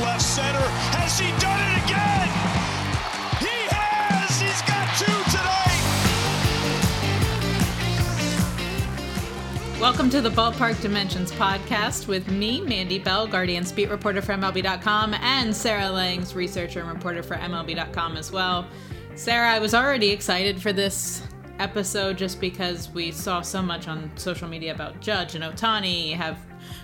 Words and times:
Left 0.00 0.22
center. 0.22 0.58
Has 0.96 1.18
he 1.18 1.28
done 1.38 1.60
it 1.60 1.84
again? 1.84 2.28
He 3.38 3.68
has. 3.70 4.40
He's 4.40 4.62
got 4.62 4.96
two. 4.98 5.22
Welcome 9.82 10.10
to 10.10 10.20
the 10.20 10.30
Ballpark 10.30 10.80
Dimensions 10.80 11.32
podcast 11.32 12.06
with 12.06 12.30
me, 12.30 12.60
Mandy 12.60 13.00
Bell, 13.00 13.26
Guardians 13.26 13.72
beat 13.72 13.90
reporter 13.90 14.22
for 14.22 14.32
MLB.com, 14.32 15.12
and 15.14 15.54
Sarah 15.54 15.90
Langs, 15.90 16.36
researcher 16.36 16.78
and 16.78 16.88
reporter 16.88 17.20
for 17.20 17.34
MLB.com 17.34 18.16
as 18.16 18.30
well. 18.30 18.68
Sarah, 19.16 19.50
I 19.50 19.58
was 19.58 19.74
already 19.74 20.10
excited 20.10 20.62
for 20.62 20.72
this 20.72 21.22
episode 21.58 22.16
just 22.16 22.40
because 22.40 22.90
we 22.90 23.10
saw 23.10 23.40
so 23.42 23.60
much 23.60 23.88
on 23.88 24.08
social 24.14 24.46
media 24.46 24.72
about 24.72 25.00
Judge 25.00 25.34
and 25.34 25.42
Ohtani. 25.42 26.12
Have 26.12 26.38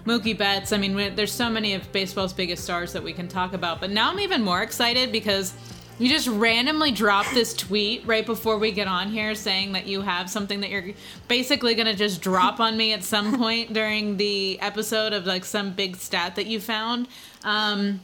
Mookie 0.05 0.37
Betts. 0.37 0.73
I 0.73 0.79
mean, 0.79 1.15
there's 1.15 1.33
so 1.33 1.51
many 1.51 1.75
of 1.75 1.91
baseball's 1.93 2.33
biggest 2.33 2.65
stars 2.65 2.93
that 2.93 3.03
we 3.03 3.13
can 3.13 3.29
talk 3.29 3.53
about. 3.53 3.81
But 3.81 3.91
now 3.91 4.11
I'm 4.11 4.21
even 4.21 4.43
more 4.43 4.63
excited 4.63 5.13
because 5.13 5.55
you 5.99 6.09
just 6.09 6.29
randomly 6.29 6.93
dropped 6.93 7.35
this 7.35 7.53
tweet 7.55 8.07
right 8.07 8.25
before 8.25 8.57
we 8.57 8.71
get 8.71 8.87
on 8.87 9.11
here 9.11 9.35
saying 9.35 9.73
that 9.73 9.87
you 9.87 10.03
have 10.03 10.31
something 10.31 10.61
that 10.61 10.71
you're 10.71 10.93
basically 11.27 11.75
going 11.75 11.87
to 11.87 11.95
just 11.95 12.23
drop 12.23 12.61
on 12.61 12.77
me 12.77 12.93
at 12.93 13.03
some 13.03 13.37
point 13.39 13.73
during 13.73 14.17
the 14.17 14.61
episode 14.61 15.13
of 15.13 15.27
like 15.27 15.45
some 15.45 15.73
big 15.73 15.97
stat 15.97 16.37
that 16.37 16.47
you 16.47 16.61
found. 16.61 17.09
Um, 17.43 18.01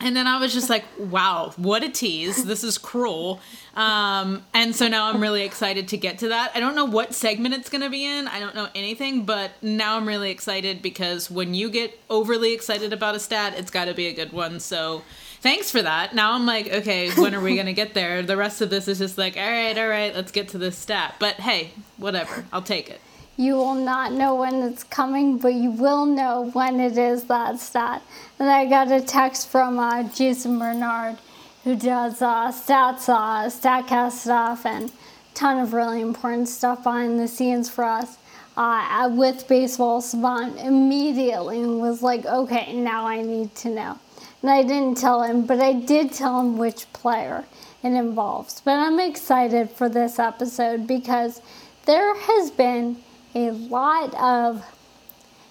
and 0.00 0.14
then 0.14 0.26
I 0.26 0.38
was 0.38 0.52
just 0.52 0.68
like, 0.68 0.84
wow, 0.98 1.54
what 1.56 1.82
a 1.82 1.88
tease. 1.88 2.44
This 2.44 2.62
is 2.62 2.76
cruel. 2.76 3.40
Um, 3.74 4.44
and 4.52 4.76
so 4.76 4.88
now 4.88 5.08
I'm 5.08 5.20
really 5.20 5.42
excited 5.42 5.88
to 5.88 5.96
get 5.96 6.18
to 6.18 6.28
that. 6.28 6.52
I 6.54 6.60
don't 6.60 6.74
know 6.74 6.84
what 6.84 7.14
segment 7.14 7.54
it's 7.54 7.70
going 7.70 7.80
to 7.80 7.88
be 7.88 8.04
in. 8.04 8.28
I 8.28 8.38
don't 8.38 8.54
know 8.54 8.68
anything, 8.74 9.24
but 9.24 9.52
now 9.62 9.96
I'm 9.96 10.06
really 10.06 10.30
excited 10.30 10.82
because 10.82 11.30
when 11.30 11.54
you 11.54 11.70
get 11.70 11.98
overly 12.10 12.52
excited 12.52 12.92
about 12.92 13.14
a 13.14 13.20
stat, 13.20 13.54
it's 13.56 13.70
got 13.70 13.86
to 13.86 13.94
be 13.94 14.06
a 14.06 14.12
good 14.12 14.32
one. 14.32 14.60
So 14.60 15.02
thanks 15.40 15.70
for 15.70 15.80
that. 15.80 16.14
Now 16.14 16.32
I'm 16.32 16.44
like, 16.44 16.70
okay, 16.70 17.10
when 17.12 17.34
are 17.34 17.40
we 17.40 17.54
going 17.54 17.66
to 17.66 17.72
get 17.72 17.94
there? 17.94 18.22
The 18.22 18.36
rest 18.36 18.60
of 18.60 18.68
this 18.68 18.88
is 18.88 18.98
just 18.98 19.16
like, 19.16 19.36
all 19.38 19.50
right, 19.50 19.76
all 19.78 19.88
right, 19.88 20.14
let's 20.14 20.32
get 20.32 20.48
to 20.48 20.58
this 20.58 20.76
stat. 20.76 21.14
But 21.18 21.36
hey, 21.36 21.70
whatever. 21.96 22.44
I'll 22.52 22.62
take 22.62 22.90
it. 22.90 23.00
You 23.38 23.56
will 23.56 23.74
not 23.74 24.12
know 24.12 24.34
when 24.34 24.62
it's 24.62 24.82
coming, 24.82 25.36
but 25.36 25.52
you 25.52 25.70
will 25.70 26.06
know 26.06 26.50
when 26.54 26.80
it 26.80 26.96
is 26.96 27.24
that 27.24 27.60
stat. 27.60 28.02
And 28.38 28.48
I 28.48 28.64
got 28.64 28.90
a 28.90 29.02
text 29.02 29.48
from 29.48 29.78
uh, 29.78 30.04
Jason 30.04 30.58
Bernard, 30.58 31.18
who 31.62 31.76
does 31.76 32.22
uh, 32.22 32.50
stats, 32.50 33.10
uh, 33.10 33.50
StatCast 33.50 34.12
stuff, 34.12 34.64
and 34.64 34.90
ton 35.34 35.58
of 35.58 35.74
really 35.74 36.00
important 36.00 36.48
stuff 36.48 36.82
behind 36.82 37.20
the 37.20 37.28
scenes 37.28 37.68
for 37.68 37.84
us. 37.84 38.16
Uh, 38.56 39.10
with 39.12 39.46
Baseball 39.46 40.00
Savant, 40.00 40.58
immediately 40.58 41.66
was 41.66 42.02
like, 42.02 42.24
okay, 42.24 42.72
now 42.72 43.06
I 43.06 43.20
need 43.20 43.54
to 43.56 43.68
know. 43.68 43.98
And 44.40 44.50
I 44.50 44.62
didn't 44.62 44.96
tell 44.96 45.22
him, 45.22 45.44
but 45.44 45.60
I 45.60 45.74
did 45.74 46.10
tell 46.10 46.40
him 46.40 46.56
which 46.56 46.90
player 46.94 47.44
it 47.82 47.92
involves. 47.92 48.62
But 48.62 48.78
I'm 48.78 48.98
excited 48.98 49.68
for 49.68 49.90
this 49.90 50.18
episode 50.18 50.86
because 50.86 51.42
there 51.84 52.14
has 52.16 52.50
been 52.50 52.96
a 53.36 53.50
lot 53.50 54.14
of 54.14 54.64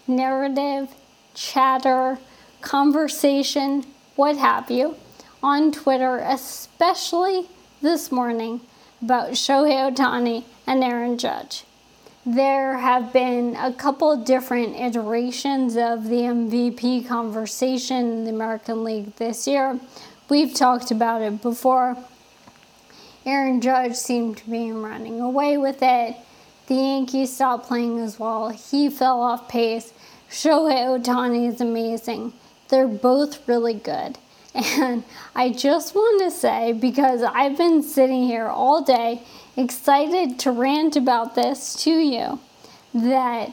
narrative, 0.07 0.89
chatter, 1.35 2.17
conversation, 2.61 3.85
what 4.15 4.37
have 4.37 4.71
you, 4.71 4.95
on 5.43 5.71
Twitter, 5.71 6.17
especially 6.17 7.47
this 7.83 8.11
morning, 8.11 8.59
about 9.03 9.31
Shohei 9.33 9.93
Ohtani 9.93 10.45
and 10.65 10.83
Aaron 10.83 11.19
Judge. 11.19 11.63
There 12.25 12.79
have 12.79 13.13
been 13.13 13.55
a 13.55 13.71
couple 13.71 14.17
different 14.17 14.75
iterations 14.75 15.77
of 15.77 16.05
the 16.05 16.21
MVP 16.21 17.07
conversation 17.07 17.97
in 17.97 18.23
the 18.23 18.31
American 18.31 18.83
League 18.83 19.15
this 19.17 19.45
year. 19.45 19.79
We've 20.27 20.55
talked 20.55 20.89
about 20.89 21.21
it 21.21 21.39
before. 21.43 21.97
Aaron 23.27 23.61
Judge 23.61 23.95
seemed 23.95 24.37
to 24.37 24.49
be 24.49 24.71
running 24.71 25.21
away 25.21 25.59
with 25.59 25.83
it. 25.83 26.15
The 26.67 26.75
Yankees 26.75 27.33
stopped 27.33 27.67
playing 27.67 27.99
as 27.99 28.19
well. 28.19 28.49
He 28.49 28.89
fell 28.89 29.21
off 29.21 29.47
pace. 29.47 29.93
Shohei 30.29 30.85
Ohtani 30.85 31.47
is 31.47 31.61
amazing. 31.61 32.33
They're 32.69 32.87
both 32.87 33.47
really 33.47 33.75
good. 33.75 34.17
And 34.55 35.03
I 35.35 35.49
just 35.49 35.93
want 35.93 36.21
to 36.23 36.31
say, 36.31 36.71
because 36.71 37.21
I've 37.21 37.57
been 37.57 37.83
sitting 37.83 38.23
here 38.23 38.47
all 38.47 38.81
day 38.81 39.21
excited 39.57 40.39
to 40.39 40.51
rant 40.51 40.95
about 40.95 41.35
this 41.35 41.75
to 41.83 41.91
you, 41.91 42.39
that 42.93 43.51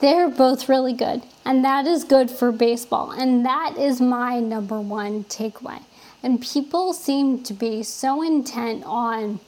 they're 0.00 0.28
both 0.28 0.68
really 0.68 0.92
good. 0.92 1.22
And 1.44 1.64
that 1.64 1.86
is 1.86 2.02
good 2.04 2.30
for 2.30 2.50
baseball. 2.50 3.12
And 3.12 3.46
that 3.46 3.76
is 3.78 4.00
my 4.00 4.40
number 4.40 4.80
one 4.80 5.24
takeaway. 5.24 5.82
And 6.24 6.40
people 6.40 6.92
seem 6.92 7.42
to 7.44 7.54
be 7.54 7.82
so 7.82 8.20
intent 8.20 8.82
on 8.84 9.38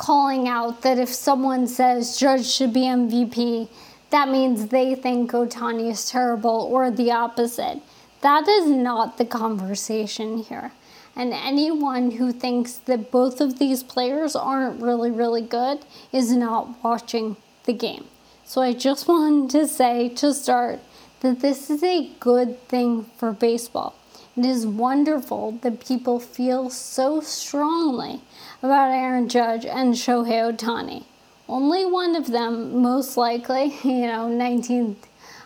calling 0.00 0.48
out 0.48 0.80
that 0.80 0.98
if 0.98 1.10
someone 1.10 1.66
says 1.66 2.16
Judge 2.16 2.46
should 2.46 2.72
be 2.72 2.84
MVP, 2.84 3.68
that 4.08 4.30
means 4.30 4.68
they 4.68 4.94
think 4.94 5.30
Ohtani 5.32 5.90
is 5.90 6.08
terrible 6.08 6.68
or 6.72 6.90
the 6.90 7.12
opposite. 7.12 7.82
That 8.22 8.48
is 8.48 8.66
not 8.70 9.18
the 9.18 9.26
conversation 9.26 10.38
here. 10.38 10.72
And 11.14 11.34
anyone 11.34 12.12
who 12.12 12.32
thinks 12.32 12.78
that 12.86 13.10
both 13.10 13.42
of 13.42 13.58
these 13.58 13.82
players 13.82 14.34
aren't 14.34 14.80
really, 14.80 15.10
really 15.10 15.42
good 15.42 15.80
is 16.12 16.32
not 16.32 16.82
watching 16.82 17.36
the 17.66 17.74
game. 17.74 18.06
So 18.46 18.62
I 18.62 18.72
just 18.72 19.06
wanted 19.06 19.50
to 19.50 19.68
say 19.68 20.08
to 20.08 20.32
start 20.32 20.80
that 21.20 21.40
this 21.40 21.68
is 21.68 21.82
a 21.82 22.10
good 22.20 22.58
thing 22.68 23.04
for 23.18 23.32
baseball. 23.32 23.94
It 24.34 24.46
is 24.46 24.66
wonderful 24.66 25.58
that 25.60 25.84
people 25.86 26.20
feel 26.20 26.70
so 26.70 27.20
strongly 27.20 28.22
about 28.62 28.90
Aaron 28.90 29.28
Judge 29.28 29.64
and 29.64 29.94
Shohei 29.94 30.52
Ohtani. 30.52 31.04
Only 31.48 31.84
one 31.84 32.14
of 32.14 32.28
them, 32.28 32.80
most 32.82 33.16
likely, 33.16 33.74
you 33.84 34.06
know, 34.06 34.28
19th, 34.28 34.96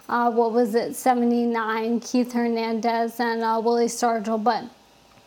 uh, 0.09 0.31
what 0.31 0.53
was 0.53 0.75
it, 0.75 0.97
79, 0.97 2.01
Keith 2.01 2.33
Hernandez 2.33 3.21
and 3.21 3.43
uh, 3.43 3.61
Willie 3.65 3.87
Stargell, 3.87 4.43
but 4.43 4.65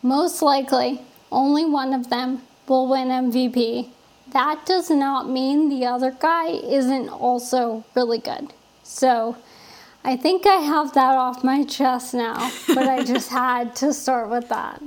most 0.02 0.42
likely 0.42 1.00
only 1.32 1.64
one 1.64 1.92
of 1.92 2.10
them 2.10 2.42
will 2.66 2.88
win 2.88 3.08
MVP. 3.08 3.90
That 4.32 4.66
does 4.66 4.90
not 4.90 5.28
mean 5.28 5.68
the 5.68 5.86
other 5.86 6.10
guy 6.10 6.48
isn't 6.48 7.08
also 7.08 7.84
really 7.94 8.18
good. 8.18 8.52
So 8.82 9.36
I 10.04 10.16
think 10.16 10.46
I 10.46 10.56
have 10.56 10.94
that 10.94 11.16
off 11.16 11.42
my 11.42 11.64
chest 11.64 12.14
now, 12.14 12.50
but 12.68 12.86
I 12.86 13.04
just 13.12 13.30
had 13.30 13.74
to 13.76 13.92
start 13.92 14.30
with 14.30 14.48
that. 14.48 14.82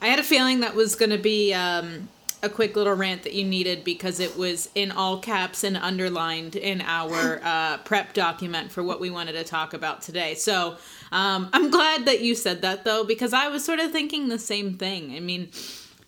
I 0.00 0.08
had 0.08 0.18
a 0.18 0.24
feeling 0.24 0.60
that 0.60 0.74
was 0.74 0.94
going 0.94 1.10
to 1.10 1.18
be 1.18 1.52
um, 1.52 2.08
a 2.44 2.48
quick 2.48 2.76
little 2.76 2.94
rant 2.94 3.22
that 3.22 3.32
you 3.32 3.44
needed 3.44 3.84
because 3.84 4.20
it 4.20 4.36
was 4.36 4.68
in 4.74 4.92
all 4.92 5.18
caps 5.18 5.64
and 5.64 5.76
underlined 5.76 6.56
in 6.56 6.82
our 6.82 7.40
uh, 7.42 7.78
prep 7.78 8.12
document 8.12 8.70
for 8.70 8.82
what 8.82 9.00
we 9.00 9.08
wanted 9.08 9.32
to 9.32 9.44
talk 9.44 9.72
about 9.72 10.02
today. 10.02 10.34
So 10.34 10.76
um, 11.10 11.48
I'm 11.54 11.70
glad 11.70 12.04
that 12.04 12.20
you 12.20 12.34
said 12.34 12.60
that 12.62 12.84
though, 12.84 13.02
because 13.02 13.32
I 13.32 13.48
was 13.48 13.64
sort 13.64 13.80
of 13.80 13.90
thinking 13.90 14.28
the 14.28 14.38
same 14.38 14.74
thing. 14.74 15.14
I 15.16 15.20
mean, 15.20 15.50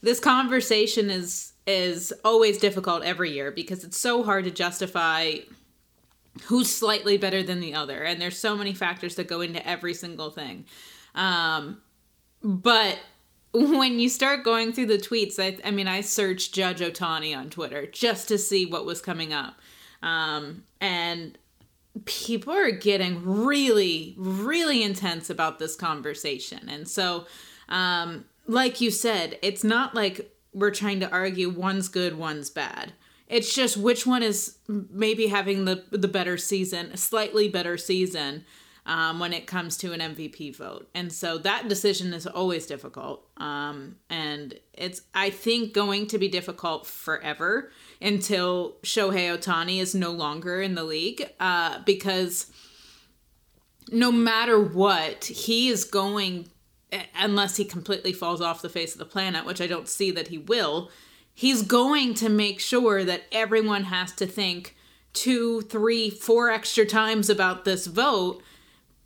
this 0.03 0.21
conversation 0.21 1.11
is 1.11 1.53
is 1.67 2.13
always 2.25 2.59
difficult 2.59 3.03
every 3.03 3.33
year 3.33 3.51
because 3.51 3.83
it's 3.83 3.99
so 3.99 4.23
hard 4.23 4.45
to 4.45 4.53
justify 4.53 5.35
who's 6.45 6.73
slightly 6.73 7.17
better 7.17 7.43
than 7.43 7.61
the 7.61 7.75
other, 7.75 8.05
and 8.05 8.21
there's 8.21 8.39
so 8.39 8.55
many 8.55 8.75
factors 8.75 9.17
that 9.17 9.27
go 9.27 9.41
into 9.41 9.67
every 9.67 9.95
single 9.95 10.31
thing. 10.31 10.65
Um, 11.15 11.81
but 12.43 12.99
when 13.53 13.99
you 13.99 14.09
start 14.09 14.45
going 14.45 14.73
through 14.73 14.87
the 14.87 14.99
tweets, 14.99 15.39
I, 15.39 15.59
I 15.67 15.71
mean, 15.71 15.89
I 15.89 16.01
searched 16.01 16.55
Judge 16.55 16.81
Ohtani 16.81 17.37
on 17.37 17.51
Twitter 17.51 17.87
just 17.87 18.29
to 18.29 18.39
see 18.39 18.67
what 18.67 18.85
was 18.85 19.01
coming 19.01 19.33
up. 19.33 19.57
Um, 20.03 20.65
and 20.81 21.39
people 22.05 22.53
are 22.53 22.71
getting 22.71 23.25
really, 23.25 24.15
really 24.19 24.83
intense 24.83 25.31
about 25.31 25.59
this 25.59 25.75
conversation. 25.75 26.69
And 26.69 26.87
so, 26.87 27.27
um, 27.69 28.27
like 28.47 28.81
you 28.81 28.91
said, 28.91 29.39
it's 29.43 29.65
not 29.65 29.95
like 29.95 30.31
we're 30.53 30.71
trying 30.71 31.01
to 31.01 31.11
argue 31.11 31.49
one's 31.49 31.89
good, 31.89 32.17
one's 32.17 32.51
bad. 32.51 32.93
It's 33.29 33.55
just 33.55 33.77
which 33.77 34.07
one 34.07 34.23
is 34.23 34.59
maybe 34.69 35.27
having 35.27 35.65
the 35.65 35.85
the 35.91 36.07
better 36.07 36.37
season, 36.37 36.97
slightly 36.97 37.49
better 37.49 37.77
season 37.77 38.45
um, 38.87 39.19
when 39.19 39.33
it 39.33 39.47
comes 39.47 39.77
to 39.79 39.93
an 39.93 40.01
MVP 40.01 40.55
vote. 40.57 40.89
And 40.95 41.13
so 41.13 41.39
that 41.39 41.69
decision 41.69 42.15
is 42.15 42.27
always 42.27 42.67
difficult. 42.67 43.27
Um, 43.37 43.97
and 44.09 44.55
it's, 44.73 45.03
I 45.13 45.31
think, 45.31 45.75
going 45.75 46.07
to 46.07 46.19
be 46.19 46.29
difficult 46.29 46.87
forever 46.87 47.73
until 48.01 48.77
Shohei 48.85 49.37
Ohtani 49.37 49.81
is 49.81 49.95
no 49.95 50.13
longer 50.13 50.63
in 50.63 50.77
the 50.77 50.85
league 50.85 51.29
uh, 51.41 51.81
because 51.85 52.47
no 53.91 54.13
matter 54.13 54.61
what, 54.61 55.25
he 55.25 55.69
is 55.69 55.85
going, 55.85 56.49
unless 57.17 57.57
he 57.57 57.65
completely 57.65 58.13
falls 58.13 58.41
off 58.41 58.63
the 58.63 58.69
face 58.69 58.93
of 58.93 59.01
the 59.01 59.05
planet, 59.05 59.45
which 59.45 59.61
I 59.61 59.67
don't 59.67 59.89
see 59.89 60.13
that 60.13 60.29
he 60.29 60.39
will, 60.39 60.91
he's 61.35 61.63
going 61.63 62.15
to 62.15 62.29
make 62.29 62.61
sure 62.61 63.05
that 63.05 63.25
everyone 63.33 63.85
has 63.85 64.13
to 64.13 64.27
think 64.27 64.77
two, 65.13 65.63
three, 65.63 66.09
four 66.09 66.51
extra 66.51 66.87
times 66.87 67.29
about 67.29 67.65
this 67.65 67.87
vote 67.89 68.43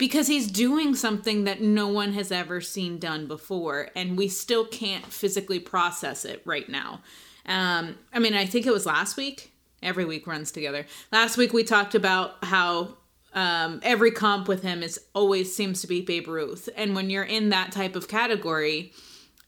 because 0.00 0.28
he's 0.28 0.50
doing 0.50 0.94
something 0.94 1.44
that 1.44 1.60
no 1.60 1.86
one 1.86 2.14
has 2.14 2.32
ever 2.32 2.58
seen 2.62 2.98
done 2.98 3.26
before 3.26 3.90
and 3.94 4.16
we 4.16 4.28
still 4.28 4.64
can't 4.64 5.04
physically 5.04 5.60
process 5.60 6.24
it 6.24 6.40
right 6.46 6.70
now. 6.70 7.02
Um, 7.46 7.98
i 8.12 8.18
mean 8.18 8.34
i 8.34 8.46
think 8.46 8.66
it 8.66 8.72
was 8.72 8.86
last 8.86 9.16
week. 9.16 9.52
Every 9.82 10.04
week 10.04 10.26
runs 10.26 10.50
together. 10.50 10.86
Last 11.12 11.36
week 11.36 11.52
we 11.52 11.64
talked 11.64 11.94
about 11.94 12.42
how 12.44 12.96
um, 13.34 13.80
every 13.82 14.10
comp 14.10 14.48
with 14.48 14.62
him 14.62 14.82
is 14.82 14.98
always 15.14 15.54
seems 15.54 15.80
to 15.82 15.86
be 15.86 16.00
babe 16.00 16.28
ruth. 16.28 16.68
And 16.76 16.94
when 16.94 17.10
you're 17.10 17.22
in 17.22 17.50
that 17.50 17.70
type 17.70 17.94
of 17.94 18.08
category 18.08 18.92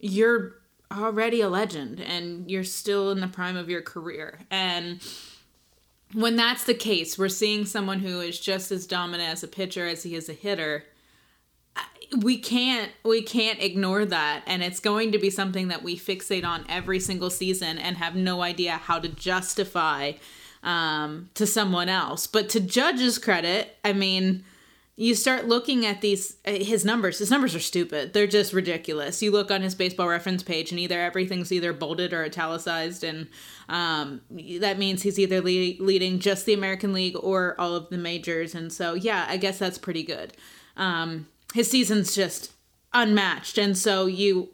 you're 0.00 0.56
already 0.92 1.40
a 1.40 1.48
legend 1.48 1.98
and 1.98 2.50
you're 2.50 2.64
still 2.64 3.10
in 3.10 3.20
the 3.20 3.28
prime 3.28 3.56
of 3.56 3.70
your 3.70 3.80
career. 3.80 4.40
And 4.50 5.00
when 6.14 6.36
that's 6.36 6.64
the 6.64 6.74
case, 6.74 7.18
we're 7.18 7.28
seeing 7.28 7.64
someone 7.64 8.00
who 8.00 8.20
is 8.20 8.38
just 8.38 8.70
as 8.70 8.86
dominant 8.86 9.30
as 9.30 9.42
a 9.42 9.48
pitcher 9.48 9.86
as 9.86 10.02
he 10.02 10.14
is 10.14 10.28
a 10.28 10.34
hitter. 10.34 10.84
We 12.18 12.38
can't 12.38 12.92
we 13.04 13.22
can't 13.22 13.62
ignore 13.62 14.04
that 14.04 14.42
and 14.46 14.62
it's 14.62 14.80
going 14.80 15.12
to 15.12 15.18
be 15.18 15.30
something 15.30 15.68
that 15.68 15.82
we 15.82 15.96
fixate 15.96 16.44
on 16.44 16.66
every 16.68 17.00
single 17.00 17.30
season 17.30 17.78
and 17.78 17.96
have 17.96 18.14
no 18.14 18.42
idea 18.42 18.72
how 18.72 18.98
to 18.98 19.08
justify 19.08 20.12
um, 20.62 21.30
to 21.34 21.46
someone 21.46 21.88
else. 21.88 22.26
But 22.26 22.50
to 22.50 22.60
Judge's 22.60 23.18
credit, 23.18 23.78
I 23.82 23.94
mean, 23.94 24.44
you 24.96 25.14
start 25.14 25.46
looking 25.46 25.86
at 25.86 26.02
these 26.02 26.36
uh, 26.46 26.52
his 26.52 26.84
numbers. 26.84 27.18
His 27.18 27.30
numbers 27.30 27.54
are 27.54 27.60
stupid. 27.60 28.12
They're 28.12 28.26
just 28.26 28.52
ridiculous. 28.52 29.22
You 29.22 29.30
look 29.30 29.50
on 29.50 29.62
his 29.62 29.74
baseball 29.74 30.08
reference 30.08 30.42
page 30.42 30.70
and 30.70 30.78
either 30.78 31.00
everything's 31.00 31.50
either 31.50 31.72
bolded 31.72 32.12
or 32.12 32.24
italicized 32.24 33.02
and 33.02 33.28
um, 33.68 34.20
that 34.60 34.78
means 34.78 35.02
he's 35.02 35.18
either 35.18 35.40
le- 35.40 35.82
leading 35.82 36.18
just 36.18 36.44
the 36.44 36.52
american 36.52 36.92
league 36.92 37.16
or 37.18 37.54
all 37.58 37.74
of 37.74 37.88
the 37.88 37.96
majors 37.96 38.54
and 38.54 38.72
so 38.72 38.92
yeah 38.94 39.24
i 39.28 39.36
guess 39.36 39.58
that's 39.58 39.78
pretty 39.78 40.02
good. 40.02 40.34
Um, 40.76 41.28
his 41.54 41.70
season's 41.70 42.14
just 42.14 42.52
unmatched 42.92 43.56
and 43.56 43.76
so 43.76 44.06
you 44.06 44.50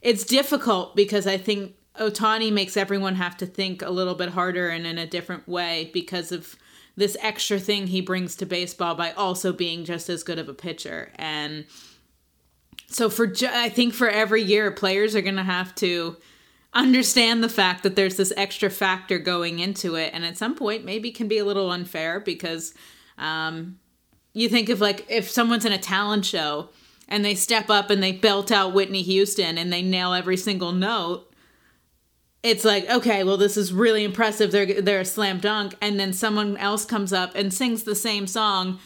it's 0.00 0.24
difficult 0.24 0.96
because 0.96 1.26
i 1.26 1.36
think 1.36 1.74
ohtani 1.98 2.50
makes 2.50 2.76
everyone 2.76 3.16
have 3.16 3.36
to 3.36 3.44
think 3.44 3.82
a 3.82 3.90
little 3.90 4.14
bit 4.14 4.30
harder 4.30 4.70
and 4.70 4.86
in 4.86 4.96
a 4.96 5.06
different 5.06 5.46
way 5.46 5.90
because 5.92 6.32
of 6.32 6.56
this 6.96 7.16
extra 7.20 7.58
thing 7.58 7.86
he 7.86 8.00
brings 8.00 8.36
to 8.36 8.46
baseball 8.46 8.94
by 8.94 9.12
also 9.12 9.52
being 9.52 9.84
just 9.84 10.08
as 10.08 10.22
good 10.22 10.38
of 10.38 10.48
a 10.48 10.54
pitcher. 10.54 11.10
And 11.16 11.64
so 12.86 13.08
for 13.08 13.32
I 13.48 13.68
think 13.68 13.94
for 13.94 14.08
every 14.08 14.42
year 14.42 14.70
players 14.70 15.16
are 15.16 15.22
going 15.22 15.36
to 15.36 15.42
have 15.42 15.74
to 15.76 16.16
understand 16.74 17.42
the 17.42 17.48
fact 17.48 17.82
that 17.82 17.96
there's 17.96 18.16
this 18.16 18.32
extra 18.36 18.70
factor 18.70 19.18
going 19.18 19.58
into 19.58 19.94
it 19.94 20.10
and 20.14 20.24
at 20.24 20.38
some 20.38 20.54
point 20.54 20.84
maybe 20.84 21.10
can 21.10 21.28
be 21.28 21.36
a 21.36 21.44
little 21.44 21.70
unfair 21.70 22.18
because 22.18 22.72
um, 23.18 23.78
you 24.32 24.48
think 24.48 24.70
of 24.70 24.80
like 24.80 25.04
if 25.10 25.28
someone's 25.28 25.66
in 25.66 25.72
a 25.72 25.78
talent 25.78 26.24
show 26.24 26.70
and 27.08 27.24
they 27.24 27.34
step 27.34 27.68
up 27.68 27.90
and 27.90 28.02
they 28.02 28.12
belt 28.12 28.50
out 28.50 28.72
Whitney 28.72 29.02
Houston 29.02 29.58
and 29.58 29.70
they 29.70 29.82
nail 29.82 30.14
every 30.14 30.36
single 30.36 30.72
note 30.72 31.31
it's 32.42 32.64
like 32.64 32.88
okay 32.90 33.22
well 33.22 33.36
this 33.36 33.56
is 33.56 33.72
really 33.72 34.04
impressive. 34.04 34.50
They're 34.50 34.82
they're 34.82 35.00
a 35.00 35.04
slam 35.04 35.38
dunk. 35.38 35.74
And 35.80 35.98
then 35.98 36.12
someone 36.12 36.56
else 36.56 36.84
comes 36.84 37.12
up 37.12 37.34
and 37.34 37.52
sings 37.52 37.84
the 37.84 37.94
same 37.94 38.26
song 38.26 38.78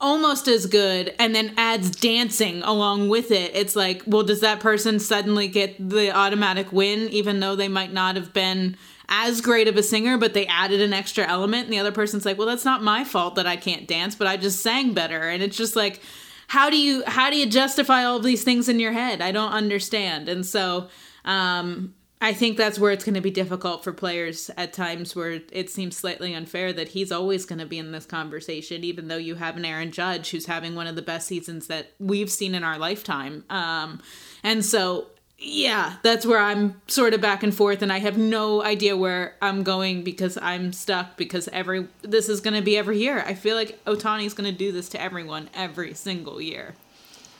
almost 0.00 0.46
as 0.46 0.66
good 0.66 1.12
and 1.18 1.34
then 1.34 1.52
adds 1.56 1.90
dancing 1.90 2.62
along 2.62 3.08
with 3.08 3.30
it. 3.30 3.50
It's 3.54 3.76
like 3.76 4.02
well 4.06 4.22
does 4.22 4.40
that 4.40 4.60
person 4.60 5.00
suddenly 5.00 5.48
get 5.48 5.76
the 5.88 6.10
automatic 6.12 6.72
win 6.72 7.08
even 7.10 7.40
though 7.40 7.56
they 7.56 7.68
might 7.68 7.92
not 7.92 8.16
have 8.16 8.32
been 8.32 8.76
as 9.10 9.40
great 9.40 9.68
of 9.68 9.76
a 9.76 9.82
singer 9.82 10.16
but 10.16 10.34
they 10.34 10.46
added 10.46 10.80
an 10.80 10.92
extra 10.94 11.26
element? 11.26 11.64
And 11.64 11.72
the 11.72 11.80
other 11.80 11.92
person's 11.92 12.24
like 12.24 12.38
well 12.38 12.46
that's 12.46 12.64
not 12.64 12.82
my 12.82 13.04
fault 13.04 13.34
that 13.34 13.46
I 13.46 13.56
can't 13.56 13.86
dance 13.86 14.14
but 14.14 14.26
I 14.26 14.38
just 14.38 14.60
sang 14.60 14.94
better. 14.94 15.28
And 15.28 15.42
it's 15.42 15.56
just 15.56 15.76
like 15.76 16.00
how 16.46 16.70
do 16.70 16.78
you 16.78 17.02
how 17.06 17.28
do 17.28 17.36
you 17.36 17.44
justify 17.44 18.04
all 18.04 18.16
of 18.16 18.22
these 18.22 18.44
things 18.44 18.70
in 18.70 18.80
your 18.80 18.92
head? 18.92 19.20
I 19.20 19.32
don't 19.32 19.52
understand. 19.52 20.30
And 20.30 20.46
so 20.46 20.88
um 21.26 21.94
I 22.20 22.32
think 22.32 22.56
that's 22.56 22.78
where 22.78 22.90
it's 22.90 23.04
going 23.04 23.14
to 23.14 23.20
be 23.20 23.30
difficult 23.30 23.84
for 23.84 23.92
players 23.92 24.50
at 24.56 24.72
times 24.72 25.14
where 25.14 25.40
it 25.52 25.70
seems 25.70 25.96
slightly 25.96 26.34
unfair 26.34 26.72
that 26.72 26.88
he's 26.88 27.12
always 27.12 27.44
going 27.44 27.60
to 27.60 27.66
be 27.66 27.78
in 27.78 27.92
this 27.92 28.06
conversation, 28.06 28.82
even 28.82 29.06
though 29.06 29.16
you 29.16 29.36
have 29.36 29.56
an 29.56 29.64
Aaron 29.64 29.92
Judge 29.92 30.30
who's 30.30 30.46
having 30.46 30.74
one 30.74 30.88
of 30.88 30.96
the 30.96 31.02
best 31.02 31.28
seasons 31.28 31.68
that 31.68 31.92
we've 32.00 32.30
seen 32.30 32.54
in 32.56 32.64
our 32.64 32.76
lifetime. 32.76 33.44
Um, 33.48 34.02
and 34.42 34.64
so, 34.64 35.06
yeah, 35.38 35.94
that's 36.02 36.26
where 36.26 36.40
I'm 36.40 36.80
sort 36.88 37.14
of 37.14 37.20
back 37.20 37.44
and 37.44 37.54
forth, 37.54 37.82
and 37.82 37.92
I 37.92 37.98
have 37.98 38.18
no 38.18 38.64
idea 38.64 38.96
where 38.96 39.36
I'm 39.40 39.62
going 39.62 40.02
because 40.02 40.36
I'm 40.42 40.72
stuck 40.72 41.16
because 41.16 41.46
every 41.48 41.86
this 42.02 42.28
is 42.28 42.40
going 42.40 42.54
to 42.54 42.62
be 42.62 42.76
every 42.76 42.98
year. 42.98 43.22
I 43.24 43.34
feel 43.34 43.54
like 43.54 43.84
Ohtani's 43.84 44.34
going 44.34 44.50
to 44.50 44.56
do 44.56 44.72
this 44.72 44.88
to 44.90 45.00
everyone 45.00 45.48
every 45.54 45.94
single 45.94 46.40
year 46.40 46.74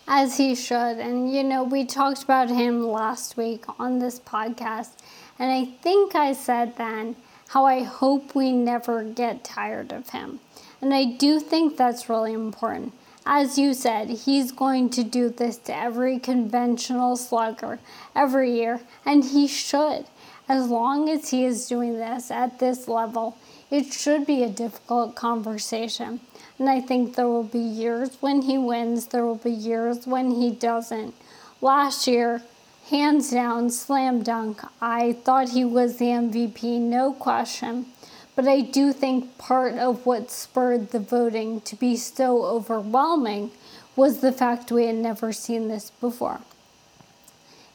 as 0.08 0.38
he 0.38 0.54
should. 0.54 0.98
And 0.98 1.32
you 1.32 1.44
know, 1.44 1.62
we 1.62 1.84
talked 1.84 2.24
about 2.24 2.48
him 2.48 2.82
last 2.82 3.36
week 3.36 3.64
on 3.78 3.98
this 3.98 4.18
podcast, 4.18 4.92
and 5.38 5.52
I 5.52 5.66
think 5.82 6.14
I 6.14 6.32
said 6.32 6.76
then 6.76 7.14
how 7.48 7.66
I 7.66 7.82
hope 7.82 8.34
we 8.34 8.50
never 8.50 9.04
get 9.04 9.44
tired 9.44 9.92
of 9.92 10.10
him. 10.10 10.40
And 10.80 10.92
I 10.92 11.04
do 11.04 11.38
think 11.38 11.76
that's 11.76 12.08
really 12.08 12.32
important. 12.32 12.94
As 13.26 13.58
you 13.58 13.74
said, 13.74 14.08
he's 14.08 14.52
going 14.52 14.88
to 14.90 15.04
do 15.04 15.28
this 15.28 15.58
to 15.58 15.76
every 15.76 16.18
conventional 16.18 17.16
slugger 17.16 17.78
every 18.16 18.52
year, 18.52 18.80
and 19.04 19.22
he 19.22 19.46
should. 19.46 20.06
As 20.48 20.68
long 20.68 21.10
as 21.10 21.28
he 21.28 21.44
is 21.44 21.68
doing 21.68 21.98
this 21.98 22.30
at 22.30 22.58
this 22.58 22.88
level, 22.88 23.36
it 23.70 23.92
should 23.92 24.24
be 24.24 24.42
a 24.42 24.48
difficult 24.48 25.14
conversation. 25.14 26.20
And 26.58 26.68
I 26.68 26.80
think 26.80 27.14
there 27.14 27.28
will 27.28 27.44
be 27.44 27.58
years 27.58 28.16
when 28.20 28.42
he 28.42 28.58
wins, 28.58 29.06
there 29.06 29.24
will 29.24 29.36
be 29.36 29.50
years 29.50 30.06
when 30.06 30.32
he 30.32 30.50
doesn't. 30.50 31.14
Last 31.60 32.06
year, 32.06 32.42
hands 32.90 33.30
down, 33.30 33.70
slam 33.70 34.22
dunk. 34.22 34.60
I 34.80 35.12
thought 35.12 35.50
he 35.50 35.64
was 35.64 35.98
the 35.98 36.06
MVP, 36.06 36.80
no 36.80 37.12
question. 37.12 37.86
But 38.34 38.48
I 38.48 38.60
do 38.60 38.92
think 38.92 39.36
part 39.38 39.74
of 39.74 40.06
what 40.06 40.30
spurred 40.30 40.90
the 40.90 41.00
voting 41.00 41.60
to 41.62 41.76
be 41.76 41.96
so 41.96 42.44
overwhelming 42.44 43.50
was 43.94 44.20
the 44.20 44.32
fact 44.32 44.70
we 44.70 44.86
had 44.86 44.94
never 44.94 45.32
seen 45.32 45.68
this 45.68 45.90
before. 46.00 46.40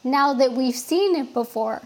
Now 0.04 0.34
that 0.34 0.54
we've 0.54 0.76
seen 0.76 1.16
it 1.16 1.34
before, 1.34 1.82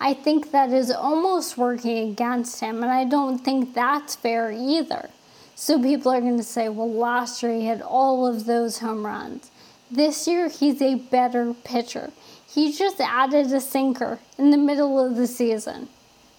I 0.00 0.14
think 0.14 0.50
that 0.50 0.70
is 0.70 0.90
almost 0.90 1.56
working 1.56 2.10
against 2.10 2.60
him, 2.60 2.82
and 2.82 2.90
I 2.90 3.04
don't 3.04 3.38
think 3.38 3.74
that's 3.74 4.16
fair 4.16 4.50
either. 4.50 5.10
So 5.54 5.80
people 5.80 6.12
are 6.12 6.20
going 6.20 6.38
to 6.38 6.42
say, 6.42 6.68
well, 6.68 6.90
last 6.90 7.42
year 7.42 7.52
he 7.52 7.66
had 7.66 7.82
all 7.82 8.26
of 8.26 8.46
those 8.46 8.78
home 8.78 9.04
runs. 9.04 9.50
This 9.90 10.26
year 10.26 10.48
he's 10.48 10.80
a 10.80 10.94
better 10.94 11.54
pitcher. 11.64 12.12
He 12.48 12.72
just 12.72 13.00
added 13.00 13.52
a 13.52 13.60
sinker 13.60 14.18
in 14.38 14.50
the 14.50 14.58
middle 14.58 14.98
of 14.98 15.16
the 15.16 15.26
season. 15.26 15.88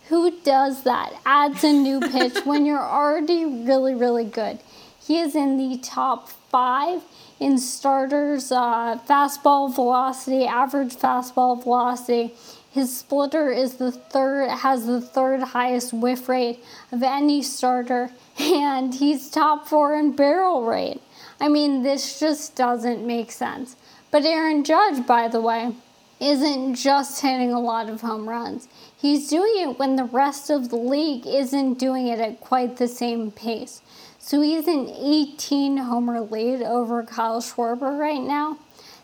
Who 0.09 0.31
does 0.41 0.83
that? 0.83 1.13
Adds 1.25 1.63
a 1.63 1.71
new 1.71 1.99
pitch 1.99 2.45
when 2.45 2.65
you're 2.67 2.79
already 2.79 3.45
really, 3.45 3.95
really 3.95 4.25
good. 4.25 4.59
He 5.05 5.19
is 5.19 5.35
in 5.35 5.57
the 5.57 5.77
top 5.77 6.29
five 6.29 7.01
in 7.39 7.57
starters, 7.57 8.51
uh, 8.51 8.97
fastball 9.07 9.73
velocity, 9.73 10.45
average 10.45 10.95
fastball 10.95 11.61
velocity. 11.61 12.33
His 12.73 12.97
splitter 12.97 13.51
is 13.51 13.75
the 13.75 13.91
third, 13.91 14.49
has 14.49 14.87
the 14.87 14.99
third 14.99 15.43
highest 15.43 15.93
whiff 15.93 16.27
rate 16.27 16.59
of 16.91 17.03
any 17.03 17.43
starter 17.43 18.09
and 18.39 18.95
he's 18.95 19.29
top 19.29 19.67
four 19.67 19.95
in 19.95 20.15
barrel 20.15 20.65
rate. 20.65 20.99
I 21.39 21.49
mean, 21.49 21.83
this 21.83 22.19
just 22.19 22.55
doesn't 22.55 23.05
make 23.05 23.31
sense. 23.31 23.75
But 24.09 24.25
Aaron 24.25 24.63
Judge, 24.63 25.05
by 25.05 25.27
the 25.27 25.39
way, 25.39 25.75
isn't 26.19 26.73
just 26.73 27.21
hitting 27.21 27.51
a 27.51 27.59
lot 27.59 27.89
of 27.89 28.01
home 28.01 28.27
runs. 28.27 28.67
He's 28.97 29.29
doing 29.29 29.53
it 29.57 29.77
when 29.77 29.95
the 29.95 30.05
rest 30.05 30.49
of 30.49 30.69
the 30.69 30.75
league 30.75 31.27
isn't 31.27 31.75
doing 31.75 32.07
it 32.07 32.19
at 32.19 32.39
quite 32.39 32.77
the 32.77 32.87
same 32.87 33.29
pace. 33.29 33.83
So 34.17 34.41
he's 34.41 34.67
an 34.67 34.89
18 34.89 35.77
homer 35.77 36.21
lead 36.21 36.63
over 36.63 37.03
Kyle 37.03 37.39
Schwarber 37.39 37.99
right 37.99 38.21
now. 38.21 38.57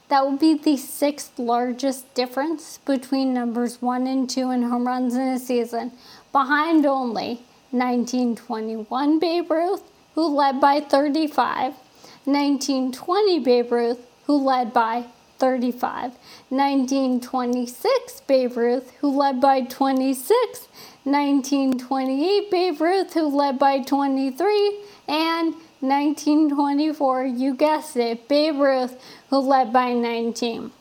That 0.09 0.25
would 0.25 0.39
be 0.39 0.55
the 0.55 0.75
sixth 0.75 1.37
largest 1.37 2.13
difference 2.15 2.79
between 2.79 3.31
numbers 3.31 3.79
one 3.79 4.07
and 4.07 4.27
two 4.27 4.49
in 4.49 4.63
home 4.63 4.87
runs 4.87 5.13
in 5.15 5.27
a 5.27 5.37
season, 5.37 5.91
behind 6.31 6.87
only 6.87 7.41
1921 7.69 9.19
Babe 9.19 9.51
Ruth, 9.51 9.83
who 10.15 10.27
led 10.27 10.59
by 10.59 10.79
35, 10.79 11.73
1920 12.25 13.39
Babe 13.39 13.71
Ruth, 13.71 13.99
who 14.25 14.37
led 14.37 14.73
by 14.73 15.05
35, 15.37 16.15
1926 16.49 18.21
Babe 18.21 18.57
Ruth, 18.57 18.91
who 19.01 19.15
led 19.15 19.39
by 19.39 19.61
26, 19.61 20.67
1928 21.03 22.51
Babe 22.51 22.81
Ruth, 22.81 23.13
who 23.13 23.27
led 23.27 23.59
by 23.59 23.79
23, 23.79 24.79
and 25.07 25.53
1924, 25.81 27.25
you 27.25 27.55
guessed 27.55 27.95
it, 27.95 28.27
Babe 28.27 28.55
Ruth, 28.55 29.01
who 29.29 29.39
led 29.39 29.71
by 29.71 29.93
19. 29.93 30.71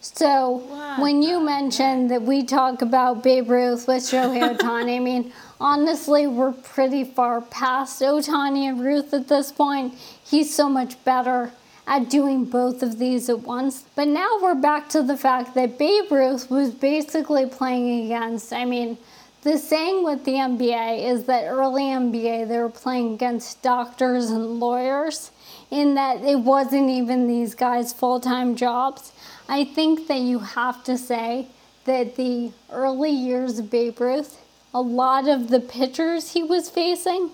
So 0.00 0.64
What 0.66 0.98
when 0.98 1.22
you 1.22 1.40
mentioned 1.40 2.10
that 2.10 2.22
we 2.22 2.42
talk 2.42 2.82
about 2.82 3.22
Babe 3.22 3.48
Ruth 3.48 3.86
with 3.86 4.02
Shohei 4.02 4.56
Ohtani, 4.56 4.96
I 4.96 4.98
mean, 4.98 5.32
honestly, 5.60 6.26
we're 6.26 6.52
pretty 6.52 7.04
far 7.04 7.40
past 7.40 8.02
Ohtani 8.02 8.68
and 8.68 8.80
Ruth 8.80 9.14
at 9.14 9.28
this 9.28 9.52
point. 9.52 9.94
He's 10.24 10.52
so 10.52 10.68
much 10.68 11.02
better 11.04 11.52
at 11.86 12.08
doing 12.10 12.44
both 12.44 12.82
of 12.82 12.98
these 12.98 13.28
at 13.28 13.40
once. 13.40 13.84
But 13.94 14.08
now 14.08 14.38
we're 14.40 14.54
back 14.54 14.88
to 14.90 15.02
the 15.02 15.16
fact 15.16 15.54
that 15.54 15.78
Babe 15.78 16.10
Ruth 16.10 16.50
was 16.50 16.70
basically 16.70 17.46
playing 17.46 18.06
against, 18.06 18.52
I 18.52 18.64
mean, 18.64 18.98
the 19.42 19.58
saying 19.58 20.04
with 20.04 20.24
the 20.24 20.32
NBA 20.32 21.04
is 21.10 21.24
that 21.24 21.46
early 21.46 21.84
NBA 21.84 22.48
they 22.48 22.58
were 22.58 22.68
playing 22.68 23.14
against 23.14 23.62
doctors 23.62 24.30
and 24.30 24.60
lawyers, 24.60 25.30
in 25.72 25.94
that 25.94 26.22
it 26.22 26.38
wasn't 26.38 26.90
even 26.90 27.26
these 27.26 27.54
guys' 27.54 27.92
full 27.92 28.20
time 28.20 28.54
jobs. 28.54 29.12
I 29.48 29.64
think 29.64 30.06
that 30.06 30.20
you 30.20 30.38
have 30.38 30.84
to 30.84 30.96
say 30.96 31.48
that 31.84 32.16
the 32.16 32.52
early 32.70 33.10
years 33.10 33.58
of 33.58 33.70
Babe 33.70 34.00
Ruth, 34.00 34.38
a 34.72 34.80
lot 34.80 35.26
of 35.26 35.48
the 35.48 35.60
pitchers 35.60 36.32
he 36.32 36.42
was 36.42 36.70
facing 36.70 37.30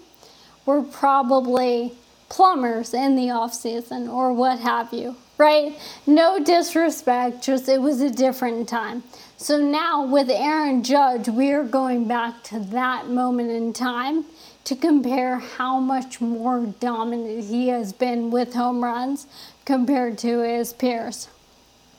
were 0.65 0.83
probably 0.83 1.93
plumbers 2.29 2.95
in 2.95 3.17
the 3.17 3.31
off 3.31 3.55
season 3.55 4.09
or 4.09 4.33
what 4.33 4.61
have 4.61 4.93
you, 4.93 5.17
right? 5.37 5.77
No 6.07 6.43
disrespect, 6.43 7.43
just 7.43 7.69
it 7.69 7.83
was 7.83 8.00
a 8.00 8.11
different 8.11 8.69
time. 8.69 9.03
So 9.40 9.57
now 9.57 10.04
with 10.04 10.28
Aaron 10.30 10.83
Judge, 10.83 11.28
we 11.28 11.52
are 11.52 11.62
going 11.62 12.09
back 12.09 12.42
to 12.45 12.59
that 12.59 13.07
moment 13.07 13.52
in 13.52 13.73
time 13.73 14.25
to 14.64 14.75
compare 14.75 15.38
how 15.38 15.78
much 15.78 16.21
more 16.21 16.66
dominant 16.80 17.45
he 17.45 17.68
has 17.68 17.92
been 17.92 18.33
with 18.33 18.54
home 18.54 18.83
runs 18.83 19.28
compared 19.64 20.18
to 20.18 20.40
his 20.40 20.73
peers. 20.73 21.28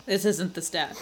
This 0.05 0.25
isn't 0.25 0.53
the 0.53 0.61
stat. 0.61 0.97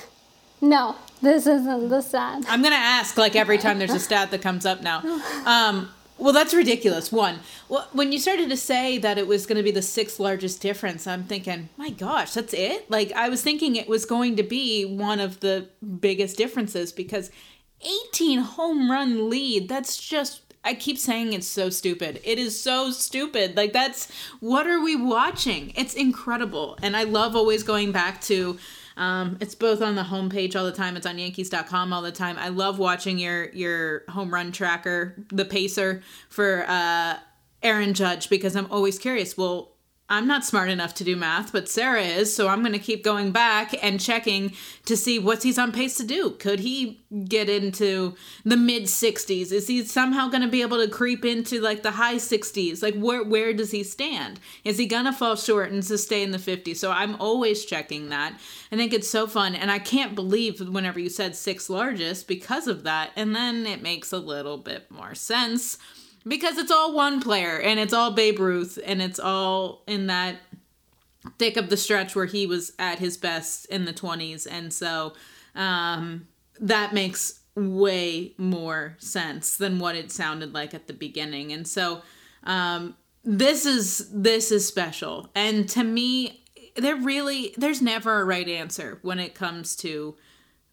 No, 0.61 0.95
this 1.23 1.47
isn't 1.47 1.89
the 1.89 2.01
stat. 2.01 2.43
I'm 2.47 2.61
gonna 2.61 2.75
ask 2.75 3.17
like 3.17 3.35
every 3.35 3.57
time 3.57 3.79
there's 3.79 3.93
a 3.93 3.99
stat 3.99 4.29
that 4.29 4.43
comes 4.43 4.65
up 4.65 4.83
now. 4.83 5.01
Um, 5.47 5.89
well, 6.17 6.33
that's 6.33 6.53
ridiculous. 6.53 7.11
One, 7.11 7.39
well, 7.69 7.87
when 7.93 8.11
you 8.11 8.19
started 8.19 8.49
to 8.49 8.57
say 8.57 8.97
that 8.97 9.17
it 9.17 9.27
was 9.27 9.45
going 9.45 9.57
to 9.57 9.63
be 9.63 9.71
the 9.71 9.81
sixth 9.81 10.19
largest 10.19 10.61
difference, 10.61 11.05
I'm 11.05 11.23
thinking, 11.23 11.69
my 11.77 11.89
gosh, 11.89 12.33
that's 12.33 12.53
it. 12.53 12.89
Like 12.89 13.11
I 13.13 13.29
was 13.29 13.41
thinking 13.41 13.75
it 13.75 13.87
was 13.87 14.05
going 14.05 14.35
to 14.37 14.43
be 14.43 14.85
one 14.85 15.19
of 15.19 15.39
the 15.41 15.69
biggest 15.99 16.37
differences 16.37 16.91
because 16.91 17.31
18 18.13 18.39
home 18.39 18.89
run 18.91 19.29
lead. 19.29 19.69
That's 19.69 19.97
just. 19.97 20.41
I 20.63 20.73
keep 20.73 20.97
saying 20.97 21.31
it's 21.31 21.47
so 21.47 21.69
stupid. 21.69 22.19
It 22.25 22.37
is 22.39 22.61
so 22.61 22.91
stupid. 22.91 23.55
Like 23.55 23.71
that's 23.71 24.11
what 24.41 24.67
are 24.67 24.81
we 24.81 24.97
watching? 24.97 25.71
It's 25.77 25.93
incredible, 25.93 26.77
and 26.81 26.97
I 26.97 27.03
love 27.03 27.35
always 27.35 27.63
going 27.63 27.91
back 27.91 28.21
to. 28.21 28.57
Um, 28.97 29.37
it's 29.39 29.55
both 29.55 29.81
on 29.81 29.95
the 29.95 30.03
homepage 30.03 30.55
all 30.55 30.65
the 30.65 30.71
time. 30.71 30.97
It's 30.97 31.05
on 31.05 31.17
Yankees.com 31.17 31.93
all 31.93 32.01
the 32.01 32.11
time. 32.11 32.37
I 32.37 32.49
love 32.49 32.79
watching 32.79 33.19
your 33.19 33.49
your 33.49 34.03
home 34.09 34.33
run 34.33 34.51
tracker, 34.51 35.15
the 35.29 35.45
pacer 35.45 36.01
for 36.29 36.65
uh, 36.67 37.17
Aaron 37.63 37.93
Judge, 37.93 38.29
because 38.29 38.55
I'm 38.55 38.69
always 38.71 38.99
curious. 38.99 39.37
Well, 39.37 39.76
I'm 40.09 40.25
not 40.25 40.45
smart 40.45 40.69
enough 40.69 40.93
to 40.95 41.03
do 41.03 41.17
math, 41.17 41.51
but 41.51 41.67
Sarah 41.67 42.01
is, 42.01 42.33
so 42.33 42.47
I'm 42.47 42.61
going 42.61 42.71
to 42.71 42.79
keep 42.79 43.03
going 43.03 43.31
back 43.31 43.75
and 43.83 43.99
checking 43.99 44.53
to 44.85 44.95
see 44.95 45.19
what's 45.19 45.43
he's 45.43 45.59
on 45.59 45.73
pace 45.73 45.97
to 45.97 46.05
do. 46.05 46.29
Could 46.31 46.61
he 46.61 47.01
get 47.25 47.49
into 47.49 48.15
the 48.45 48.55
mid 48.55 48.83
60s? 48.83 49.51
Is 49.51 49.67
he 49.67 49.83
somehow 49.83 50.29
going 50.29 50.43
to 50.43 50.47
be 50.47 50.61
able 50.61 50.77
to 50.77 50.89
creep 50.89 51.25
into 51.25 51.59
like 51.59 51.83
the 51.83 51.91
high 51.91 52.15
60s? 52.15 52.81
Like 52.81 52.95
where 52.95 53.21
where 53.21 53.53
does 53.53 53.71
he 53.71 53.83
stand? 53.83 54.39
Is 54.63 54.77
he 54.77 54.85
going 54.85 55.05
to 55.05 55.11
fall 55.11 55.35
short 55.35 55.71
and 55.71 55.83
stay 55.83 56.23
in 56.23 56.31
the 56.31 56.37
50s? 56.37 56.77
So 56.77 56.91
I'm 56.91 57.15
always 57.19 57.65
checking 57.65 58.07
that. 58.07 58.39
I 58.71 58.77
think 58.77 58.93
it's 58.93 59.09
so 59.09 59.27
fun 59.27 59.55
and 59.55 59.69
I 59.69 59.79
can't 59.79 60.15
believe 60.15 60.61
whenever 60.61 60.99
you 61.01 61.09
said 61.09 61.35
sixth 61.35 61.69
largest 61.69 62.29
because 62.29 62.67
of 62.67 62.83
that. 62.83 63.11
And 63.17 63.35
then 63.35 63.67
it 63.67 63.81
makes 63.81 64.13
a 64.13 64.19
little 64.19 64.57
bit 64.57 64.89
more 64.89 65.15
sense 65.15 65.77
because 66.27 66.57
it's 66.57 66.71
all 66.71 66.93
one 66.93 67.21
player 67.21 67.59
and 67.59 67.79
it's 67.79 67.93
all 67.93 68.11
Babe 68.11 68.39
Ruth 68.39 68.77
and 68.85 69.01
it's 69.01 69.19
all 69.19 69.83
in 69.87 70.07
that 70.07 70.37
thick 71.37 71.57
of 71.57 71.69
the 71.69 71.77
stretch 71.77 72.15
where 72.15 72.25
he 72.25 72.45
was 72.45 72.71
at 72.79 72.99
his 72.99 73.17
best 73.17 73.65
in 73.67 73.85
the 73.85 73.93
20s 73.93 74.47
and 74.49 74.71
so 74.71 75.13
um, 75.55 76.27
that 76.59 76.93
makes 76.93 77.41
way 77.55 78.33
more 78.37 78.95
sense 78.99 79.57
than 79.57 79.79
what 79.79 79.95
it 79.95 80.11
sounded 80.11 80.53
like 80.53 80.73
at 80.73 80.87
the 80.87 80.93
beginning 80.93 81.51
and 81.51 81.67
so 81.67 82.01
um, 82.43 82.95
this 83.23 83.65
is 83.65 84.09
this 84.13 84.51
is 84.51 84.67
special 84.67 85.29
and 85.35 85.67
to 85.67 85.83
me 85.83 86.43
there 86.75 86.95
really 86.95 87.53
there's 87.57 87.81
never 87.81 88.21
a 88.21 88.25
right 88.25 88.47
answer 88.47 88.99
when 89.01 89.19
it 89.19 89.35
comes 89.35 89.75
to 89.75 90.15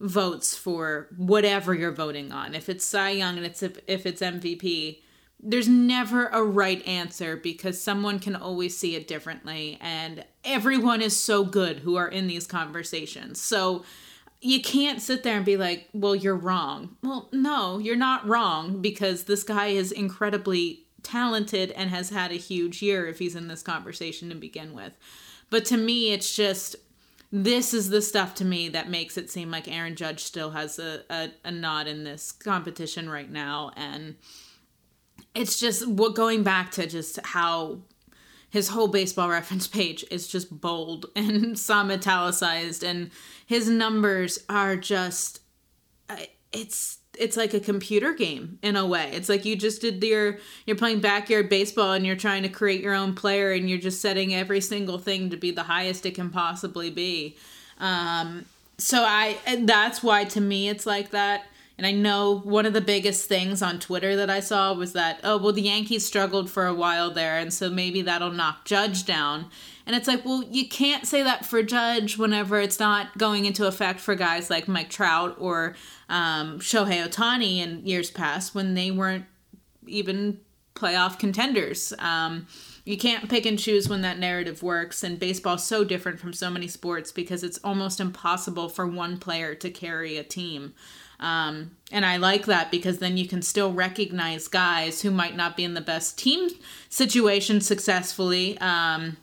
votes 0.01 0.55
for 0.57 1.09
whatever 1.17 1.75
you're 1.75 1.93
voting 1.93 2.31
on. 2.31 2.55
If 2.55 2.69
it's 2.69 2.85
cy 2.85 3.11
young 3.11 3.37
and 3.37 3.47
it's 3.47 3.63
if, 3.63 3.79
if 3.87 4.07
it's 4.07 4.21
mvp 4.21 4.99
there's 5.41 5.69
never 5.69 6.27
a 6.29 6.43
right 6.43 6.87
answer 6.87 7.37
because 7.37 7.81
someone 7.81 8.19
can 8.19 8.35
always 8.35 8.77
see 8.77 8.97
it 8.97 9.07
differently 9.07 9.79
and 9.81 10.25
everyone 10.43 11.03
is 11.03 11.19
so 11.19 11.45
good 11.45 11.81
who 11.81 11.97
are 11.97 12.09
in 12.09 12.27
these 12.27 12.47
conversations. 12.47 13.41
So 13.41 13.85
you 14.41 14.61
can't 14.63 15.01
sit 15.01 15.23
there 15.23 15.37
and 15.37 15.45
be 15.45 15.57
like 15.57 15.89
well 15.93 16.17
you're 16.17 16.37
wrong. 16.37 16.97
Well 17.03 17.29
no 17.33 17.79
you're 17.79 17.97
not 17.97 18.27
wrong 18.27 18.81
because 18.81 19.25
this 19.25 19.43
guy 19.43 19.67
is 19.67 19.93
incredibly 19.93 20.87
talented 21.03 21.71
and 21.73 21.91
has 21.91 22.09
had 22.09 22.31
a 22.31 22.37
huge 22.37 22.81
year 22.81 23.07
if 23.07 23.19
he's 23.19 23.37
in 23.37 23.49
this 23.49 23.63
conversation 23.63 24.31
to 24.31 24.35
begin 24.35 24.73
with. 24.73 24.93
But 25.51 25.67
to 25.67 25.77
me 25.77 26.13
it's 26.13 26.35
just 26.35 26.77
this 27.31 27.75
is 27.75 27.91
the 27.91 28.01
stuff 28.01 28.35
to 28.37 28.45
me 28.45 28.69
that 28.69 28.89
makes 28.89 29.19
it 29.19 29.29
seem 29.29 29.51
like 29.51 29.67
Aaron 29.67 29.97
Judge 29.97 30.23
still 30.23 30.53
has 30.53 30.79
a, 30.79 31.03
a, 31.11 31.31
a 31.45 31.51
nod 31.51 31.89
in 31.89 32.05
this 32.05 32.31
competition 32.31 33.11
right 33.11 33.31
now 33.31 33.73
and 33.77 34.15
it's 35.35 35.59
just 35.59 35.87
what 35.87 36.15
going 36.15 36.43
back 36.43 36.71
to 36.73 36.87
just 36.87 37.19
how 37.25 37.79
his 38.51 38.69
whole 38.69 38.89
baseball 38.89 39.29
reference 39.39 39.67
page 39.67 40.05
is 40.11 40.29
just 40.29 40.61
bold 40.61 41.07
and 41.17 41.59
some 41.59 41.91
italicized 41.91 42.83
and 42.83 43.11
his 43.47 43.69
numbers 43.69 44.39
are 44.49 44.77
just 44.77 45.41
it's 46.53 46.99
it's 47.19 47.37
like 47.37 47.55
a 47.55 47.61
computer 47.61 48.13
game 48.13 48.59
in 48.63 48.77
a 48.77 48.85
way. 48.85 49.11
It's 49.13 49.29
like 49.29 49.45
you 49.45 49.57
just 49.57 49.81
did 49.81 50.03
your 50.03 50.39
you're 50.67 50.77
playing 50.77 51.01
backyard 51.01 51.49
baseball 51.49 51.93
and 51.93 52.07
you're 52.07 52.17
trying 52.17 52.43
to 52.43 52.49
create 52.49 52.81
your 52.81 52.95
own 52.95 53.15
player 53.15 53.53
and 53.53 53.69
you're 53.69 53.79
just 53.79 54.01
setting 54.01 54.35
every 54.35 54.61
single 54.61 54.99
thing 54.99 55.31
to 55.31 55.37
be 55.37 55.51
the 55.51 55.63
highest 55.63 56.07
it 56.07 56.15
can 56.15 56.31
possibly 56.31 56.91
be. 56.91 57.37
Um 57.79 58.47
so 58.77 59.03
i 59.03 59.37
that's 59.61 60.03
why 60.03 60.25
to 60.25 60.41
me 60.41 60.69
it's 60.69 60.85
like 60.85 61.11
that 61.11 61.47
and 61.77 61.87
I 61.87 61.91
know 61.91 62.39
one 62.45 62.67
of 62.67 62.73
the 62.73 62.81
biggest 62.81 63.29
things 63.29 63.61
on 63.61 63.81
Twitter 63.81 64.15
that 64.17 64.31
I 64.31 64.39
saw 64.41 64.73
was 64.73 64.93
that, 64.93 65.19
oh, 65.25 65.39
well, 65.39 65.53
the 65.53 65.63
Yankees 65.63 66.07
struggled 66.07 66.49
for 66.49 66.67
a 66.67 66.75
while 66.75 67.11
there, 67.11 67.37
and 67.37 67.53
so 67.53 67.69
maybe 67.69 68.01
that'll 68.03 68.31
knock 68.31 68.65
Judge 68.65 69.05
down. 69.05 69.51
And 69.85 69.97
it's 69.97 70.07
like, 70.07 70.25
well, 70.25 70.45
you 70.45 70.69
can't 70.69 71.07
say 71.07 71.23
that 71.25 71.45
for 71.45 71.63
Judge 71.63 72.17
whenever 72.17 72.61
it's 72.61 72.79
not 72.79 73.19
going 73.19 73.45
into 73.45 73.67
effect 73.67 73.99
for 73.99 74.15
guys 74.15 74.51
like 74.51 74.69
Mike 74.69 74.89
Trout 74.89 75.37
or 75.39 75.75
um, 76.09 76.61
Shohei 76.61 77.07
Ohtani 77.07 77.59
in 77.59 77.85
years 77.85 78.11
past 78.11 78.55
when 78.55 78.75
they 78.75 78.93
weren't 78.93 79.27
even 79.87 80.41
playoff 80.77 81.19
contenders. 81.19 81.93
Um, 81.99 82.47
you 82.85 82.97
can't 82.97 83.29
pick 83.29 83.47
and 83.47 83.59
choose 83.59 83.89
when 83.89 84.03
that 84.03 84.19
narrative 84.19 84.63
works, 84.63 85.03
and 85.03 85.19
baseball's 85.19 85.65
so 85.65 85.85
different 85.85 86.21
from 86.21 86.33
so 86.33 86.51
many 86.51 86.69
sports 86.69 87.11
because 87.11 87.43
it's 87.43 87.59
almost 87.65 87.99
impossible 87.99 88.69
for 88.69 88.87
one 88.87 89.19
player 89.19 89.55
to 89.57 89.71
carry 89.71 90.17
a 90.19 90.23
team. 90.23 90.75
Um, 91.21 91.77
and 91.93 92.05
I 92.05 92.17
like 92.17 92.47
that 92.47 92.71
because 92.71 92.99
then 92.99 93.17
you 93.17 93.27
can 93.27 93.43
still 93.43 93.73
recognize 93.73 94.49
guys 94.49 95.03
who 95.03 95.11
might 95.11 95.37
not 95.37 95.57
be 95.57 95.65
in 95.65 95.75
the 95.75 95.81
best 95.81 96.19
team 96.19 96.51
situation 96.89 97.61
successfully. 97.61 98.59
Um, 98.59 99.17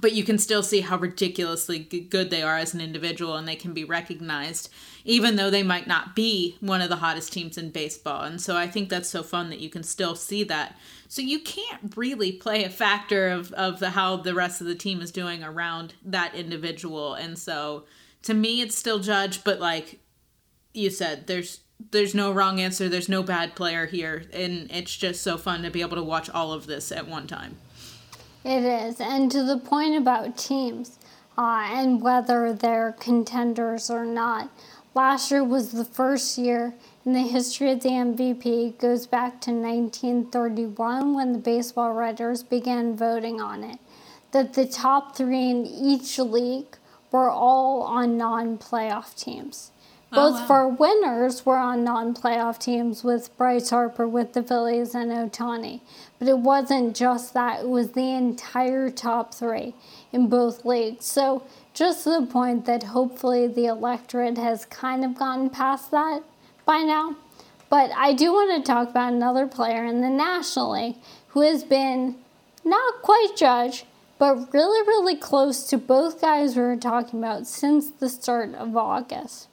but 0.00 0.12
you 0.12 0.22
can 0.22 0.38
still 0.38 0.62
see 0.62 0.82
how 0.82 0.96
ridiculously 0.96 1.80
good 1.80 2.30
they 2.30 2.42
are 2.42 2.56
as 2.56 2.74
an 2.74 2.80
individual 2.80 3.36
and 3.36 3.48
they 3.48 3.56
can 3.56 3.74
be 3.74 3.82
recognized 3.82 4.72
even 5.04 5.34
though 5.34 5.50
they 5.50 5.64
might 5.64 5.88
not 5.88 6.14
be 6.14 6.56
one 6.60 6.80
of 6.80 6.88
the 6.88 6.96
hottest 6.96 7.32
teams 7.32 7.58
in 7.58 7.70
baseball 7.70 8.22
and 8.22 8.40
so 8.40 8.56
i 8.56 8.68
think 8.68 8.88
that's 8.88 9.08
so 9.08 9.20
fun 9.20 9.50
that 9.50 9.58
you 9.58 9.68
can 9.68 9.82
still 9.82 10.14
see 10.14 10.44
that 10.44 10.76
so 11.08 11.20
you 11.20 11.40
can't 11.40 11.96
really 11.96 12.30
play 12.30 12.62
a 12.62 12.70
factor 12.70 13.30
of, 13.30 13.52
of 13.54 13.80
the 13.80 13.90
how 13.90 14.16
the 14.16 14.32
rest 14.32 14.60
of 14.60 14.68
the 14.68 14.76
team 14.76 15.00
is 15.00 15.10
doing 15.10 15.42
around 15.42 15.92
that 16.04 16.36
individual 16.36 17.14
and 17.14 17.36
so 17.36 17.84
to 18.22 18.34
me 18.34 18.60
it's 18.60 18.76
still 18.76 18.98
judged, 18.98 19.44
but 19.44 19.60
like 19.60 19.98
you 20.74 20.90
said 20.90 21.26
there's 21.26 21.60
there's 21.92 22.14
no 22.14 22.30
wrong 22.30 22.60
answer 22.60 22.88
there's 22.88 23.08
no 23.08 23.22
bad 23.22 23.54
player 23.54 23.86
here 23.86 24.24
and 24.32 24.70
it's 24.70 24.96
just 24.96 25.22
so 25.22 25.38
fun 25.38 25.62
to 25.62 25.70
be 25.70 25.80
able 25.80 25.96
to 25.96 26.02
watch 26.02 26.28
all 26.30 26.52
of 26.52 26.66
this 26.66 26.92
at 26.92 27.06
one 27.08 27.26
time 27.26 27.56
It 28.44 28.64
is. 28.64 29.00
And 29.00 29.30
to 29.32 29.42
the 29.42 29.58
point 29.58 29.96
about 29.96 30.38
teams 30.38 30.98
uh, 31.36 31.68
and 31.70 32.00
whether 32.00 32.52
they're 32.52 32.92
contenders 32.98 33.90
or 33.90 34.04
not, 34.06 34.50
last 34.94 35.30
year 35.30 35.44
was 35.44 35.72
the 35.72 35.84
first 35.84 36.38
year 36.38 36.74
in 37.04 37.12
the 37.12 37.20
history 37.22 37.70
of 37.70 37.82
the 37.82 37.90
MVP, 37.90 38.78
goes 38.78 39.06
back 39.06 39.40
to 39.42 39.50
1931 39.50 41.14
when 41.14 41.32
the 41.32 41.38
baseball 41.38 41.92
writers 41.92 42.42
began 42.42 42.96
voting 42.96 43.40
on 43.40 43.64
it, 43.64 43.78
that 44.32 44.54
the 44.54 44.66
top 44.66 45.16
three 45.16 45.50
in 45.50 45.66
each 45.66 46.18
league 46.18 46.76
were 47.10 47.30
all 47.30 47.82
on 47.82 48.16
non 48.16 48.58
playoff 48.58 49.14
teams. 49.16 49.72
Oh, 50.12 50.30
both 50.30 50.40
wow. 50.40 50.46
for 50.46 50.68
winners 50.68 51.46
were 51.46 51.56
on 51.56 51.84
non 51.84 52.14
playoff 52.14 52.58
teams 52.58 53.04
with 53.04 53.36
Bryce 53.36 53.70
Harper 53.70 54.08
with 54.08 54.32
the 54.32 54.42
Phillies 54.42 54.94
and 54.94 55.12
Ohtani. 55.12 55.80
But 56.18 56.26
it 56.28 56.38
wasn't 56.38 56.96
just 56.96 57.32
that, 57.34 57.60
it 57.60 57.68
was 57.68 57.92
the 57.92 58.10
entire 58.10 58.90
top 58.90 59.32
three 59.34 59.74
in 60.12 60.28
both 60.28 60.64
leagues. 60.64 61.06
So, 61.06 61.44
just 61.74 62.04
to 62.04 62.20
the 62.20 62.26
point 62.26 62.64
that 62.66 62.82
hopefully 62.82 63.46
the 63.46 63.66
electorate 63.66 64.36
has 64.36 64.64
kind 64.64 65.04
of 65.04 65.14
gotten 65.14 65.48
past 65.48 65.92
that 65.92 66.22
by 66.64 66.78
now. 66.78 67.16
But 67.68 67.92
I 67.96 68.12
do 68.12 68.32
want 68.32 68.64
to 68.64 68.68
talk 68.68 68.90
about 68.90 69.12
another 69.12 69.46
player 69.46 69.84
in 69.84 70.00
the 70.00 70.10
National 70.10 70.72
League 70.72 70.96
who 71.28 71.42
has 71.42 71.62
been 71.62 72.16
not 72.64 73.02
quite 73.02 73.34
judged, 73.36 73.84
but 74.18 74.52
really, 74.52 74.86
really 74.86 75.16
close 75.16 75.62
to 75.68 75.78
both 75.78 76.20
guys 76.20 76.56
we 76.56 76.62
were 76.62 76.76
talking 76.76 77.20
about 77.20 77.46
since 77.46 77.90
the 77.90 78.08
start 78.08 78.54
of 78.56 78.76
August. 78.76 79.46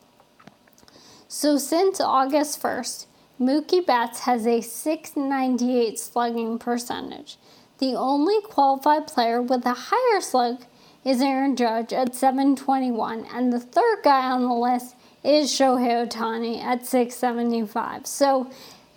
So 1.28 1.58
since 1.58 2.00
August 2.00 2.62
1st, 2.62 3.06
Mookie 3.40 3.86
Betts 3.86 4.22
has 4.22 4.48
a 4.48 4.62
698 4.62 6.00
slugging 6.00 6.58
percentage. 6.58 7.38
The 7.80 7.96
only 7.96 8.42
qualified 8.42 9.08
player 9.08 9.42
with 9.42 9.66
a 9.66 9.76
higher 9.78 10.22
slug 10.22 10.66
is 11.04 11.22
Aaron 11.22 11.56
Judge 11.56 11.94
at 11.94 12.16
721, 12.16 13.26
and 13.34 13.52
the 13.52 13.60
third 13.60 14.00
guy 14.04 14.32
on 14.32 14.44
the 14.44 14.54
list 14.54 14.96
is 15.24 15.52
Shohei 15.52 16.08
Ohtani 16.08 16.64
at 16.64 16.86
675. 16.86 18.08
So 18.08 18.50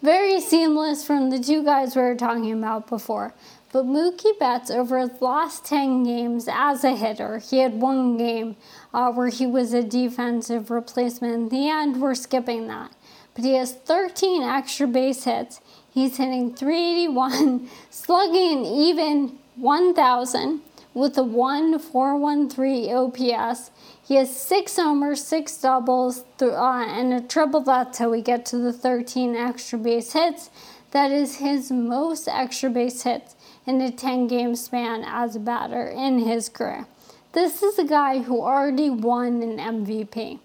very 0.02 0.40
seamless 0.40 1.04
from 1.04 1.30
the 1.30 1.38
two 1.38 1.62
guys 1.64 1.94
we 1.94 2.02
were 2.02 2.14
talking 2.14 2.52
about 2.52 2.86
before. 2.86 3.34
But 3.72 3.86
Mookie 3.86 4.36
Betts, 4.36 4.68
over 4.68 4.98
his 4.98 5.22
last 5.22 5.64
10 5.64 6.02
games 6.02 6.48
as 6.50 6.82
a 6.82 6.96
hitter, 6.96 7.38
he 7.38 7.58
had 7.58 7.80
one 7.80 8.16
game 8.16 8.56
uh, 8.92 9.12
where 9.12 9.28
he 9.28 9.46
was 9.46 9.72
a 9.72 9.84
defensive 9.84 10.72
replacement. 10.72 11.34
In 11.34 11.48
the 11.50 11.68
end, 11.68 12.00
we're 12.00 12.16
skipping 12.16 12.66
that. 12.66 12.90
But 13.34 13.44
he 13.44 13.54
has 13.54 13.72
13 13.72 14.42
extra 14.42 14.88
base 14.88 15.22
hits. 15.22 15.60
He's 15.88 16.16
hitting 16.16 16.52
381, 16.52 17.70
slugging 17.90 18.64
even 18.64 19.38
1,000 19.54 20.62
with 20.92 21.16
a 21.16 21.22
1.413 21.22 22.90
OPS. 22.90 23.70
He 24.02 24.16
has 24.16 24.36
six 24.36 24.74
homers, 24.76 25.22
six 25.22 25.56
doubles, 25.56 26.24
th- 26.38 26.50
uh, 26.50 26.84
and 26.88 27.12
a 27.12 27.20
triple. 27.20 27.60
That's 27.60 27.98
how 27.98 28.10
we 28.10 28.20
get 28.20 28.44
to 28.46 28.58
the 28.58 28.72
13 28.72 29.36
extra 29.36 29.78
base 29.78 30.12
hits. 30.12 30.50
That 30.90 31.12
is 31.12 31.36
his 31.36 31.70
most 31.70 32.26
extra 32.26 32.68
base 32.68 33.02
hits 33.02 33.36
in 33.66 33.80
a 33.80 33.90
10 33.90 34.26
game 34.26 34.56
span 34.56 35.04
as 35.06 35.36
a 35.36 35.40
batter 35.40 35.86
in 35.86 36.18
his 36.18 36.48
career. 36.48 36.86
This 37.32 37.62
is 37.62 37.78
a 37.78 37.84
guy 37.84 38.22
who 38.22 38.40
already 38.40 38.90
won 38.90 39.42
an 39.42 39.58
MVP. 39.58 40.40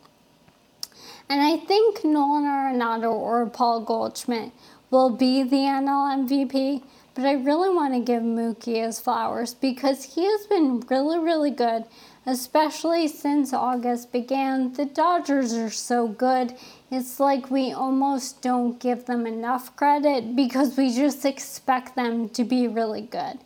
And 1.28 1.42
I 1.42 1.58
think 1.58 2.04
Nolan 2.04 2.44
Arenado 2.44 3.12
or 3.12 3.46
Paul 3.48 3.82
Goldschmidt 3.82 4.52
will 4.92 5.10
be 5.10 5.42
the 5.42 5.56
NL 5.56 6.28
MVP, 6.28 6.84
but 7.16 7.26
I 7.26 7.34
really 7.34 7.74
want 7.74 7.94
to 7.96 8.00
give 8.00 8.22
Mookie 8.22 8.84
his 8.86 9.00
flowers 9.00 9.56
because 9.56 10.16
he 10.16 10.26
has 10.26 10.46
been 10.46 10.82
really, 10.82 11.18
really 11.18 11.50
good, 11.50 11.86
especially 12.28 13.08
since 13.08 13.54
August 13.54 14.12
began. 14.12 14.74
The 14.74 14.86
Dodgers 14.86 15.54
are 15.54 15.72
so 15.72 16.08
good. 16.08 16.54
It's 16.92 17.20
like 17.20 17.50
we 17.50 17.72
almost 17.72 18.42
don't 18.42 18.80
give 18.80 19.06
them 19.06 19.26
enough 19.26 19.76
credit 19.76 20.36
because 20.36 20.78
we 20.78 20.94
just 20.94 21.26
expect 21.26 21.96
them 21.96 22.30
to 22.30 22.44
be 22.44 22.68
really 22.68 23.02
good. 23.02 23.40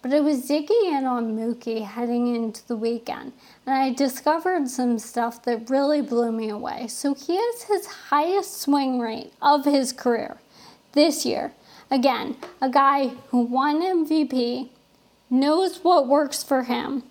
But 0.00 0.12
I 0.12 0.20
was 0.20 0.46
digging 0.46 0.92
in 0.92 1.04
on 1.04 1.36
Mookie 1.36 1.84
heading 1.84 2.34
into 2.34 2.66
the 2.68 2.76
weekend, 2.76 3.32
and 3.66 3.74
I 3.74 3.92
discovered 3.92 4.68
some 4.68 4.98
stuff 4.98 5.42
that 5.44 5.70
really 5.70 6.02
blew 6.02 6.30
me 6.30 6.50
away. 6.50 6.88
So 6.88 7.14
he 7.14 7.36
has 7.36 7.62
his 7.62 7.86
highest 7.86 8.60
swing 8.60 9.00
rate 9.00 9.32
of 9.40 9.64
his 9.64 9.92
career 9.92 10.36
this 10.92 11.24
year. 11.24 11.52
Again, 11.90 12.36
a 12.60 12.68
guy 12.68 13.08
who 13.28 13.40
won 13.40 13.80
MVP, 13.80 14.68
knows 15.30 15.82
what 15.82 16.06
works 16.06 16.42
for 16.42 16.64
him. 16.64 17.02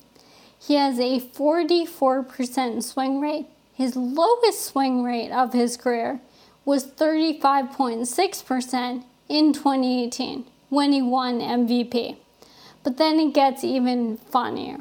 He 0.60 0.76
has 0.76 1.00
a 1.00 1.20
44% 1.20 2.84
swing 2.84 3.20
rate. 3.20 3.48
His 3.84 3.96
lowest 3.98 4.64
swing 4.64 5.04
rate 5.04 5.34
of 5.34 5.52
his 5.52 5.76
career 5.76 6.22
was 6.64 6.88
35.6% 6.88 9.04
in 9.28 9.52
2018 9.52 10.46
when 10.70 10.94
he 10.94 11.02
won 11.02 11.42
MVP. 11.42 12.16
But 12.82 12.96
then 12.96 13.20
it 13.20 13.34
gets 13.34 13.66
even 13.66 14.16
funnier. 14.16 14.78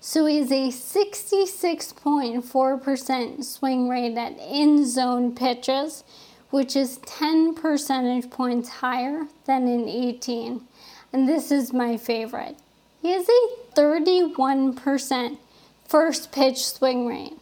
So 0.00 0.26
he's 0.26 0.50
a 0.50 0.70
66.4% 0.70 3.44
swing 3.44 3.88
rate 3.88 4.18
at 4.18 4.36
in 4.40 4.84
zone 4.84 5.36
pitches, 5.36 6.02
which 6.50 6.74
is 6.74 6.98
10 7.06 7.54
percentage 7.54 8.30
points 8.30 8.68
higher 8.68 9.28
than 9.44 9.68
in 9.68 9.88
18. 9.88 10.62
And 11.12 11.28
this 11.28 11.52
is 11.52 11.72
my 11.72 11.96
favorite. 11.96 12.56
He 13.00 13.12
has 13.12 13.28
a 13.28 13.48
31% 13.76 15.38
first 15.86 16.32
pitch 16.32 16.66
swing 16.66 17.06
rate. 17.06 17.39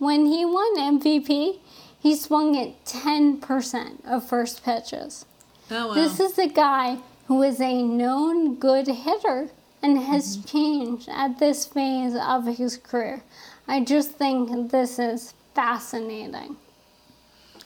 When 0.00 0.24
he 0.24 0.46
won 0.46 0.78
MVP, 0.78 1.58
he 2.00 2.16
swung 2.16 2.56
at 2.56 2.86
10% 2.86 4.06
of 4.06 4.26
first 4.26 4.64
pitches. 4.64 5.26
oh 5.70 5.88
wow 5.88 5.94
This 5.94 6.18
is 6.18 6.38
a 6.38 6.48
guy 6.48 7.00
who 7.26 7.42
is 7.42 7.60
a 7.60 7.82
known 7.82 8.54
good 8.54 8.86
hitter 8.86 9.50
and 9.82 9.98
has 9.98 10.38
mm-hmm. 10.38 10.46
changed 10.48 11.08
at 11.10 11.38
this 11.38 11.66
phase 11.66 12.14
of 12.16 12.46
his 12.46 12.78
career. 12.78 13.22
I 13.68 13.84
just 13.84 14.12
think 14.12 14.70
this 14.70 14.98
is 14.98 15.34
fascinating. 15.54 16.56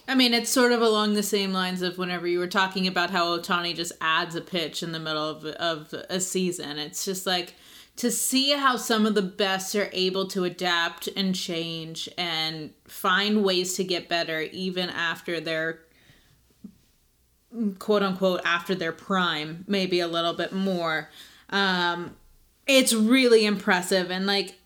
I 0.08 0.16
mean, 0.16 0.34
it's 0.34 0.50
sort 0.50 0.72
of 0.72 0.82
along 0.82 1.14
the 1.14 1.22
same 1.22 1.52
lines 1.52 1.82
of 1.82 1.98
whenever 1.98 2.26
you 2.26 2.40
were 2.40 2.48
talking 2.48 2.88
about 2.88 3.10
how 3.10 3.38
Ohtani 3.38 3.76
just 3.76 3.92
adds 4.00 4.34
a 4.34 4.40
pitch 4.40 4.82
in 4.82 4.90
the 4.90 4.98
middle 4.98 5.22
of, 5.22 5.44
of 5.44 5.94
a 6.10 6.18
season. 6.18 6.80
It's 6.80 7.04
just 7.04 7.26
like 7.28 7.54
to 7.96 8.10
see 8.10 8.52
how 8.52 8.76
some 8.76 9.06
of 9.06 9.14
the 9.14 9.22
best 9.22 9.74
are 9.76 9.88
able 9.92 10.26
to 10.28 10.44
adapt 10.44 11.08
and 11.16 11.34
change 11.34 12.08
and 12.18 12.70
find 12.86 13.44
ways 13.44 13.74
to 13.74 13.84
get 13.84 14.08
better 14.08 14.40
even 14.40 14.90
after 14.90 15.40
their 15.40 15.80
quote 17.78 18.02
unquote 18.02 18.40
after 18.44 18.74
their 18.74 18.92
prime, 18.92 19.64
maybe 19.68 20.00
a 20.00 20.08
little 20.08 20.34
bit 20.34 20.52
more. 20.52 21.08
Um, 21.50 22.16
it's 22.66 22.92
really 22.92 23.44
impressive 23.44 24.10
and 24.10 24.26
like 24.26 24.58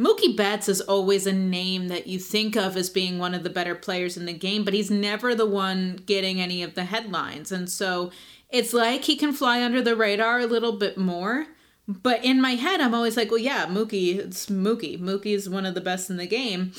Mookie 0.00 0.34
Betts 0.34 0.66
is 0.66 0.80
always 0.80 1.26
a 1.26 1.32
name 1.32 1.88
that 1.88 2.06
you 2.06 2.18
think 2.18 2.56
of 2.56 2.74
as 2.74 2.88
being 2.88 3.18
one 3.18 3.34
of 3.34 3.42
the 3.42 3.50
better 3.50 3.74
players 3.74 4.16
in 4.16 4.24
the 4.24 4.32
game, 4.32 4.64
but 4.64 4.72
he's 4.72 4.90
never 4.90 5.34
the 5.34 5.44
one 5.44 6.00
getting 6.06 6.40
any 6.40 6.62
of 6.62 6.74
the 6.74 6.84
headlines. 6.84 7.52
And 7.52 7.68
so 7.68 8.10
it's 8.48 8.72
like 8.72 9.04
he 9.04 9.14
can 9.14 9.34
fly 9.34 9.62
under 9.62 9.82
the 9.82 9.94
radar 9.94 10.40
a 10.40 10.46
little 10.46 10.72
bit 10.72 10.96
more. 10.96 11.48
But 11.90 12.24
in 12.24 12.40
my 12.40 12.52
head, 12.52 12.80
I'm 12.80 12.94
always 12.94 13.16
like, 13.16 13.30
well, 13.30 13.40
yeah, 13.40 13.66
Mookie, 13.66 14.16
it's 14.16 14.46
Mookie. 14.46 14.98
Mookie 14.98 15.34
is 15.34 15.48
one 15.48 15.66
of 15.66 15.74
the 15.74 15.80
best 15.80 16.08
in 16.08 16.18
the 16.18 16.26
game. 16.26 16.72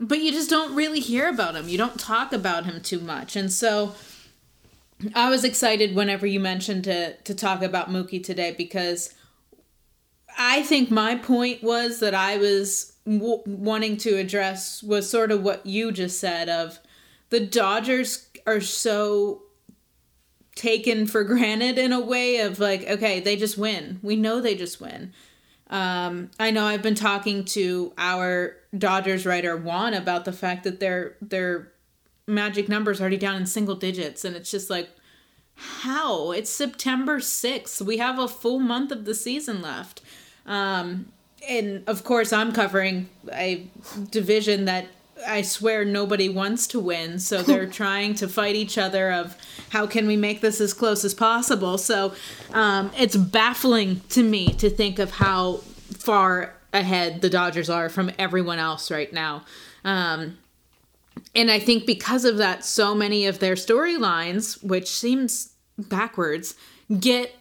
But 0.00 0.20
you 0.20 0.32
just 0.32 0.48
don't 0.48 0.74
really 0.74 1.00
hear 1.00 1.28
about 1.28 1.54
him. 1.54 1.68
You 1.68 1.76
don't 1.76 2.00
talk 2.00 2.32
about 2.32 2.64
him 2.64 2.80
too 2.80 2.98
much. 2.98 3.36
And 3.36 3.52
so 3.52 3.94
I 5.14 5.28
was 5.28 5.44
excited 5.44 5.94
whenever 5.94 6.26
you 6.26 6.40
mentioned 6.40 6.84
to, 6.84 7.14
to 7.14 7.34
talk 7.34 7.62
about 7.62 7.90
Mookie 7.90 8.24
today 8.24 8.54
because 8.56 9.12
I 10.38 10.62
think 10.62 10.90
my 10.90 11.14
point 11.14 11.62
was 11.62 12.00
that 12.00 12.14
I 12.14 12.38
was 12.38 12.94
w- 13.04 13.42
wanting 13.44 13.98
to 13.98 14.16
address 14.16 14.82
was 14.82 15.08
sort 15.08 15.30
of 15.30 15.42
what 15.42 15.66
you 15.66 15.92
just 15.92 16.18
said 16.18 16.48
of 16.48 16.78
the 17.28 17.40
Dodgers 17.40 18.28
are 18.46 18.60
so 18.60 19.42
taken 20.54 21.06
for 21.06 21.24
granted 21.24 21.78
in 21.78 21.92
a 21.92 22.00
way 22.00 22.38
of 22.38 22.58
like, 22.58 22.88
okay, 22.88 23.20
they 23.20 23.36
just 23.36 23.58
win. 23.58 23.98
We 24.02 24.16
know 24.16 24.40
they 24.40 24.54
just 24.54 24.80
win. 24.80 25.12
Um, 25.70 26.30
I 26.38 26.50
know 26.50 26.66
I've 26.66 26.82
been 26.82 26.94
talking 26.94 27.44
to 27.46 27.92
our 27.98 28.56
Dodgers 28.76 29.26
writer 29.26 29.56
Juan 29.56 29.94
about 29.94 30.24
the 30.24 30.32
fact 30.32 30.64
that 30.64 30.78
their 30.78 31.16
their 31.20 31.72
magic 32.26 32.68
numbers 32.68 33.00
already 33.00 33.16
down 33.16 33.36
in 33.36 33.46
single 33.46 33.74
digits, 33.74 34.24
and 34.24 34.36
it's 34.36 34.50
just 34.50 34.70
like, 34.70 34.90
how? 35.56 36.32
It's 36.32 36.50
September 36.50 37.20
sixth. 37.20 37.80
We 37.82 37.98
have 37.98 38.18
a 38.18 38.28
full 38.28 38.58
month 38.58 38.92
of 38.92 39.04
the 39.04 39.14
season 39.14 39.62
left. 39.62 40.02
Um, 40.46 41.06
and 41.48 41.82
of 41.86 42.04
course, 42.04 42.32
I'm 42.32 42.52
covering 42.52 43.08
a 43.32 43.66
division 44.10 44.66
that 44.66 44.86
I 45.26 45.42
swear 45.42 45.84
nobody 45.84 46.28
wants 46.28 46.66
to 46.68 46.80
win. 46.80 47.18
So 47.18 47.42
they're 47.42 47.66
trying 47.82 48.14
to 48.16 48.28
fight 48.28 48.56
each 48.56 48.78
other 48.78 49.12
of 49.12 49.36
how 49.70 49.86
can 49.86 50.06
we 50.06 50.16
make 50.16 50.40
this 50.40 50.60
as 50.60 50.72
close 50.72 51.04
as 51.04 51.14
possible. 51.14 51.78
So 51.78 52.14
um, 52.52 52.90
it's 52.98 53.16
baffling 53.16 54.00
to 54.10 54.22
me 54.22 54.52
to 54.54 54.70
think 54.70 54.98
of 54.98 55.12
how 55.12 55.58
far 55.98 56.54
ahead 56.72 57.20
the 57.20 57.30
Dodgers 57.30 57.70
are 57.70 57.88
from 57.88 58.10
everyone 58.18 58.58
else 58.58 58.90
right 58.90 59.12
now. 59.12 59.44
Um, 59.84 60.38
and 61.34 61.50
I 61.50 61.58
think 61.58 61.86
because 61.86 62.24
of 62.24 62.38
that, 62.38 62.64
so 62.64 62.94
many 62.94 63.26
of 63.26 63.38
their 63.38 63.54
storylines, 63.54 64.62
which 64.64 64.88
seems 64.88 65.52
backwards, 65.78 66.54
get 67.00 67.34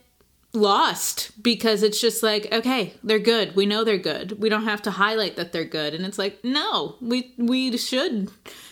lost 0.53 1.31
because 1.41 1.81
it's 1.81 1.99
just 1.99 2.21
like 2.21 2.47
okay 2.51 2.93
they're 3.03 3.19
good. 3.19 3.55
We 3.55 3.65
know 3.65 3.83
they're 3.83 3.97
good. 3.97 4.39
We 4.39 4.49
don't 4.49 4.65
have 4.65 4.81
to 4.83 4.91
highlight 4.91 5.35
that 5.35 5.51
they're 5.51 5.65
good. 5.65 5.93
And 5.93 6.05
it's 6.05 6.19
like 6.19 6.43
no 6.43 6.95
we 7.01 7.33
we 7.37 7.75
should 7.77 8.29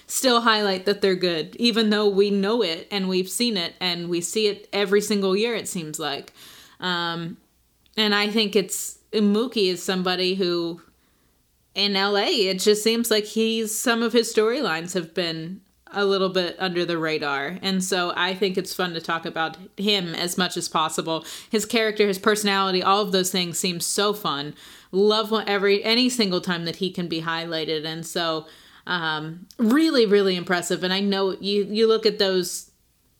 still 0.08 0.41
highlight 0.41 0.86
that 0.86 1.02
they're 1.02 1.15
good 1.15 1.56
even 1.56 1.89
though 1.89 2.08
we 2.08 2.30
know 2.30 2.62
it 2.62 2.88
and 2.91 3.08
we've 3.08 3.30
seen 3.30 3.58
it 3.58 3.74
and 3.80 4.10
we 4.10 4.22
see 4.22 4.48
it 4.48 4.67
every 4.74 5.02
single 5.02 5.36
year 5.36 5.56
it 5.56 5.67
seems 5.67 6.00
like. 6.00 6.34
Um 6.80 7.38
and 7.98 8.15
i 8.15 8.30
think 8.30 8.56
it's 8.56 9.00
mookie 9.13 9.70
is 9.70 9.84
somebody 9.84 10.36
who 10.36 10.82
in 11.76 11.94
la 11.94 12.15
it 12.15 12.60
just 12.60 12.84
seems 12.84 13.12
like 13.12 13.26
he's 13.26 13.78
some 13.78 14.02
of 14.04 14.13
his 14.13 14.34
storylines 14.34 14.94
have 14.94 15.13
been 15.13 15.62
a 15.93 16.06
little 16.06 16.30
bit 16.30 16.56
under 16.60 16.86
the 16.86 16.97
radar. 16.97 17.58
And 17.62 17.84
so 17.84 18.13
I 18.15 18.34
think 18.34 18.58
it's 18.58 18.73
fun 18.73 18.93
to 18.93 19.01
talk 19.01 19.25
about 19.25 19.58
him 19.77 20.15
as 20.15 20.38
much 20.38 20.58
as 20.58 20.69
possible. 20.69 21.25
His 21.49 21.65
character, 21.65 22.08
his 22.08 22.19
personality, 22.19 22.82
all 22.82 23.01
of 23.01 23.12
those 23.12 23.32
things 23.32 23.60
seem 23.60 23.80
so 23.80 24.13
fun. 24.13 24.56
Love 24.91 25.34
every 25.47 25.84
any 25.84 26.10
single 26.10 26.41
time 26.41 26.65
that 26.65 26.77
he 26.77 26.91
can 26.91 27.08
be 27.08 27.21
highlighted. 27.21 27.86
And 27.86 28.06
so 28.06 28.45
um 28.88 29.45
really 29.60 30.08
really 30.08 30.36
impressive 30.36 30.84
and 30.84 30.91
I 30.91 31.01
know 31.01 31.38
you 31.39 31.65
you 31.65 31.86
look 31.86 32.04
at 32.08 32.17
those 32.17 32.71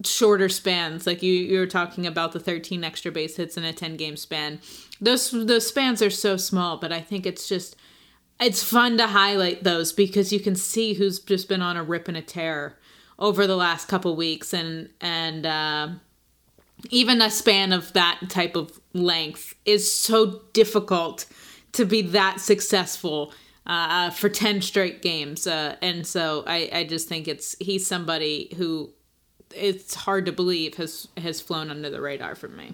shorter 0.06 0.50
spans 0.50 1.06
like 1.06 1.22
you 1.22 1.34
you 1.34 1.60
were 1.60 1.68
talking 1.68 2.08
about 2.08 2.32
the 2.32 2.40
13 2.40 2.84
extra 2.84 3.12
base 3.12 3.36
hits 3.36 3.58
in 3.58 3.64
a 3.64 3.74
10 3.74 3.98
game 3.98 4.18
span. 4.18 4.60
Those 5.00 5.32
those 5.32 5.68
spans 5.68 6.02
are 6.02 6.10
so 6.10 6.38
small, 6.38 6.78
but 6.78 6.92
I 6.92 7.02
think 7.02 7.26
it's 7.26 7.48
just 7.48 7.76
it's 8.42 8.64
fun 8.64 8.98
to 8.98 9.08
highlight 9.08 9.64
those 9.64 9.94
because 9.94 10.34
you 10.34 10.40
can 10.40 10.56
see 10.56 10.94
who's 10.94 11.20
just 11.20 11.48
been 11.48 11.62
on 11.62 11.78
a 11.78 11.84
rip 11.84 12.08
and 12.08 12.18
a 12.18 12.22
tear 12.22 12.78
over 13.20 13.46
the 13.46 13.56
last 13.56 13.88
couple 13.88 14.16
weeks 14.16 14.54
and 14.54 14.90
and 15.00 15.46
uh, 15.46 15.90
even 16.90 17.22
a 17.22 17.30
span 17.30 17.72
of 17.72 17.94
that 17.94 18.20
type 18.30 18.56
of 18.56 18.82
length 18.94 19.54
is 19.66 19.94
so 19.94 20.42
difficult 20.54 21.28
to 21.72 21.86
be 21.86 22.02
that 22.02 22.40
successful 22.40 23.32
uh, 23.68 24.10
for 24.10 24.28
10 24.28 24.62
straight 24.64 25.04
games 25.04 25.46
uh, 25.46 25.76
and 25.82 26.08
so 26.08 26.44
I, 26.48 26.70
I 26.74 26.84
just 26.84 27.08
think 27.08 27.28
it's 27.28 27.56
he's 27.60 27.86
somebody 27.86 28.54
who 28.58 28.92
it's 29.54 29.94
hard 29.94 30.26
to 30.26 30.32
believe 30.32 30.76
has 30.76 31.08
has 31.18 31.40
flown 31.40 31.70
under 31.70 31.90
the 31.90 32.02
radar 32.02 32.36
for 32.36 32.48
me. 32.48 32.74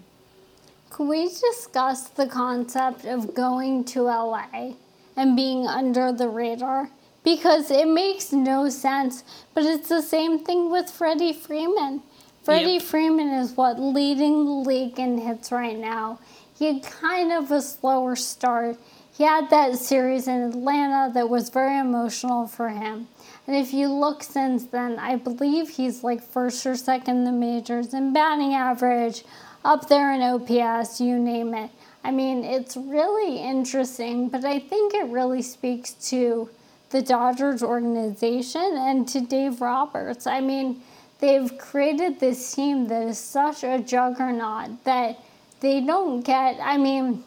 Can 0.91 1.10
we 1.10 1.27
discuss 1.27 2.08
the 2.08 2.27
concept 2.27 3.03
of 3.06 3.34
going 3.34 3.84
to 3.86 4.03
LA 4.03 4.73
and 5.17 5.36
being 5.36 5.67
under 5.67 6.13
the 6.13 6.30
radar? 6.30 6.89
Because 7.23 7.69
it 7.69 7.88
makes 7.88 8.32
no 8.32 8.69
sense, 8.69 9.23
but 9.53 9.65
it's 9.65 9.89
the 9.89 10.01
same 10.01 10.39
thing 10.39 10.71
with 10.71 10.89
Freddie 10.89 11.34
Freeman. 11.34 12.01
Freddie 12.43 12.73
Yep. 12.73 12.84
Freeman 12.84 13.27
is 13.27 13.58
what 13.58 13.77
leading 13.77 14.45
the 14.45 14.51
league 14.51 14.97
in 14.97 15.17
hits 15.17 15.51
right 15.51 15.77
now. 15.77 16.19
He 16.58 16.67
had 16.67 16.84
kind 16.84 17.34
of 17.34 17.51
a 17.51 17.62
slower 17.62 18.15
start. 18.15 18.77
He 19.17 19.25
had 19.25 19.49
that 19.49 19.77
series 19.77 20.27
in 20.30 20.41
Atlanta 20.43 21.12
that 21.13 21.27
was 21.27 21.49
very 21.49 21.77
emotional 21.77 22.47
for 22.47 22.69
him. 22.69 23.10
And 23.47 23.56
if 23.56 23.73
you 23.73 23.89
look 23.89 24.23
since 24.23 24.65
then, 24.65 24.97
I 24.99 25.15
believe 25.15 25.69
he's 25.69 26.03
like 26.03 26.21
first 26.23 26.65
or 26.65 26.75
second 26.75 27.17
in 27.17 27.23
the 27.25 27.32
majors 27.32 27.93
in 27.93 28.13
batting 28.13 28.53
average, 28.53 29.23
up 29.65 29.89
there 29.89 30.13
in 30.13 30.21
OPS, 30.21 31.01
you 31.01 31.19
name 31.19 31.53
it. 31.53 31.71
I 32.03 32.12
mean, 32.12 32.43
it's 32.43 32.77
really 32.77 33.38
interesting, 33.38 34.29
but 34.29 34.45
I 34.45 34.60
think 34.60 34.93
it 34.93 35.07
really 35.07 35.41
speaks 35.41 35.91
to 36.10 36.49
the 36.89 37.01
Dodgers 37.01 37.62
organization 37.62 38.75
and 38.77 39.07
to 39.10 39.21
Dave 39.21 39.60
Roberts. 39.62 40.25
I 40.25 40.39
mean, 40.39 40.81
they've 41.19 41.57
created 41.57 42.19
this 42.19 42.53
team 42.53 42.88
that 42.88 43.03
is 43.03 43.17
such 43.17 43.63
a 43.63 43.79
juggernaut 43.79 44.83
that 44.86 45.19
they 45.60 45.81
don't 45.81 46.21
get. 46.21 46.60
I 46.62 46.77
mean, 46.77 47.23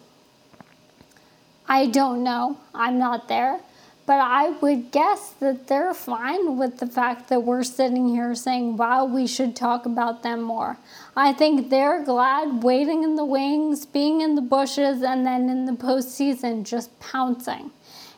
I 1.68 1.87
don't 1.87 2.24
know. 2.24 2.56
I'm 2.74 2.98
not 2.98 3.28
there. 3.28 3.61
But 4.11 4.18
I 4.18 4.49
would 4.61 4.90
guess 4.90 5.29
that 5.38 5.68
they're 5.68 5.94
fine 5.94 6.59
with 6.59 6.79
the 6.79 6.88
fact 6.88 7.29
that 7.29 7.44
we're 7.44 7.62
sitting 7.62 8.09
here 8.09 8.35
saying, 8.35 8.77
wow, 8.77 9.05
we 9.05 9.29
should 9.29 9.55
talk 9.55 9.87
about 9.87 10.25
them 10.25 10.42
more. 10.42 10.79
I 11.14 11.33
think 11.33 11.70
they're 11.70 12.03
glad 12.05 12.64
waiting 12.64 13.05
in 13.05 13.14
the 13.14 13.25
wings, 13.25 13.87
being 13.87 14.20
in 14.20 14.35
the 14.35 14.42
bushes, 14.42 15.05
and 15.05 15.25
then 15.25 15.49
in 15.49 15.64
the 15.66 15.75
postseason 15.75 16.64
just 16.64 16.99
pouncing. 16.99 17.70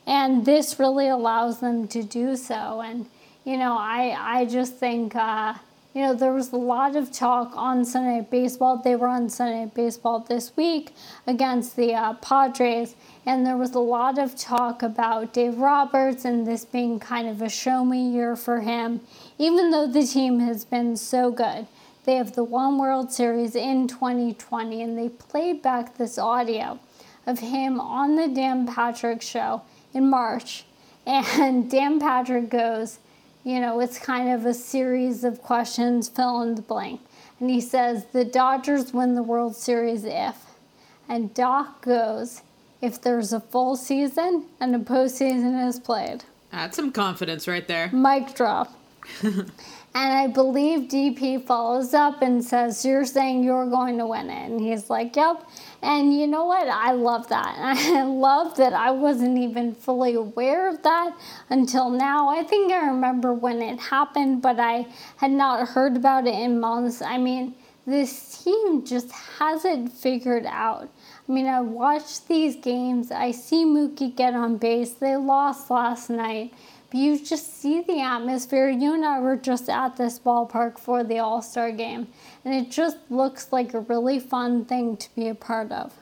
And 0.06 0.46
this 0.46 0.78
really 0.78 1.08
allows 1.08 1.60
them 1.60 1.86
to 1.88 2.02
do 2.02 2.36
so. 2.36 2.80
And, 2.80 3.04
you 3.44 3.58
know, 3.58 3.76
I, 3.76 4.16
I 4.18 4.46
just 4.46 4.76
think, 4.76 5.14
uh, 5.14 5.52
you 5.94 6.00
know, 6.00 6.14
there 6.14 6.32
was 6.32 6.52
a 6.52 6.56
lot 6.56 6.96
of 6.96 7.12
talk 7.12 7.52
on 7.54 7.84
Sunday 7.84 8.26
Baseball. 8.30 8.78
They 8.78 8.96
were 8.96 9.08
on 9.08 9.28
Sunday 9.28 9.70
Baseball 9.74 10.20
this 10.20 10.56
week 10.56 10.94
against 11.26 11.76
the 11.76 11.92
uh, 11.92 12.14
Padres, 12.14 12.94
and 13.24 13.46
there 13.46 13.56
was 13.56 13.72
a 13.72 13.78
lot 13.78 14.18
of 14.18 14.36
talk 14.36 14.82
about 14.82 15.32
Dave 15.32 15.58
Roberts 15.58 16.24
and 16.24 16.46
this 16.46 16.64
being 16.64 16.98
kind 16.98 17.28
of 17.28 17.40
a 17.40 17.48
show 17.48 17.84
me 17.84 18.10
year 18.10 18.34
for 18.34 18.60
him, 18.60 19.00
even 19.38 19.70
though 19.70 19.86
the 19.86 20.04
team 20.04 20.40
has 20.40 20.64
been 20.64 20.96
so 20.96 21.30
good. 21.30 21.66
They 22.04 22.16
have 22.16 22.34
the 22.34 22.42
one 22.42 22.78
World 22.78 23.12
Series 23.12 23.54
in 23.54 23.86
2020, 23.86 24.82
and 24.82 24.98
they 24.98 25.08
played 25.08 25.62
back 25.62 25.96
this 25.96 26.18
audio 26.18 26.80
of 27.26 27.38
him 27.38 27.80
on 27.80 28.16
the 28.16 28.26
Dan 28.26 28.66
Patrick 28.66 29.22
show 29.22 29.62
in 29.94 30.10
March. 30.10 30.64
And 31.06 31.70
Dan 31.70 32.00
Patrick 32.00 32.50
goes, 32.50 32.98
you 33.44 33.60
know, 33.60 33.78
it's 33.78 34.00
kind 34.00 34.30
of 34.30 34.46
a 34.46 34.54
series 34.54 35.22
of 35.22 35.42
questions, 35.42 36.08
fill 36.08 36.42
in 36.42 36.56
the 36.56 36.62
blank. 36.62 37.00
And 37.38 37.50
he 37.50 37.60
says, 37.60 38.06
the 38.12 38.24
Dodgers 38.24 38.92
win 38.92 39.14
the 39.14 39.22
World 39.22 39.54
Series 39.54 40.04
if. 40.04 40.36
And 41.08 41.32
Doc 41.34 41.82
goes, 41.82 42.42
if 42.82 43.00
there's 43.00 43.32
a 43.32 43.40
full 43.40 43.76
season 43.76 44.46
and 44.60 44.74
a 44.74 44.78
postseason 44.78 45.66
is 45.66 45.78
played. 45.78 46.24
that's 46.50 46.76
some 46.76 46.92
confidence 46.92 47.48
right 47.48 47.66
there 47.68 47.88
Mic 47.92 48.34
drop. 48.34 48.78
and 49.22 49.50
I 49.94 50.26
believe 50.28 50.88
DP 50.88 51.44
follows 51.44 51.92
up 51.92 52.22
and 52.22 52.44
says, 52.44 52.84
You're 52.84 53.04
saying 53.04 53.44
you're 53.44 53.66
going 53.66 53.98
to 53.98 54.06
win 54.06 54.30
it. 54.30 54.50
And 54.50 54.60
he's 54.60 54.88
like, 54.88 55.16
Yep. 55.16 55.44
And 55.82 56.18
you 56.18 56.26
know 56.26 56.44
what? 56.44 56.68
I 56.68 56.92
love 56.92 57.28
that. 57.28 57.54
I 57.58 58.02
love 58.02 58.56
that 58.56 58.72
I 58.72 58.90
wasn't 58.90 59.38
even 59.38 59.74
fully 59.74 60.14
aware 60.14 60.68
of 60.68 60.82
that 60.82 61.16
until 61.50 61.90
now. 61.90 62.28
I 62.28 62.42
think 62.44 62.72
I 62.72 62.86
remember 62.86 63.34
when 63.34 63.60
it 63.60 63.78
happened, 63.80 64.42
but 64.42 64.60
I 64.60 64.86
had 65.16 65.32
not 65.32 65.68
heard 65.68 65.96
about 65.96 66.26
it 66.26 66.34
in 66.34 66.60
months. 66.60 67.02
I 67.02 67.18
mean, 67.18 67.54
this 67.86 68.42
team 68.44 68.86
just 68.86 69.10
has 69.10 69.64
it 69.64 69.90
figured 69.90 70.46
out. 70.46 70.88
I 71.28 71.32
mean, 71.32 71.46
I 71.46 71.60
watch 71.60 72.26
these 72.26 72.56
games, 72.56 73.10
I 73.10 73.30
see 73.30 73.64
Mookie 73.64 74.14
get 74.14 74.34
on 74.34 74.56
base. 74.56 74.90
They 74.92 75.16
lost 75.16 75.70
last 75.70 76.10
night. 76.10 76.52
But 76.90 77.00
you 77.00 77.18
just 77.24 77.58
see 77.58 77.80
the 77.80 78.00
atmosphere. 78.00 78.68
You 78.68 78.92
and 78.92 79.04
I 79.04 79.18
were 79.18 79.36
just 79.36 79.70
at 79.70 79.96
this 79.96 80.18
ballpark 80.18 80.78
for 80.78 81.02
the 81.02 81.20
All 81.20 81.40
Star 81.40 81.72
game, 81.72 82.08
and 82.44 82.52
it 82.54 82.70
just 82.70 82.98
looks 83.08 83.50
like 83.50 83.72
a 83.72 83.80
really 83.80 84.20
fun 84.20 84.66
thing 84.66 84.98
to 84.98 85.14
be 85.14 85.26
a 85.28 85.34
part 85.34 85.72
of. 85.72 85.94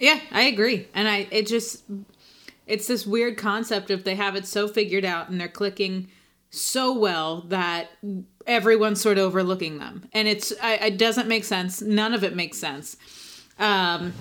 Yeah, 0.00 0.18
I 0.32 0.42
agree. 0.42 0.88
And 0.92 1.08
I 1.08 1.28
it 1.30 1.46
just 1.46 1.84
it's 2.66 2.88
this 2.88 3.06
weird 3.06 3.36
concept 3.36 3.92
of 3.92 4.02
they 4.02 4.16
have 4.16 4.34
it 4.34 4.46
so 4.46 4.66
figured 4.66 5.04
out 5.04 5.28
and 5.28 5.40
they're 5.40 5.48
clicking 5.48 6.08
so 6.50 6.92
well 6.92 7.42
that 7.42 7.90
everyone's 8.44 9.00
sort 9.00 9.18
of 9.18 9.24
overlooking 9.24 9.78
them. 9.78 10.08
And 10.12 10.26
it's 10.26 10.52
I, 10.60 10.74
it 10.74 10.98
doesn't 10.98 11.28
make 11.28 11.44
sense. 11.44 11.80
None 11.80 12.12
of 12.12 12.24
it 12.24 12.34
makes 12.34 12.58
sense. 12.58 12.96
Um 13.58 14.12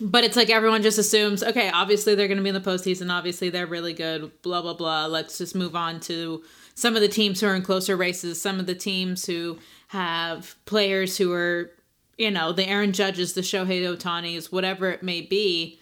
but 0.00 0.24
it's 0.24 0.36
like 0.36 0.50
everyone 0.50 0.82
just 0.82 0.98
assumes, 0.98 1.42
okay, 1.42 1.70
obviously 1.70 2.14
they're 2.14 2.28
going 2.28 2.36
to 2.36 2.42
be 2.42 2.50
in 2.50 2.54
the 2.54 2.60
postseason. 2.60 3.10
Obviously 3.10 3.48
they're 3.48 3.66
really 3.66 3.94
good. 3.94 4.30
Blah 4.42 4.62
blah 4.62 4.74
blah. 4.74 5.06
Let's 5.06 5.38
just 5.38 5.54
move 5.54 5.74
on 5.74 6.00
to 6.00 6.42
some 6.74 6.94
of 6.94 7.00
the 7.00 7.08
teams 7.08 7.40
who 7.40 7.46
are 7.46 7.54
in 7.54 7.62
closer 7.62 7.96
races, 7.96 8.40
some 8.40 8.60
of 8.60 8.66
the 8.66 8.74
teams 8.74 9.24
who 9.26 9.58
have 9.88 10.54
players 10.66 11.16
who 11.16 11.32
are, 11.32 11.70
you 12.18 12.30
know, 12.30 12.52
the 12.52 12.68
Aaron 12.68 12.92
Judges, 12.92 13.32
the 13.32 13.40
Shohei 13.40 13.82
Ohtanis, 13.82 14.52
whatever 14.52 14.90
it 14.90 15.02
may 15.02 15.22
be. 15.22 15.80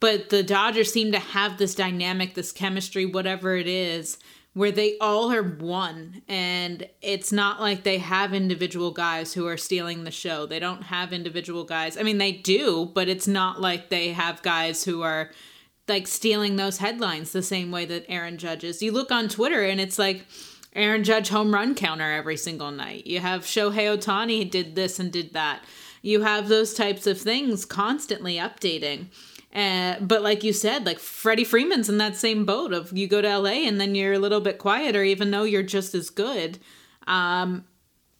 But 0.00 0.30
the 0.30 0.42
Dodgers 0.42 0.92
seem 0.92 1.12
to 1.12 1.18
have 1.18 1.56
this 1.56 1.74
dynamic, 1.74 2.34
this 2.34 2.52
chemistry, 2.52 3.06
whatever 3.06 3.56
it 3.56 3.66
is, 3.66 4.18
where 4.54 4.72
they 4.72 4.96
all 4.98 5.32
are 5.32 5.42
one. 5.42 6.22
And 6.28 6.88
it's 7.02 7.32
not 7.32 7.60
like 7.60 7.82
they 7.82 7.98
have 7.98 8.32
individual 8.32 8.92
guys 8.92 9.34
who 9.34 9.46
are 9.46 9.56
stealing 9.56 10.04
the 10.04 10.10
show. 10.10 10.46
They 10.46 10.60
don't 10.60 10.84
have 10.84 11.12
individual 11.12 11.64
guys. 11.64 11.98
I 11.98 12.02
mean, 12.02 12.18
they 12.18 12.32
do, 12.32 12.90
but 12.94 13.08
it's 13.08 13.28
not 13.28 13.60
like 13.60 13.88
they 13.88 14.12
have 14.12 14.42
guys 14.42 14.84
who 14.84 15.02
are 15.02 15.30
like 15.88 16.06
stealing 16.06 16.56
those 16.56 16.78
headlines 16.78 17.32
the 17.32 17.42
same 17.42 17.70
way 17.70 17.84
that 17.84 18.06
Aaron 18.08 18.38
Judge 18.38 18.64
is. 18.64 18.80
You 18.80 18.92
look 18.92 19.10
on 19.10 19.28
Twitter 19.28 19.62
and 19.64 19.80
it's 19.80 19.98
like 19.98 20.24
Aaron 20.74 21.04
Judge 21.04 21.28
home 21.28 21.52
run 21.52 21.74
counter 21.74 22.10
every 22.12 22.36
single 22.36 22.70
night. 22.70 23.06
You 23.06 23.20
have 23.20 23.42
Shohei 23.42 23.96
ohtani 23.96 24.50
did 24.50 24.76
this 24.76 24.98
and 24.98 25.12
did 25.12 25.34
that. 25.34 25.62
You 26.00 26.22
have 26.22 26.48
those 26.48 26.74
types 26.74 27.06
of 27.06 27.20
things 27.20 27.64
constantly 27.64 28.36
updating. 28.36 29.06
Uh, 29.54 29.96
but 30.00 30.22
like 30.22 30.42
you 30.42 30.52
said, 30.52 30.84
like 30.84 30.98
Freddie 30.98 31.44
Freeman's 31.44 31.88
in 31.88 31.98
that 31.98 32.16
same 32.16 32.44
boat 32.44 32.72
of 32.72 32.96
you 32.96 33.06
go 33.06 33.22
to 33.22 33.38
LA 33.38 33.66
and 33.68 33.80
then 33.80 33.94
you're 33.94 34.14
a 34.14 34.18
little 34.18 34.40
bit 34.40 34.58
quieter, 34.58 35.04
even 35.04 35.30
though 35.30 35.44
you're 35.44 35.62
just 35.62 35.94
as 35.94 36.10
good. 36.10 36.58
Um, 37.06 37.64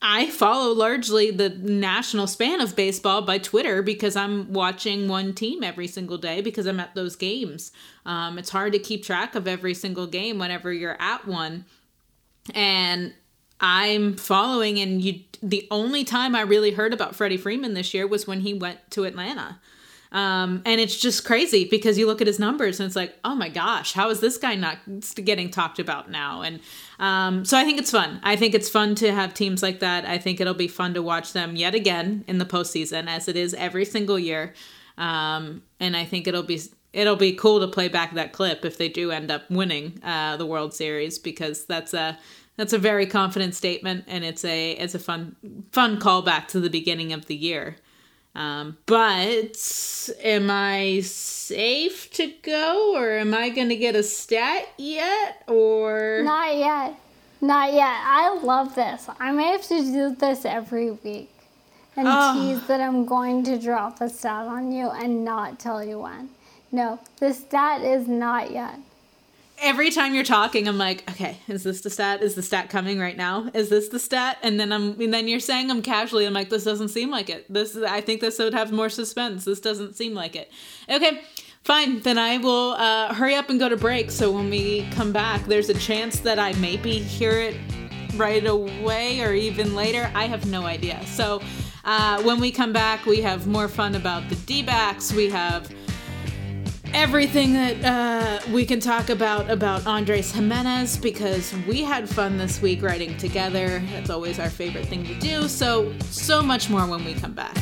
I 0.06 0.28
follow 0.28 0.72
largely 0.74 1.30
the 1.30 1.48
national 1.48 2.26
span 2.26 2.60
of 2.60 2.76
baseball 2.76 3.22
by 3.22 3.38
Twitter 3.38 3.80
because 3.80 4.16
I'm 4.16 4.52
watching 4.52 5.08
one 5.08 5.32
team 5.32 5.64
every 5.64 5.86
single 5.86 6.18
day 6.18 6.42
because 6.42 6.66
I'm 6.66 6.78
at 6.78 6.94
those 6.94 7.16
games. 7.16 7.72
Um, 8.04 8.38
it's 8.38 8.50
hard 8.50 8.74
to 8.74 8.78
keep 8.78 9.02
track 9.02 9.34
of 9.34 9.48
every 9.48 9.72
single 9.72 10.06
game 10.06 10.38
whenever 10.38 10.70
you're 10.70 11.00
at 11.00 11.26
one. 11.26 11.64
And 12.54 13.14
I'm 13.60 14.16
following, 14.16 14.78
and 14.78 15.00
you. 15.00 15.20
The 15.42 15.66
only 15.70 16.04
time 16.04 16.34
I 16.34 16.42
really 16.42 16.72
heard 16.72 16.92
about 16.92 17.14
Freddie 17.16 17.38
Freeman 17.38 17.72
this 17.74 17.94
year 17.94 18.06
was 18.06 18.26
when 18.26 18.40
he 18.40 18.52
went 18.52 18.78
to 18.90 19.04
Atlanta. 19.04 19.58
Um, 20.14 20.62
and 20.64 20.80
it's 20.80 20.96
just 20.96 21.24
crazy 21.24 21.64
because 21.64 21.98
you 21.98 22.06
look 22.06 22.20
at 22.20 22.28
his 22.28 22.38
numbers 22.38 22.78
and 22.78 22.86
it's 22.86 22.94
like, 22.94 23.18
oh 23.24 23.34
my 23.34 23.48
gosh, 23.48 23.92
how 23.92 24.10
is 24.10 24.20
this 24.20 24.38
guy 24.38 24.54
not 24.54 24.78
getting 25.16 25.50
talked 25.50 25.80
about 25.80 26.08
now? 26.08 26.42
And 26.42 26.60
um, 27.00 27.44
so 27.44 27.58
I 27.58 27.64
think 27.64 27.80
it's 27.80 27.90
fun. 27.90 28.20
I 28.22 28.36
think 28.36 28.54
it's 28.54 28.68
fun 28.68 28.94
to 28.96 29.12
have 29.12 29.34
teams 29.34 29.60
like 29.60 29.80
that. 29.80 30.04
I 30.04 30.18
think 30.18 30.40
it'll 30.40 30.54
be 30.54 30.68
fun 30.68 30.94
to 30.94 31.02
watch 31.02 31.32
them 31.32 31.56
yet 31.56 31.74
again 31.74 32.24
in 32.28 32.38
the 32.38 32.44
postseason, 32.44 33.08
as 33.08 33.26
it 33.26 33.34
is 33.34 33.54
every 33.54 33.84
single 33.84 34.16
year. 34.16 34.54
Um, 34.96 35.64
and 35.80 35.96
I 35.96 36.04
think 36.04 36.28
it'll 36.28 36.44
be 36.44 36.60
it'll 36.92 37.16
be 37.16 37.32
cool 37.32 37.58
to 37.58 37.66
play 37.66 37.88
back 37.88 38.14
that 38.14 38.32
clip 38.32 38.64
if 38.64 38.78
they 38.78 38.88
do 38.88 39.10
end 39.10 39.32
up 39.32 39.50
winning 39.50 39.98
uh, 40.04 40.36
the 40.36 40.46
World 40.46 40.72
Series 40.72 41.18
because 41.18 41.64
that's 41.64 41.92
a 41.92 42.16
that's 42.56 42.72
a 42.72 42.78
very 42.78 43.04
confident 43.04 43.56
statement 43.56 44.04
and 44.06 44.24
it's 44.24 44.44
a 44.44 44.72
it's 44.72 44.94
a 44.94 45.00
fun 45.00 45.34
fun 45.72 45.98
callback 45.98 46.46
to 46.48 46.60
the 46.60 46.70
beginning 46.70 47.12
of 47.12 47.26
the 47.26 47.34
year. 47.34 47.78
Um, 48.34 48.78
but 48.86 50.10
am 50.22 50.50
I 50.50 51.00
safe 51.04 52.10
to 52.12 52.32
go 52.42 52.96
or 52.96 53.12
am 53.12 53.32
I 53.32 53.50
going 53.50 53.68
to 53.68 53.76
get 53.76 53.94
a 53.94 54.02
stat 54.02 54.66
yet 54.76 55.42
or 55.46 56.22
Not 56.24 56.56
yet. 56.56 56.98
Not 57.40 57.72
yet. 57.72 58.00
I 58.04 58.34
love 58.42 58.74
this. 58.74 59.06
I 59.20 59.30
may 59.30 59.48
have 59.52 59.62
to 59.68 59.80
do 59.82 60.14
this 60.16 60.44
every 60.44 60.90
week 60.90 61.30
and 61.96 62.08
Oh. 62.10 62.34
tease 62.34 62.66
that 62.66 62.80
I'm 62.80 63.04
going 63.04 63.44
to 63.44 63.58
drop 63.58 64.00
a 64.00 64.08
stat 64.08 64.46
on 64.46 64.72
you 64.72 64.88
and 64.90 65.24
not 65.24 65.58
tell 65.60 65.84
you 65.84 66.00
when. 66.00 66.30
No, 66.72 66.98
the 67.20 67.32
stat 67.32 67.82
is 67.82 68.08
not 68.08 68.50
yet. 68.50 68.80
Every 69.64 69.90
time 69.90 70.14
you're 70.14 70.24
talking 70.24 70.68
I'm 70.68 70.78
like, 70.78 71.08
okay, 71.10 71.38
is 71.48 71.64
this 71.64 71.80
the 71.80 71.90
stat? 71.90 72.22
Is 72.22 72.34
the 72.34 72.42
stat 72.42 72.70
coming 72.70 72.98
right 73.00 73.16
now? 73.16 73.50
Is 73.54 73.70
this 73.70 73.88
the 73.88 73.98
stat? 73.98 74.38
And 74.42 74.60
then 74.60 74.72
I'm 74.72 75.00
and 75.00 75.12
then 75.12 75.26
you're 75.26 75.40
saying 75.40 75.70
I'm 75.70 75.82
casually 75.82 76.26
I'm 76.26 76.32
like 76.32 76.50
this 76.50 76.64
doesn't 76.64 76.88
seem 76.88 77.10
like 77.10 77.30
it. 77.30 77.52
This 77.52 77.76
I 77.76 78.00
think 78.00 78.20
this 78.20 78.38
would 78.38 78.54
have 78.54 78.72
more 78.72 78.88
suspense. 78.88 79.44
This 79.44 79.60
doesn't 79.60 79.96
seem 79.96 80.14
like 80.14 80.36
it. 80.36 80.50
Okay. 80.88 81.22
Fine, 81.64 82.00
then 82.00 82.18
I 82.18 82.36
will 82.36 82.72
uh, 82.72 83.14
hurry 83.14 83.34
up 83.34 83.48
and 83.48 83.58
go 83.58 83.70
to 83.70 83.76
break. 83.76 84.10
So 84.10 84.30
when 84.30 84.50
we 84.50 84.86
come 84.90 85.12
back, 85.12 85.46
there's 85.46 85.70
a 85.70 85.74
chance 85.74 86.20
that 86.20 86.38
I 86.38 86.52
maybe 86.54 86.98
hear 86.98 87.40
it 87.40 87.56
right 88.16 88.46
away 88.46 89.22
or 89.22 89.32
even 89.32 89.74
later. 89.74 90.10
I 90.14 90.26
have 90.26 90.44
no 90.44 90.66
idea. 90.66 91.02
So 91.06 91.40
uh, 91.84 92.22
when 92.22 92.38
we 92.38 92.50
come 92.50 92.74
back, 92.74 93.06
we 93.06 93.22
have 93.22 93.46
more 93.46 93.68
fun 93.68 93.94
about 93.94 94.28
the 94.28 94.36
D 94.36 94.62
backs. 94.62 95.10
We 95.10 95.30
have 95.30 95.70
everything 96.94 97.52
that 97.54 97.84
uh, 97.84 98.52
we 98.52 98.64
can 98.64 98.78
talk 98.78 99.10
about 99.10 99.50
about 99.50 99.82
Andrés 99.82 100.32
Giménez 100.32 101.00
because 101.02 101.52
we 101.66 101.82
had 101.82 102.08
fun 102.08 102.38
this 102.38 102.62
week 102.62 102.82
writing 102.82 103.16
together. 103.16 103.80
That's 103.90 104.10
always 104.10 104.38
our 104.38 104.48
favorite 104.48 104.86
thing 104.86 105.04
to 105.04 105.14
do. 105.18 105.48
So, 105.48 105.92
so 106.00 106.40
much 106.40 106.70
more 106.70 106.86
when 106.86 107.04
we 107.04 107.14
come 107.14 107.32
back. 107.34 107.56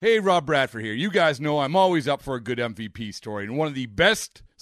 Hey, 0.00 0.20
Rob 0.20 0.46
Bradford 0.46 0.84
here. 0.84 0.92
You 0.92 1.10
guys 1.10 1.40
know 1.40 1.60
I'm 1.60 1.74
always 1.74 2.06
up 2.06 2.22
for 2.22 2.34
a 2.36 2.40
good 2.40 2.58
MVP 2.58 3.12
story, 3.14 3.44
and 3.44 3.56
one 3.56 3.66
of 3.66 3.74
the 3.74 3.86
best 3.86 4.42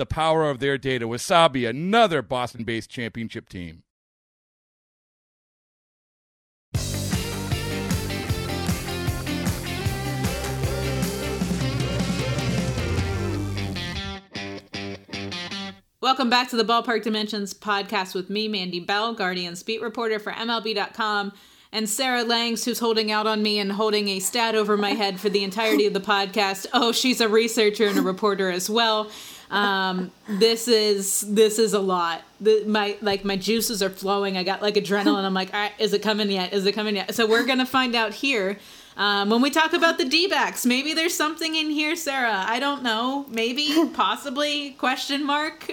the 0.00 0.06
power 0.06 0.48
of 0.48 0.60
their 0.60 0.78
data. 0.78 1.06
Wasabi, 1.06 1.68
another 1.68 2.22
Boston 2.22 2.64
based 2.64 2.88
championship 2.88 3.50
team. 3.50 3.82
Welcome 16.00 16.30
back 16.30 16.48
to 16.48 16.56
the 16.56 16.64
Ballpark 16.64 17.02
Dimensions 17.02 17.52
podcast 17.52 18.14
with 18.14 18.30
me, 18.30 18.48
Mandy 18.48 18.80
Bell, 18.80 19.12
Guardians 19.12 19.62
beat 19.62 19.82
reporter 19.82 20.18
for 20.18 20.32
MLB.com, 20.32 21.30
and 21.72 21.86
Sarah 21.86 22.24
Langs, 22.24 22.64
who's 22.64 22.78
holding 22.78 23.12
out 23.12 23.26
on 23.26 23.42
me 23.42 23.58
and 23.58 23.72
holding 23.72 24.08
a 24.08 24.18
stat 24.18 24.54
over 24.54 24.78
my 24.78 24.92
head 24.92 25.20
for 25.20 25.28
the 25.28 25.44
entirety 25.44 25.84
of 25.84 25.92
the 25.92 26.00
podcast. 26.00 26.66
Oh, 26.72 26.90
she's 26.90 27.20
a 27.20 27.28
researcher 27.28 27.86
and 27.86 27.98
a 27.98 28.02
reporter 28.02 28.50
as 28.50 28.70
well. 28.70 29.10
Um, 29.50 30.12
this 30.28 30.68
is 30.68 31.22
this 31.22 31.58
is 31.58 31.74
a 31.74 31.80
lot. 31.80 32.22
The, 32.40 32.64
my 32.66 32.96
like 33.02 33.24
my 33.24 33.36
juices 33.36 33.82
are 33.82 33.90
flowing. 33.90 34.36
I 34.36 34.44
got 34.44 34.62
like 34.62 34.74
adrenaline. 34.74 35.24
I'm 35.24 35.34
like, 35.34 35.52
all 35.52 35.60
right, 35.60 35.72
is 35.78 35.92
it 35.92 36.02
coming 36.02 36.30
yet? 36.30 36.52
Is 36.52 36.66
it 36.66 36.72
coming 36.72 36.96
yet? 36.96 37.14
So 37.14 37.26
we're 37.26 37.44
gonna 37.44 37.66
find 37.66 37.94
out 37.94 38.14
here. 38.14 38.58
Um, 38.96 39.30
when 39.30 39.40
we 39.40 39.50
talk 39.50 39.72
about 39.72 39.96
the 39.98 40.04
D-backs, 40.04 40.66
maybe 40.66 40.92
there's 40.92 41.14
something 41.14 41.54
in 41.54 41.70
here, 41.70 41.96
Sarah. 41.96 42.44
I 42.46 42.60
don't 42.60 42.82
know. 42.82 43.24
Maybe, 43.30 43.88
possibly, 43.94 44.72
question 44.72 45.24
mark. 45.24 45.70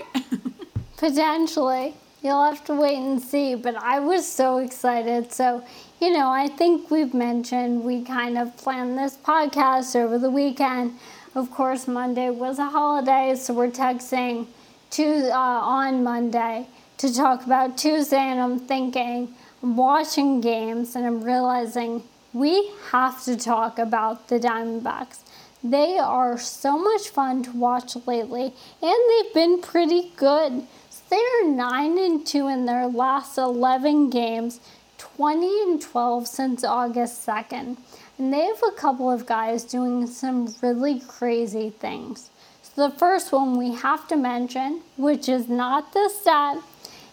Potentially. 0.97 1.93
You'll 2.23 2.43
have 2.43 2.63
to 2.65 2.73
wait 2.73 2.97
and 2.97 3.21
see, 3.21 3.55
but 3.55 3.75
I 3.75 3.99
was 3.99 4.27
so 4.27 4.57
excited. 4.57 5.31
So, 5.31 5.63
you 6.01 6.11
know, 6.11 6.29
I 6.29 6.47
think 6.47 6.89
we've 6.89 7.13
mentioned 7.13 7.83
we 7.83 8.03
kind 8.03 8.37
of 8.37 8.55
planned 8.57 8.97
this 8.97 9.17
podcast 9.17 9.95
over 9.95 10.17
the 10.17 10.29
weekend. 10.31 10.97
Of 11.37 11.51
course, 11.51 11.87
Monday 11.87 12.31
was 12.31 12.57
a 12.57 12.65
holiday, 12.65 13.35
so 13.35 13.53
we're 13.53 13.69
texting 13.69 14.47
to, 14.89 15.29
uh, 15.31 15.37
on 15.37 16.03
Monday 16.03 16.65
to 16.97 17.13
talk 17.13 17.45
about 17.45 17.77
Tuesday, 17.77 18.17
and 18.31 18.39
I'm 18.39 18.57
thinking, 18.57 19.35
I'm 19.61 19.77
watching 19.77 20.41
games, 20.41 20.95
and 20.95 21.05
I'm 21.05 21.23
realizing 21.23 22.01
we 22.33 22.71
have 22.89 23.23
to 23.25 23.37
talk 23.37 23.77
about 23.77 24.29
the 24.29 24.39
Diamondbacks. 24.39 25.19
They 25.63 25.99
are 25.99 26.39
so 26.39 26.75
much 26.75 27.09
fun 27.09 27.43
to 27.43 27.51
watch 27.51 27.95
lately, 28.07 28.51
and 28.81 28.99
they've 29.07 29.33
been 29.35 29.61
pretty 29.61 30.11
good 30.15 30.65
They 31.11 31.23
are 31.35 31.47
9 31.47 31.99
and 31.99 32.25
2 32.25 32.47
in 32.47 32.65
their 32.65 32.87
last 32.87 33.37
11 33.37 34.09
games, 34.09 34.59
20 34.97 35.61
and 35.61 35.79
12 35.79 36.27
since 36.27 36.63
August 36.63 37.23
2nd. 37.23 37.77
And 38.17 38.33
they 38.33 38.45
have 38.45 38.63
a 38.67 38.71
couple 38.71 39.11
of 39.11 39.25
guys 39.25 39.63
doing 39.63 40.07
some 40.07 40.53
really 40.61 40.99
crazy 41.01 41.69
things. 41.69 42.29
So 42.63 42.89
the 42.89 42.95
first 42.95 43.31
one 43.31 43.57
we 43.57 43.73
have 43.75 44.07
to 44.07 44.15
mention, 44.15 44.81
which 44.97 45.29
is 45.29 45.47
not 45.47 45.93
the 45.93 46.09
stat, 46.09 46.57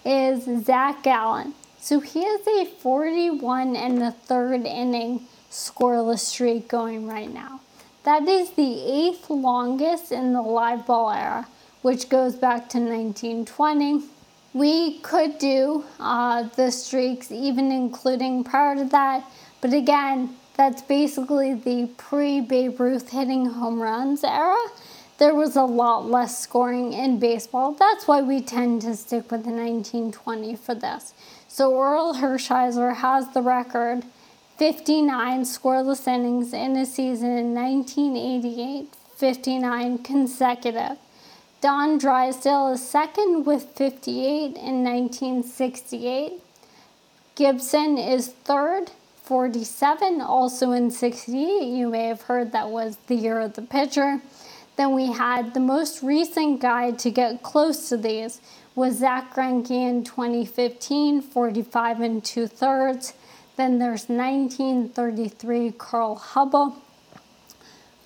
is 0.05 0.65
Zach 0.65 1.03
Gallen. 1.03 1.55
So 1.79 2.01
he 2.01 2.25
has 2.25 2.47
a 2.47 2.65
41 2.65 3.77
and 3.77 4.01
the 4.01 4.13
third 4.13 4.65
inning 4.65 5.27
scoreless 5.51 6.21
streak 6.21 6.69
going 6.69 7.07
right 7.07 7.33
now. 7.33 7.61
That 8.05 8.27
is 8.29 8.51
the 8.51 8.63
eighth 8.63 9.29
longest 9.31 10.11
in 10.13 10.33
the 10.33 10.43
live 10.43 10.87
ball 10.87 11.11
era, 11.11 11.47
which 11.83 12.09
goes 12.09 12.35
back 12.35 12.69
to 12.71 12.79
1920. 12.79 14.03
We 14.55 14.99
could 15.01 15.39
do 15.39 15.85
uh, 15.99 16.45
the 16.57 16.71
streaks 16.71 17.31
even 17.31 17.73
including 17.73 18.45
prior 18.45 18.77
to 18.77 18.85
that, 18.85 19.25
but 19.61 19.73
again, 19.73 20.37
that's 20.57 20.83
basically 20.83 21.55
the 21.55 21.91
pre 21.97 22.41
Babe 22.41 22.81
Ruth 22.81 23.11
hitting 23.11 23.47
home 23.47 23.81
runs 23.81 24.25
era 24.25 24.57
there 25.19 25.35
was 25.35 25.55
a 25.55 25.63
lot 25.63 26.11
less 26.11 26.41
scoring 26.41 26.93
in 26.93 27.19
baseball. 27.19 27.73
That's 27.73 28.09
why 28.09 28.21
we 28.21 28.41
tend 28.41 28.83
to 28.83 28.97
stick 28.97 29.31
with 29.31 29.45
the 29.45 29.53
1920 29.53 30.57
for 30.57 30.75
this. 30.75 31.15
So 31.47 31.73
Orel 31.73 32.17
Hershiser 32.17 32.97
has 32.97 33.33
the 33.33 33.43
record 33.43 34.05
59 34.57 35.43
scoreless 35.43 36.09
innings 36.09 36.53
in 36.53 36.77
a 36.77 36.85
season 36.85 37.37
in 37.37 37.55
1988, 37.55 38.89
59 39.17 39.99
consecutive. 39.99 40.99
Don 41.61 41.97
Drysdale 41.97 42.73
is 42.73 42.87
second 42.87 43.45
with 43.47 43.65
58 43.77 44.57
in 44.57 44.85
1968. 44.85 46.33
Gibson 47.37 47.99
is 47.99 48.29
third, 48.29 48.91
47, 49.25 50.21
also 50.21 50.73
in 50.73 50.91
68. 50.91 51.67
You 51.67 51.89
may 51.89 52.07
have 52.09 52.23
heard 52.23 52.53
that 52.53 52.69
was 52.69 52.99
the 53.07 53.15
year 53.15 53.41
of 53.41 53.55
the 53.55 53.63
pitcher. 53.63 54.21
Then 54.77 54.95
we 54.95 55.13
had 55.13 55.55
the 55.55 55.61
most 55.61 56.03
recent 56.03 56.61
guide 56.61 56.99
to 57.01 57.11
get 57.11 57.43
close 57.43 57.89
to 57.89 57.97
these 57.97 58.41
was 58.75 58.99
Zack 58.99 59.35
Greinke 59.35 59.71
in 59.71 60.05
2015, 60.05 61.23
45 61.23 62.01
and 62.01 62.25
two 62.25 62.47
thirds. 62.47 63.15
Then 63.57 63.79
there's 63.79 64.09
1933 64.09 65.73
Carl 65.73 66.17
Hubbell, 66.17 66.75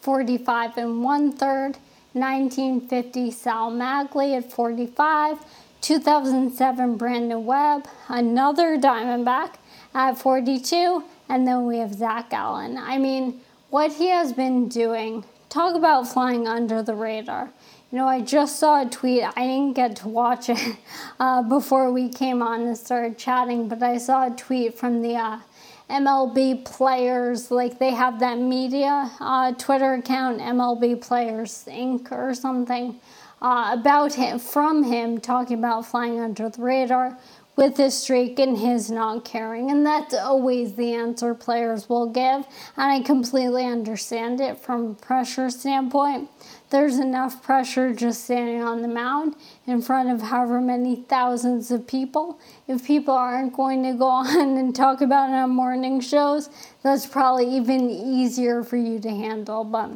45 0.00 0.78
and 0.78 1.02
one 1.02 1.32
third. 1.32 1.78
1950 2.14 3.30
Sal 3.30 3.70
Maglie 3.70 4.36
at 4.36 4.50
45. 4.50 5.38
2007 5.80 6.96
Brandon 6.96 7.44
Webb, 7.44 7.86
another 8.08 8.76
Diamondback 8.76 9.54
at 9.94 10.18
42. 10.18 11.04
And 11.28 11.46
then 11.46 11.66
we 11.66 11.78
have 11.78 11.94
Zac 11.94 12.30
Gallen. 12.30 12.78
I 12.78 12.98
mean, 12.98 13.40
what 13.70 13.92
he 13.92 14.08
has 14.08 14.32
been 14.32 14.68
doing 14.68 15.24
talk 15.48 15.74
about 15.74 16.08
flying 16.08 16.46
under 16.46 16.82
the 16.82 16.94
radar. 16.94 17.50
You 17.90 17.98
know, 17.98 18.06
I 18.06 18.20
just 18.20 18.58
saw 18.58 18.82
a 18.82 18.88
tweet. 18.88 19.24
I 19.24 19.46
didn't 19.46 19.72
get 19.72 19.96
to 19.96 20.08
watch 20.08 20.50
it 20.50 20.76
uh, 21.20 21.42
before 21.42 21.90
we 21.90 22.08
came 22.08 22.42
on 22.42 22.62
and 22.62 22.76
started 22.76 23.16
chatting, 23.16 23.68
but 23.68 23.82
I 23.82 23.98
saw 23.98 24.26
a 24.26 24.30
tweet 24.30 24.78
from 24.78 25.00
the 25.00 25.16
uh, 25.16 25.38
MLB 25.88 26.66
players. 26.66 27.50
Like 27.50 27.78
they 27.78 27.90
have 27.90 28.20
that 28.20 28.38
media 28.38 29.10
uh, 29.20 29.52
Twitter 29.52 29.94
account, 29.94 30.40
MLB 30.40 31.00
Players 31.00 31.64
Inc. 31.66 32.12
or 32.12 32.34
something, 32.34 33.00
uh, 33.40 33.76
about 33.78 34.12
him 34.14 34.38
from 34.38 34.84
him 34.84 35.18
talking 35.18 35.58
about 35.58 35.86
flying 35.86 36.20
under 36.20 36.50
the 36.50 36.60
radar 36.60 37.16
with 37.58 37.76
his 37.76 38.00
streak 38.00 38.38
and 38.38 38.56
his 38.56 38.88
not 38.88 39.24
caring. 39.24 39.68
And 39.68 39.84
that's 39.84 40.14
always 40.14 40.74
the 40.74 40.94
answer 40.94 41.34
players 41.34 41.88
will 41.88 42.06
give. 42.06 42.46
And 42.76 42.92
I 42.92 43.00
completely 43.00 43.66
understand 43.66 44.40
it 44.40 44.60
from 44.60 44.94
pressure 44.94 45.50
standpoint. 45.50 46.30
There's 46.70 47.00
enough 47.00 47.42
pressure 47.42 47.92
just 47.92 48.22
standing 48.22 48.62
on 48.62 48.82
the 48.82 48.88
mound 48.88 49.34
in 49.66 49.82
front 49.82 50.08
of 50.08 50.22
however 50.28 50.60
many 50.60 51.02
thousands 51.08 51.72
of 51.72 51.84
people. 51.84 52.38
If 52.68 52.86
people 52.86 53.14
aren't 53.14 53.54
going 53.54 53.82
to 53.82 53.94
go 53.94 54.06
on 54.06 54.56
and 54.56 54.72
talk 54.72 55.00
about 55.00 55.30
it 55.30 55.34
on 55.34 55.50
morning 55.50 56.00
shows, 56.00 56.50
that's 56.84 57.06
probably 57.06 57.56
even 57.56 57.90
easier 57.90 58.62
for 58.62 58.76
you 58.76 59.00
to 59.00 59.10
handle. 59.10 59.64
But 59.64 59.90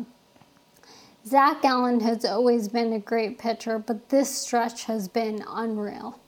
Zac 1.25 1.62
Gallen 1.62 2.01
has 2.01 2.25
always 2.25 2.66
been 2.66 2.92
a 2.92 2.98
great 2.98 3.38
pitcher, 3.38 3.79
but 3.79 4.09
this 4.09 4.37
stretch 4.37 4.87
has 4.87 5.07
been 5.07 5.44
unreal. 5.48 6.18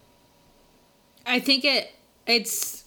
I 1.27 1.41
think 1.41 1.65
it 1.65 1.91
it's 2.27 2.85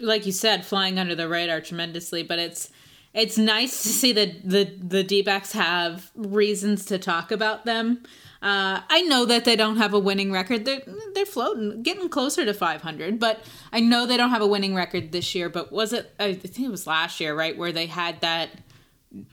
like 0.00 0.26
you 0.26 0.32
said, 0.32 0.64
flying 0.66 0.98
under 0.98 1.14
the 1.14 1.28
radar 1.28 1.60
tremendously, 1.60 2.22
but 2.22 2.38
it's 2.38 2.70
it's 3.12 3.38
nice 3.38 3.82
to 3.82 3.88
see 3.88 4.12
that 4.12 4.48
the 4.48 4.64
the 4.64 5.02
D-backs 5.02 5.52
have 5.52 6.10
reasons 6.14 6.84
to 6.86 6.98
talk 6.98 7.30
about 7.30 7.64
them. 7.64 8.02
Uh, 8.42 8.82
I 8.90 9.00
know 9.02 9.24
that 9.24 9.46
they 9.46 9.56
don't 9.56 9.78
have 9.78 9.94
a 9.94 9.98
winning 9.98 10.30
record. 10.30 10.64
They're 10.64 10.82
they're 11.14 11.24
floating, 11.24 11.82
getting 11.82 12.08
closer 12.08 12.44
to 12.44 12.52
500. 12.52 13.18
But 13.18 13.42
I 13.72 13.80
know 13.80 14.04
they 14.04 14.16
don't 14.16 14.30
have 14.30 14.42
a 14.42 14.46
winning 14.46 14.74
record 14.74 15.12
this 15.12 15.34
year. 15.34 15.48
But 15.48 15.72
was 15.72 15.92
it? 15.92 16.12
I 16.18 16.34
think 16.34 16.66
it 16.66 16.70
was 16.70 16.86
last 16.86 17.20
year, 17.20 17.34
right, 17.34 17.56
where 17.56 17.72
they 17.72 17.86
had 17.86 18.20
that 18.20 18.50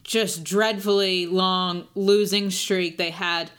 just 0.04 0.43
dreadfully 0.43 1.25
long 1.25 1.88
losing 1.95 2.51
streak. 2.51 2.97
They 2.97 3.10
had 3.10 3.51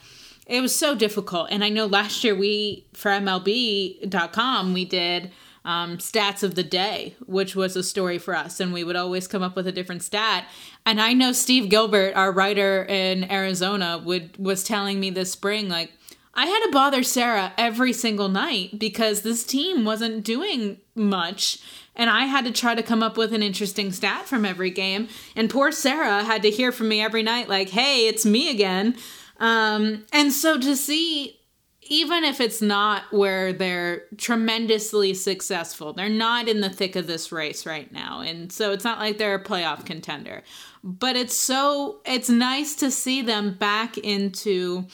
it 0.47 0.61
was 0.61 0.75
so 0.75 0.95
difficult. 0.95 1.49
And 1.51 1.63
I 1.63 1.69
know 1.69 1.85
last 1.85 2.23
year 2.23 2.35
we, 2.35 2.85
for 2.93 3.11
MLB.com, 3.11 4.73
we 4.73 4.85
did 4.85 5.31
um, 5.65 5.97
stats 5.97 6.43
of 6.43 6.55
the 6.55 6.63
day, 6.63 7.15
which 7.25 7.55
was 7.55 7.75
a 7.75 7.83
story 7.83 8.17
for 8.17 8.35
us. 8.35 8.59
And 8.59 8.73
we 8.73 8.83
would 8.83 8.95
always 8.95 9.27
come 9.27 9.41
up 9.41 9.55
with 9.55 9.67
a 9.67 9.71
different 9.71 10.03
stat. 10.03 10.45
And 10.85 11.01
I 11.01 11.13
know 11.13 11.31
Steve 11.31 11.69
Gilbert, 11.69 12.15
our 12.15 12.31
writer 12.31 12.83
in 12.83 13.29
Arizona, 13.31 14.01
would 14.03 14.37
was 14.37 14.63
telling 14.63 14.99
me 14.99 15.09
this 15.09 15.31
spring, 15.31 15.69
like, 15.69 15.91
I 16.35 16.47
had 16.47 16.65
to 16.65 16.71
bother 16.71 17.03
Sarah 17.03 17.53
every 17.57 17.93
single 17.93 18.27
night 18.27 18.79
because 18.79 19.21
this 19.21 19.43
team 19.43 19.85
wasn't 19.85 20.25
doing 20.25 20.79
much. 20.95 21.59
And 21.95 22.09
I 22.09 22.25
had 22.25 22.43
to 22.45 22.51
try 22.51 22.73
to 22.73 22.81
come 22.81 23.03
up 23.03 23.17
with 23.17 23.33
an 23.33 23.43
interesting 23.43 23.91
stat 23.91 24.25
from 24.25 24.43
every 24.43 24.71
game. 24.71 25.07
And 25.35 25.47
poor 25.47 25.71
Sarah 25.71 26.23
had 26.23 26.41
to 26.41 26.49
hear 26.49 26.71
from 26.71 26.87
me 26.87 27.01
every 27.01 27.21
night, 27.21 27.49
like, 27.49 27.69
hey, 27.69 28.07
it's 28.07 28.25
me 28.25 28.49
again. 28.49 28.95
Um, 29.39 30.05
and 30.11 30.31
so 30.31 30.59
to 30.59 30.75
see, 30.75 31.39
even 31.81 32.23
if 32.23 32.39
it's 32.39 32.61
not 32.61 33.11
where 33.11 33.51
they're 33.51 34.03
tremendously 34.17 35.13
successful, 35.13 35.93
they're 35.93 36.09
not 36.09 36.47
in 36.47 36.61
the 36.61 36.69
thick 36.69 36.95
of 36.95 37.07
this 37.07 37.31
race 37.31 37.65
right 37.65 37.91
now. 37.91 38.21
And 38.21 38.51
so 38.51 38.71
it's 38.71 38.83
not 38.83 38.99
like 38.99 39.17
they're 39.17 39.35
a 39.35 39.43
playoff 39.43 39.85
contender. 39.85 40.43
But 40.83 41.15
it's 41.15 41.35
so, 41.35 41.99
it's 42.05 42.29
nice 42.29 42.75
to 42.75 42.91
see 42.91 43.21
them 43.21 43.55
back 43.55 43.97
into 43.97 44.87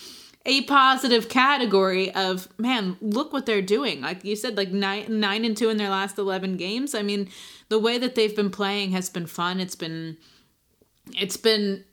a 0.45 0.61
positive 0.63 1.29
category 1.29 2.13
of 2.15 2.47
man 2.57 2.97
look 3.01 3.33
what 3.33 3.45
they're 3.45 3.61
doing 3.61 4.01
like 4.01 4.23
you 4.23 4.35
said 4.35 4.55
like 4.55 4.71
nine, 4.71 5.19
nine 5.19 5.43
and 5.43 5.57
two 5.57 5.69
in 5.69 5.77
their 5.77 5.89
last 5.89 6.17
11 6.17 6.55
games 6.55 6.95
i 6.95 7.01
mean 7.01 7.29
the 7.67 7.77
way 7.77 7.97
that 7.97 8.15
they've 8.15 8.35
been 8.35 8.49
playing 8.49 8.91
has 8.91 9.09
been 9.09 9.25
fun 9.25 9.59
it's 9.59 9.75
been 9.75 10.17
it's 11.17 11.37
been 11.37 11.83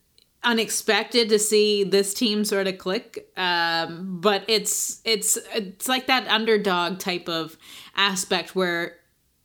unexpected 0.42 1.29
to 1.29 1.38
see 1.38 1.83
this 1.83 2.14
team 2.14 2.44
sort 2.44 2.66
of 2.66 2.79
click 2.79 3.29
um, 3.37 4.20
but 4.20 4.44
it's 4.46 5.01
it's 5.05 5.38
it's 5.55 5.88
like 5.88 6.07
that 6.07 6.27
underdog 6.29 6.99
type 6.99 7.29
of 7.29 7.57
aspect 7.96 8.55
where 8.55 8.96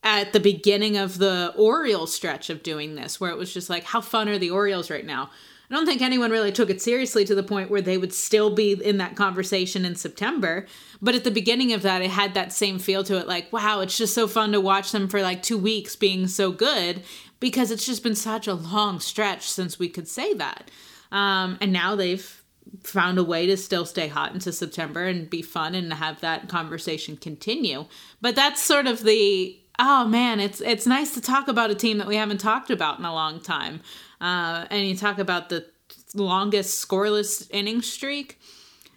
at 0.03 0.33
the 0.33 0.39
beginning 0.39 0.97
of 0.97 1.17
the 1.17 1.53
Orioles 1.57 2.13
stretch 2.13 2.49
of 2.49 2.61
doing 2.61 2.95
this 2.95 3.19
where 3.19 3.31
it 3.31 3.37
was 3.37 3.53
just 3.53 3.69
like 3.69 3.83
how 3.83 4.01
fun 4.01 4.29
are 4.29 4.37
the 4.37 4.51
Orioles 4.51 4.89
right 4.89 5.05
now 5.05 5.29
I 5.71 5.73
don't 5.75 5.85
think 5.85 6.01
anyone 6.01 6.31
really 6.31 6.51
took 6.51 6.69
it 6.69 6.81
seriously 6.81 7.23
to 7.23 7.33
the 7.33 7.43
point 7.43 7.71
where 7.71 7.81
they 7.81 7.97
would 7.97 8.13
still 8.13 8.53
be 8.53 8.73
in 8.73 8.97
that 8.97 9.15
conversation 9.15 9.85
in 9.85 9.95
September. 9.95 10.67
But 11.01 11.15
at 11.15 11.23
the 11.23 11.31
beginning 11.31 11.71
of 11.71 11.81
that, 11.83 12.01
it 12.01 12.09
had 12.09 12.33
that 12.33 12.51
same 12.51 12.77
feel 12.77 13.05
to 13.05 13.17
it 13.17 13.25
like, 13.25 13.53
wow, 13.53 13.79
it's 13.79 13.97
just 13.97 14.13
so 14.13 14.27
fun 14.27 14.51
to 14.51 14.59
watch 14.59 14.91
them 14.91 15.07
for 15.07 15.21
like 15.21 15.41
two 15.41 15.57
weeks 15.57 15.95
being 15.95 16.27
so 16.27 16.51
good 16.51 17.03
because 17.41 17.71
it's 17.71 17.85
just 17.85 18.03
been 18.03 18.15
such 18.15 18.47
a 18.47 18.53
long 18.53 19.01
stretch 19.01 19.49
since 19.49 19.77
we 19.77 19.89
could 19.89 20.07
say 20.07 20.33
that. 20.35 20.71
Um, 21.11 21.57
and 21.59 21.73
now 21.73 21.95
they've 21.97 22.41
found 22.83 23.17
a 23.17 23.23
way 23.23 23.47
to 23.47 23.57
still 23.57 23.85
stay 23.85 24.07
hot 24.07 24.33
into 24.33 24.53
September 24.53 25.05
and 25.07 25.29
be 25.29 25.41
fun 25.41 25.75
and 25.75 25.91
have 25.91 26.21
that 26.21 26.47
conversation 26.47 27.17
continue. 27.17 27.85
But 28.21 28.35
that's 28.35 28.61
sort 28.61 28.87
of 28.87 29.03
the 29.03 29.57
oh 29.79 30.05
man, 30.05 30.39
it's 30.39 30.61
it's 30.61 30.85
nice 30.85 31.13
to 31.15 31.21
talk 31.21 31.49
about 31.49 31.71
a 31.71 31.75
team 31.75 31.97
that 31.97 32.07
we 32.07 32.15
haven't 32.15 32.39
talked 32.39 32.69
about 32.69 32.99
in 32.99 33.05
a 33.05 33.13
long 33.13 33.41
time. 33.41 33.81
Uh, 34.21 34.65
and 34.69 34.87
you 34.87 34.95
talk 34.95 35.17
about 35.17 35.49
the 35.49 35.65
longest 36.13 36.87
scoreless 36.87 37.47
inning 37.51 37.81
streak. 37.81 38.39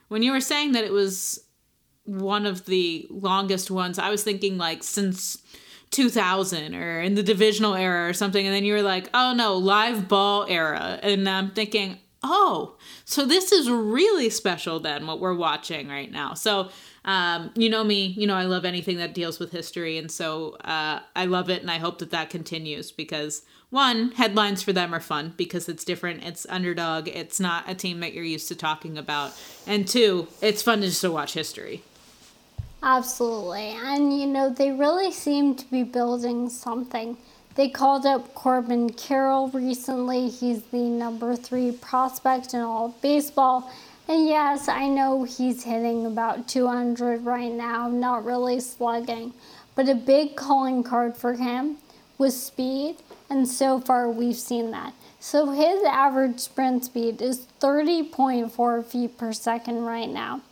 When 0.09 0.23
you 0.23 0.33
were 0.33 0.41
saying 0.41 0.73
that 0.73 0.85
it 0.85 0.93
was 0.93 1.41
one 2.05 2.45
of 2.45 2.67
the 2.67 3.07
longest 3.11 3.71
ones, 3.71 3.99
I 3.99 4.11
was 4.11 4.23
thinking 4.23 4.59
like 4.59 4.85
since 4.85 5.39
2000 5.95 6.75
or 6.75 7.01
in 7.01 7.15
the 7.15 7.23
divisional 7.23 7.75
era 7.75 8.09
or 8.09 8.13
something. 8.13 8.47
And 8.47 8.55
then 8.55 8.65
you 8.65 8.75
were 8.75 8.83
like, 8.83 9.09
oh 9.15 9.33
no, 9.35 9.57
live 9.57 10.09
ball 10.09 10.45
era. 10.49 10.99
And 11.03 11.29
I'm 11.29 11.51
thinking, 11.53 11.99
oh, 12.23 12.77
so 13.05 13.25
this 13.25 13.53
is 13.53 13.71
really 13.71 14.29
special 14.31 14.81
then, 14.81 15.07
what 15.07 15.21
we're 15.21 15.35
watching 15.35 15.89
right 15.89 16.11
now. 16.11 16.35
So 16.35 16.71
Um, 17.07 17.51
you 17.55 17.69
know 17.69 17.85
me, 17.85 18.15
you 18.17 18.27
know 18.27 18.35
I 18.35 18.45
love 18.45 18.65
anything 18.65 18.97
that 18.97 19.13
deals 19.13 19.39
with 19.39 19.53
history, 19.53 19.99
and 19.99 20.11
so 20.11 20.57
uh, 20.65 21.01
I 21.15 21.27
love 21.27 21.51
it, 21.51 21.61
and 21.61 21.71
I 21.71 21.77
hope 21.77 21.99
that 21.99 22.11
that 22.13 22.31
continues 22.31 22.93
because 22.93 23.43
one, 23.69 24.13
headlines 24.13 24.63
for 24.63 24.73
them 24.73 24.95
are 24.95 25.01
fun 25.01 25.35
because 25.37 25.69
it's 25.69 25.85
different, 25.85 26.25
it's 26.25 26.47
underdog, 26.49 27.09
it's 27.09 27.39
not 27.39 27.69
a 27.69 27.75
team 27.75 28.01
that 28.01 28.15
you're 28.15 28.25
used 28.25 28.49
to 28.49 28.55
talking 28.55 28.97
about, 28.97 29.33
and 29.67 29.87
two, 29.87 30.29
it's 30.41 30.63
fun 30.63 30.81
to 30.81 30.87
just 30.87 31.03
to 31.03 31.13
watch 31.13 31.35
history. 31.35 31.83
Absolutely. 32.85 33.71
And 33.83 34.13
you 34.13 34.27
know, 34.27 34.51
they 34.51 34.71
really 34.71 35.11
seem 35.11 35.55
to 35.57 35.65
be 35.71 35.83
building 35.83 36.51
something. 36.51 37.17
They 37.55 37.71
called 37.71 38.05
up 38.05 38.35
Corbin 38.35 38.91
Carroll 38.91 39.49
recently. 39.49 40.29
He's 40.29 40.63
the 40.65 40.83
number 40.83 41.35
three 41.35 41.73
prospect 41.73 42.53
in 42.53 42.61
all 42.61 42.87
of 42.87 43.01
baseball. 43.01 43.73
And 44.07 44.27
yes, 44.27 44.69
I 44.69 44.87
know 44.87 45.25
he's 45.25 45.65
hitting 45.65 46.05
about 46.05 46.47
200 46.47 47.25
right 47.25 47.51
now, 47.51 47.89
not 47.89 48.23
really 48.23 48.61
slugging. 48.61 49.33
But 49.75 49.89
a 49.89 49.95
big 49.95 50.37
calling 50.37 50.83
card 50.83 51.17
for 51.17 51.33
him 51.33 51.79
was 52.19 52.41
speed, 52.41 52.97
and 53.31 53.49
so 53.49 53.81
far 53.81 54.11
we've 54.11 54.37
seen 54.37 54.73
that. 54.73 54.93
So 55.21 55.53
his 55.53 55.83
average 55.85 56.39
sprint 56.39 56.85
speed 56.85 57.23
is 57.23 57.47
30.4 57.61 58.85
feet 58.85 59.17
per 59.17 59.33
second 59.33 59.85
right 59.85 60.11
now. 60.11 60.43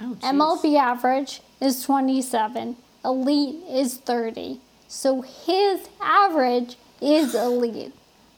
Oh, 0.00 0.16
MLB 0.22 0.76
average 0.76 1.42
is 1.62 1.84
27, 1.84 2.76
elite 3.04 3.62
is 3.70 3.96
30. 3.98 4.60
So 4.88 5.22
his 5.22 5.88
average 6.00 6.76
is 7.00 7.34
elite. 7.36 7.92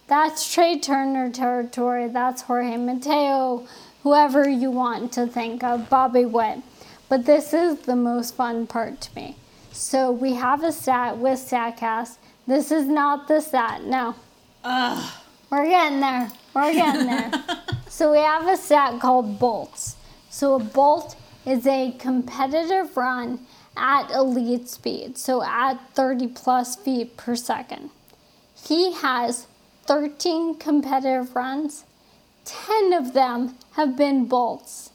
That's 0.07 0.53
Trea 0.53 0.79
Turner 0.79 1.31
territory. 1.31 2.07
That's 2.09 2.43
Jorge 2.43 2.77
Mateo, 2.77 3.67
whoever 4.03 4.47
you 4.47 4.71
want 4.71 5.13
to 5.13 5.27
think 5.27 5.65
of, 5.65 5.89
Bobby 5.89 6.27
Witt. 6.27 6.59
But 7.09 7.25
this 7.25 7.55
is 7.55 7.79
the 7.81 7.97
most 7.97 8.35
fun 8.35 8.67
part 8.67 9.01
to 9.01 9.17
me. 9.17 9.37
So 9.73 10.13
we 10.13 10.35
have 10.35 10.63
a 10.63 10.71
stat 10.71 11.17
with 11.17 11.39
StatCast. 11.39 12.19
This 12.47 12.71
is 12.71 12.87
not 12.87 13.27
the 13.27 13.41
stat. 13.41 13.85
No. 13.85 14.15
Ugh. 14.63 15.13
We're 15.49 15.67
getting 15.67 16.01
there. 16.01 16.31
We're 16.53 16.75
getting 16.75 17.07
there. 17.07 17.33
so 17.89 18.13
we 18.13 18.19
have 18.19 18.47
a 18.47 18.57
stat 18.59 19.01
called 19.01 19.39
bolts. 19.39 19.97
So 20.29 20.57
a 20.57 20.59
bolt 20.59 21.17
is 21.47 21.67
a 21.67 21.93
competitive 21.99 22.97
run 22.97 23.41
at 23.77 24.11
elite 24.11 24.69
speed, 24.69 25.19
so 25.19 25.43
at 25.43 25.79
30 25.95 26.29
plus 26.29 26.77
feet 26.77 27.17
per 27.17 27.35
second. 27.37 27.91
He 28.67 28.93
has 28.93 29.47
13 29.87 30.57
competitive 30.57 31.35
runs, 31.35 31.85
10 32.45 32.93
of 32.93 33.13
them 33.15 33.57
have 33.73 33.97
been 33.97 34.27
bolts. 34.27 34.91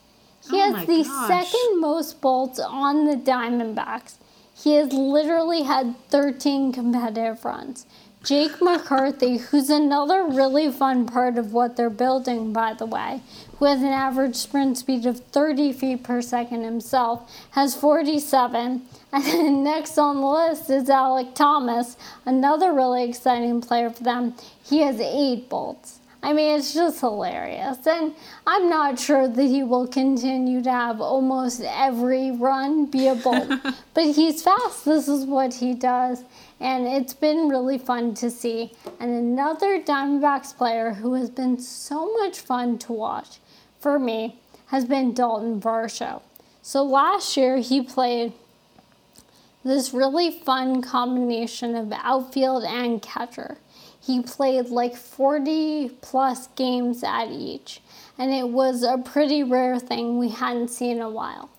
He 0.50 0.60
Oh 0.62 0.74
has 0.74 0.88
the 0.88 1.04
gosh. 1.04 1.28
second 1.28 1.80
most 1.82 2.22
bolts 2.22 2.60
on 2.60 3.06
the 3.06 3.16
Diamondbacks. 3.16 4.16
He 4.56 4.74
has 4.76 4.92
literally 4.92 5.64
had 5.64 5.96
13 6.10 6.72
competitive 6.72 7.44
runs. 7.46 7.86
Jake 8.24 8.62
McCarthy, 8.62 9.38
who's 9.38 9.70
another 9.70 10.24
really 10.24 10.72
fun 10.72 11.06
part 11.06 11.38
of 11.38 11.54
what 11.54 11.76
they're 11.78 11.90
building, 11.90 12.52
by 12.54 12.74
the 12.74 12.86
way, 12.86 13.22
has 13.66 13.82
an 13.82 13.88
average 13.88 14.36
sprint 14.36 14.78
speed 14.78 15.06
of 15.06 15.20
30 15.20 15.74
feet 15.74 16.04
per 16.04 16.22
second 16.22 16.64
himself, 16.64 17.30
has 17.52 17.76
47. 17.76 18.84
And 19.12 19.24
then 19.24 19.64
next 19.64 19.98
on 19.98 20.22
the 20.22 20.28
list 20.28 20.70
is 20.70 20.88
Alek 20.88 21.34
Thomas, 21.34 21.98
another 22.28 22.72
really 22.72 23.10
exciting 23.10 23.60
player 23.60 23.90
for 23.90 24.04
them. 24.04 24.36
He 24.64 24.82
has 24.82 25.00
eight 25.00 25.50
bolts. 25.50 26.00
I 26.22 26.34
mean, 26.34 26.60
it's 26.60 26.74
just 26.74 27.00
hilarious. 27.00 27.88
And 27.88 28.14
I'm 28.46 28.70
not 28.70 29.00
sure 29.00 29.28
that 29.28 29.44
he 29.44 29.64
will 29.64 29.88
continue 29.88 30.62
to 30.62 30.72
have 30.72 31.00
almost 31.00 31.62
every 31.62 32.32
run 32.32 32.86
be 32.86 33.08
a 33.08 33.16
bolt. 33.16 33.50
but 33.94 34.04
he's 34.04 34.44
fast. 34.44 34.86
This 34.86 35.08
is 35.08 35.26
what 35.26 35.56
he 35.56 35.74
does. 35.74 36.24
And 36.60 36.86
it's 36.88 37.14
been 37.14 37.48
really 37.48 37.78
fun 37.78 38.14
to 38.16 38.30
see. 38.30 38.74
And 39.00 39.12
another 39.12 39.82
Diamondbacks 39.82 40.56
player 40.56 40.94
who 40.94 41.14
has 41.14 41.30
been 41.30 41.58
so 41.58 42.12
much 42.14 42.40
fun 42.40 42.78
to 42.80 42.94
watch 42.94 43.40
for 43.80 43.98
me 43.98 44.40
has 44.68 44.86
been 44.86 45.14
Dalton 45.14 45.60
Varsho. 45.60 46.22
So 46.62 46.84
last 46.84 47.36
year 47.36 47.58
he 47.58 47.82
played 47.82 48.34
this 49.64 49.94
really 49.94 50.32
fun 50.32 50.82
combination 50.82 51.76
of 51.76 51.92
outfield 51.92 52.64
and 52.64 53.02
catcher. 53.02 53.58
He 54.02 54.22
played 54.22 54.68
like 54.68 54.96
40 54.96 55.90
plus 56.02 56.48
games 56.56 57.04
at 57.04 57.30
each, 57.30 57.82
and 58.18 58.32
it 58.32 58.50
was 58.50 58.84
a 58.84 58.98
pretty 58.98 59.44
rare 59.44 59.80
thing 59.80 60.18
we 60.18 60.30
hadn't 60.30 60.70
seen 60.70 60.98
in 60.98 61.02
a 61.02 61.10
while. 61.10 61.50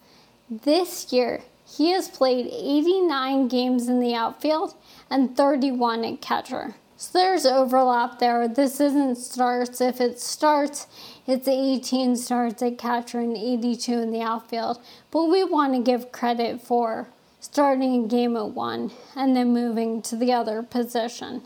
This 0.51 1.13
year, 1.13 1.43
he 1.65 1.91
has 1.93 2.09
played 2.09 2.47
89 2.47 3.49
games 3.49 3.89
in 3.89 4.01
the 4.01 4.15
outfield 4.15 4.75
and 5.09 5.37
31 5.37 6.05
at 6.05 6.21
catcher. 6.21 6.75
So 6.97 7.19
there's 7.19 7.47
overlap 7.47 8.19
there. 8.19 8.49
This 8.49 8.81
isn't 8.81 9.17
starts. 9.17 9.81
If 9.81 10.01
it 10.01 10.21
starts, 10.21 10.87
it's 11.31 11.47
18 11.47 12.17
starts 12.17 12.63
at 12.63 12.79
catcher 12.79 13.21
and 13.21 13.37
82 13.37 13.93
in 13.93 14.11
the 14.11 14.21
outfield. 14.21 14.81
But 15.11 15.27
we 15.27 15.45
want 15.45 15.75
to 15.75 15.81
give 15.81 16.13
credit 16.13 16.61
for 16.61 17.09
starting 17.39 18.05
a 18.05 18.09
game 18.09 18.37
at 18.37 18.51
one 18.51 18.91
and 19.15 19.37
then 19.37 19.53
moving 19.53 20.03
to 20.03 20.17
the 20.17 20.33
other 20.33 20.63
position. 20.63 21.43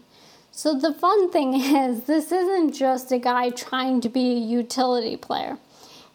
So 0.51 0.73
the 0.73 0.95
fun 0.95 1.31
thing 1.31 1.55
is, 1.61 2.05
this 2.05 2.33
isn't 2.33 2.73
just 2.73 3.13
a 3.13 3.19
guy 3.19 3.51
trying 3.51 4.01
to 4.01 4.09
be 4.09 4.33
a 4.33 4.39
utility 4.39 5.17
player. 5.17 5.59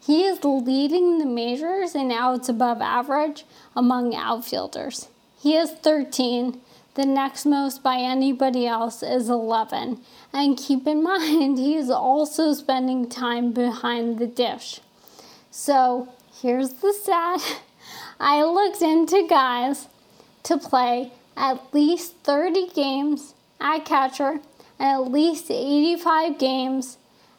He 0.04 0.24
is 0.24 0.42
leading 0.42 1.18
the 1.18 1.26
majors 1.26 1.94
in 1.94 2.10
outs 2.10 2.48
above 2.48 2.80
average 2.80 3.44
among 3.76 4.14
outfielders. 4.14 5.08
He 5.40 5.54
has 5.54 5.72
13. 5.72 6.60
The 7.00 7.06
next 7.06 7.46
most 7.46 7.82
by 7.82 7.96
anybody 7.96 8.66
else 8.66 9.02
is 9.02 9.30
11. 9.30 10.02
And 10.34 10.58
keep 10.58 10.86
in 10.86 11.02
mind, 11.12 11.56
he 11.56 11.74
is 11.74 11.88
also 11.88 12.52
spending 12.52 13.08
time 13.08 13.52
behind 13.52 14.18
the 14.18 14.26
dish. 14.26 14.82
So 15.50 16.10
here's 16.42 16.74
the 16.74 16.92
stat 16.92 17.62
I 18.20 18.42
looked 18.42 18.82
into 18.82 19.26
guys 19.26 19.88
to 20.42 20.58
play 20.58 21.10
at 21.38 21.72
least 21.72 22.16
30 22.24 22.68
games 22.74 23.32
at 23.58 23.86
catcher 23.86 24.40
and 24.78 25.06
at 25.06 25.10
least 25.10 25.50
85 25.50 26.38
games 26.38 26.98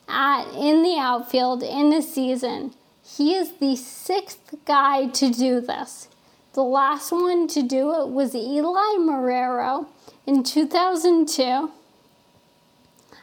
at 0.09 0.45
in 0.55 0.81
the 0.81 0.97
outfield 0.97 1.61
in 1.61 1.93
a 1.93 2.01
season. 2.01 2.73
He 3.03 3.35
is 3.35 3.51
the 3.59 3.75
sixth 3.75 4.55
guy 4.65 5.05
to 5.09 5.29
do 5.29 5.61
this. 5.61 6.07
The 6.53 6.63
last 6.63 7.11
one 7.11 7.47
to 7.49 7.63
do 7.63 7.93
it 8.01 8.09
was 8.09 8.35
Eli 8.35 8.97
Marrero 8.99 9.87
in 10.27 10.43
2002. 10.43 11.71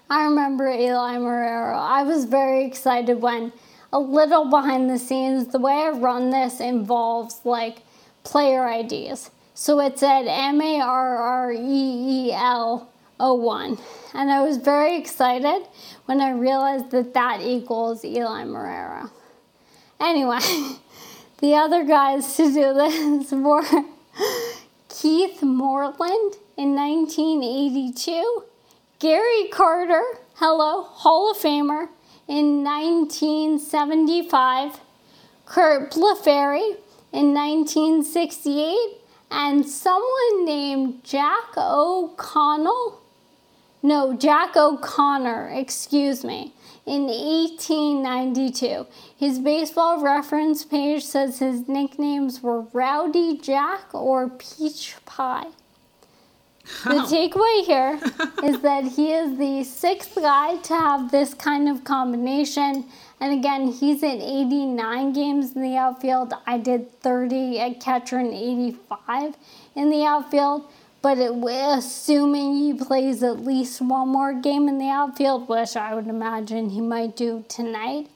I 0.09 0.25
remember 0.25 0.69
Eli 0.69 1.17
Marrero. 1.17 1.77
I 1.77 2.03
was 2.05 2.25
very 2.25 2.65
excited 2.65 3.21
when 3.21 3.53
a 3.93 3.99
little 3.99 4.49
behind 4.49 4.89
the 4.89 4.99
scenes, 4.99 5.49
the 5.49 5.59
way 5.59 5.73
I 5.75 5.91
run 5.91 6.31
this 6.31 6.61
involves 6.61 7.41
like 7.45 7.83
player 8.25 8.67
IDs. 8.67 9.31
So 9.55 9.81
it 9.81 9.99
said 9.99 10.27
M 10.27 10.63
A 10.63 10.81
R 10.81 11.17
R 11.17 11.53
E 11.53 11.59
E 11.59 12.33
L 12.33 12.89
01. 13.19 13.79
And 14.15 14.31
I 14.31 14.43
was 14.43 14.57
very 14.57 14.97
excited 14.97 15.67
when 16.07 16.21
I 16.23 16.31
realized 16.31 16.91
that 16.93 17.13
that 17.13 17.43
equals 17.43 18.05
Eli 18.05 18.45
Marrero. 18.45 19.11
Anyway, 20.01 20.39
the 21.39 21.55
other 21.55 21.85
guys 21.85 22.37
to 22.37 22.53
do 22.53 22.75
this 22.75 23.33
were 23.33 23.65
Keith 24.89 25.43
Moreland 25.43 26.35
in 26.57 26.75
1982, 26.75 28.45
Gary 28.99 29.47
Carter, 29.49 30.03
hello, 30.35 30.83
Hall 30.83 31.31
of 31.31 31.37
Famer, 31.37 31.91
in 32.27 32.65
1975, 32.65 34.81
Curt 35.47 35.93
Blefary 35.93 36.77
in 37.13 37.33
1968, 37.33 38.99
and 39.31 39.65
someone 39.67 40.45
named 40.45 41.05
Jack 41.05 41.57
O'Connell 41.57 42.99
no, 43.83 44.17
Jack 44.17 44.57
O'Connor, 44.57 45.51
excuse 45.55 46.25
me, 46.25 46.53
in 46.89 47.07
1892. 47.07 48.87
His 49.17 49.39
baseball 49.39 50.03
reference 50.03 50.65
page 50.65 51.05
says 51.05 51.39
his 51.39 51.69
nicknames 51.69 52.43
were 52.43 52.63
Rowdy 52.73 53.37
Jack 53.37 53.95
or 53.95 54.29
Peach 54.29 54.97
Pie. 55.05 55.49
The 56.85 57.01
takeaway 57.01 57.65
here 57.65 57.99
is 58.45 58.61
that 58.61 58.85
he 58.85 59.13
is 59.13 59.39
the 59.39 59.65
sixth 59.65 60.15
guy 60.15 60.57
to 60.57 60.75
have 60.75 61.11
this 61.11 61.35
kind 61.35 61.69
of 61.69 61.85
combination. 61.85 62.85
And 63.21 63.33
again, 63.33 63.69
he's 63.69 64.03
at 64.03 64.21
89 64.21 65.13
games 65.13 65.57
in 65.57 65.63
the 65.63 65.77
outfield. 65.77 66.35
I 66.47 66.59
did 66.59 67.01
30 67.01 67.59
at 67.59 67.81
catcher 67.81 68.19
and 68.19 68.33
85 68.33 69.37
in 69.75 69.91
the 69.91 70.05
outfield 70.05 70.69
but 71.01 71.19
it, 71.19 71.33
assuming 71.33 72.57
he 72.57 72.75
plays 72.75 73.23
at 73.23 73.45
least 73.45 73.81
one 73.81 74.09
more 74.09 74.35
game 74.35 74.69
in 74.69 74.79
the 74.79 74.89
outfield, 74.89 75.49
which 75.49 75.77
I 75.77 75.95
would 75.95 76.09
imagine 76.09 76.71
he 76.71 76.81
might 76.81 77.17
do 77.17 77.45
tonight, 77.49 78.09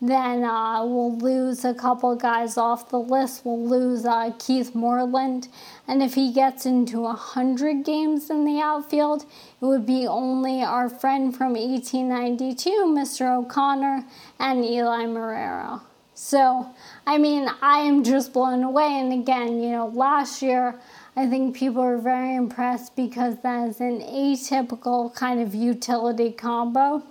then 0.00 0.44
uh, 0.44 0.84
we'll 0.84 1.16
lose 1.16 1.64
a 1.64 1.72
couple 1.72 2.14
guys 2.16 2.58
off 2.58 2.90
the 2.90 2.98
list. 2.98 3.46
We'll 3.46 3.66
lose 3.66 4.04
uh, 4.04 4.32
Keith 4.38 4.74
Moreland. 4.74 5.48
And 5.88 6.02
if 6.02 6.14
he 6.14 6.32
gets 6.32 6.66
into 6.66 7.00
100 7.00 7.82
games 7.82 8.28
in 8.28 8.44
the 8.44 8.60
outfield, 8.60 9.22
it 9.22 9.64
would 9.64 9.86
be 9.86 10.06
only 10.06 10.62
our 10.62 10.90
friend 10.90 11.34
from 11.34 11.54
1892, 11.54 12.70
Mr. 12.70 13.38
O'Connor, 13.38 14.04
and 14.38 14.64
Eli 14.64 15.04
Marrero. 15.04 15.80
So, 16.12 16.68
I 17.06 17.18
mean, 17.18 17.48
I 17.62 17.78
am 17.78 18.02
just 18.02 18.32
blown 18.32 18.64
away. 18.64 18.98
And 18.98 19.12
again, 19.12 19.62
you 19.62 19.70
know, 19.70 19.86
last 19.86 20.42
year, 20.42 20.74
I 21.14 21.26
think 21.26 21.54
people 21.54 21.82
were 21.82 21.98
very 21.98 22.34
impressed 22.34 22.96
because 22.96 23.36
that 23.42 23.68
is 23.68 23.80
an 23.80 24.00
atypical 24.00 25.14
kind 25.14 25.40
of 25.40 25.54
utility 25.54 26.32
combo. 26.32 27.04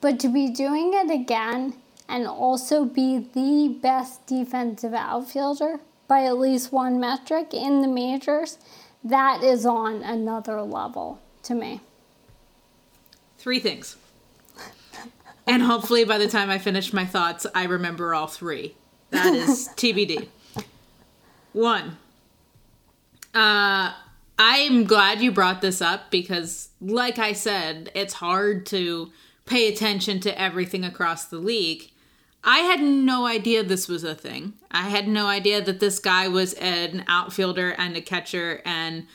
But 0.00 0.20
to 0.20 0.28
be 0.28 0.50
doing 0.50 0.92
it 0.94 1.10
again 1.10 1.74
and 2.08 2.26
also 2.26 2.84
be 2.84 3.26
the 3.32 3.78
best 3.80 4.26
defensive 4.26 4.92
outfielder 4.92 5.80
by 6.06 6.24
at 6.24 6.38
least 6.38 6.72
one 6.72 7.00
metric 7.00 7.54
in 7.54 7.80
the 7.80 7.88
majors, 7.88 8.58
that 9.02 9.42
is 9.42 9.64
on 9.64 10.02
another 10.02 10.60
level 10.60 11.20
to 11.44 11.54
me. 11.54 11.80
Three 13.38 13.60
things. 13.60 13.96
And 15.46 15.62
hopefully 15.62 16.04
by 16.04 16.18
the 16.18 16.28
time 16.28 16.50
I 16.50 16.58
finish 16.58 16.92
my 16.92 17.04
thoughts, 17.04 17.46
I 17.54 17.64
remember 17.64 18.14
all 18.14 18.26
three. 18.26 18.76
That 19.10 19.34
is 19.34 19.68
TBD. 19.76 20.28
One, 21.52 21.98
uh, 23.34 23.92
I'm 24.38 24.84
glad 24.84 25.20
you 25.20 25.30
brought 25.30 25.60
this 25.60 25.82
up 25.82 26.10
because, 26.10 26.70
like 26.80 27.18
I 27.18 27.32
said, 27.32 27.90
it's 27.94 28.14
hard 28.14 28.66
to 28.66 29.10
pay 29.44 29.68
attention 29.68 30.20
to 30.20 30.40
everything 30.40 30.84
across 30.84 31.26
the 31.26 31.38
league. 31.38 31.90
I 32.44 32.60
had 32.60 32.80
no 32.80 33.26
idea 33.26 33.62
this 33.62 33.86
was 33.86 34.02
a 34.02 34.14
thing. 34.14 34.54
I 34.70 34.88
had 34.88 35.06
no 35.06 35.26
idea 35.26 35.60
that 35.60 35.80
this 35.80 35.98
guy 35.98 36.28
was 36.28 36.54
an 36.54 37.04
outfielder 37.06 37.70
and 37.78 37.96
a 37.96 38.00
catcher 38.00 38.62
and 38.64 39.06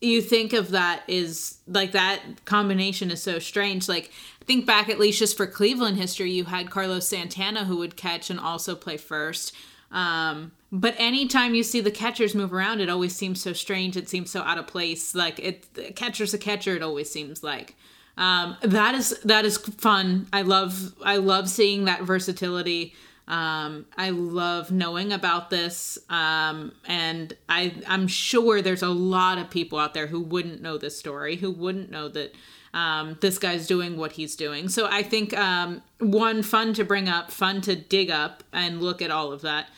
you 0.00 0.20
think 0.20 0.52
of 0.52 0.70
that 0.70 1.02
is 1.08 1.58
like 1.66 1.92
that 1.92 2.20
combination 2.44 3.10
is 3.10 3.22
so 3.22 3.38
strange. 3.38 3.88
Like 3.88 4.10
think 4.46 4.66
back 4.66 4.88
at 4.88 4.98
least 4.98 5.18
just 5.18 5.36
for 5.36 5.46
Cleveland 5.46 5.96
history, 5.96 6.30
you 6.30 6.44
had 6.44 6.70
Carlos 6.70 7.08
Santana 7.08 7.64
who 7.64 7.76
would 7.78 7.96
catch 7.96 8.30
and 8.30 8.38
also 8.38 8.74
play 8.74 8.96
first. 8.96 9.54
Um, 9.90 10.52
but 10.72 10.94
anytime 10.98 11.54
you 11.54 11.62
see 11.62 11.80
the 11.80 11.90
catchers 11.90 12.34
move 12.34 12.52
around, 12.52 12.80
it 12.80 12.88
always 12.88 13.14
seems 13.14 13.40
so 13.40 13.52
strange. 13.52 13.96
It 13.96 14.08
seems 14.08 14.30
so 14.30 14.42
out 14.42 14.58
of 14.58 14.66
place. 14.66 15.14
Like 15.14 15.38
it, 15.38 15.94
catcher's 15.96 16.34
a 16.34 16.38
catcher. 16.38 16.76
It 16.76 16.82
always 16.82 17.10
seems 17.10 17.42
like. 17.42 17.76
Um, 18.16 18.56
that 18.62 18.94
is 18.94 19.18
that 19.24 19.44
is 19.44 19.58
fun. 19.58 20.26
I 20.32 20.42
love 20.42 20.94
I 21.04 21.16
love 21.16 21.48
seeing 21.48 21.84
that 21.84 22.02
versatility. 22.02 22.94
Um, 23.28 23.86
I 23.96 24.10
love 24.10 24.70
knowing 24.70 25.12
about 25.12 25.50
this, 25.50 25.98
um, 26.08 26.72
and 26.86 27.36
I 27.48 27.74
I'm 27.86 28.06
sure 28.06 28.62
there's 28.62 28.82
a 28.82 28.88
lot 28.88 29.38
of 29.38 29.50
people 29.50 29.78
out 29.78 29.94
there 29.94 30.06
who 30.06 30.20
wouldn't 30.20 30.62
know 30.62 30.78
this 30.78 30.98
story, 30.98 31.36
who 31.36 31.50
wouldn't 31.50 31.90
know 31.90 32.08
that 32.08 32.34
um, 32.76 33.16
this 33.22 33.38
guy's 33.38 33.66
doing 33.66 33.96
what 33.96 34.12
he's 34.12 34.36
doing. 34.36 34.68
So 34.68 34.86
I 34.86 35.02
think 35.02 35.36
um, 35.36 35.80
one 35.98 36.42
fun 36.42 36.74
to 36.74 36.84
bring 36.84 37.08
up, 37.08 37.30
fun 37.30 37.62
to 37.62 37.74
dig 37.74 38.10
up 38.10 38.44
and 38.52 38.82
look 38.82 39.00
at 39.00 39.10
all 39.10 39.32
of 39.32 39.40
that. 39.40 39.70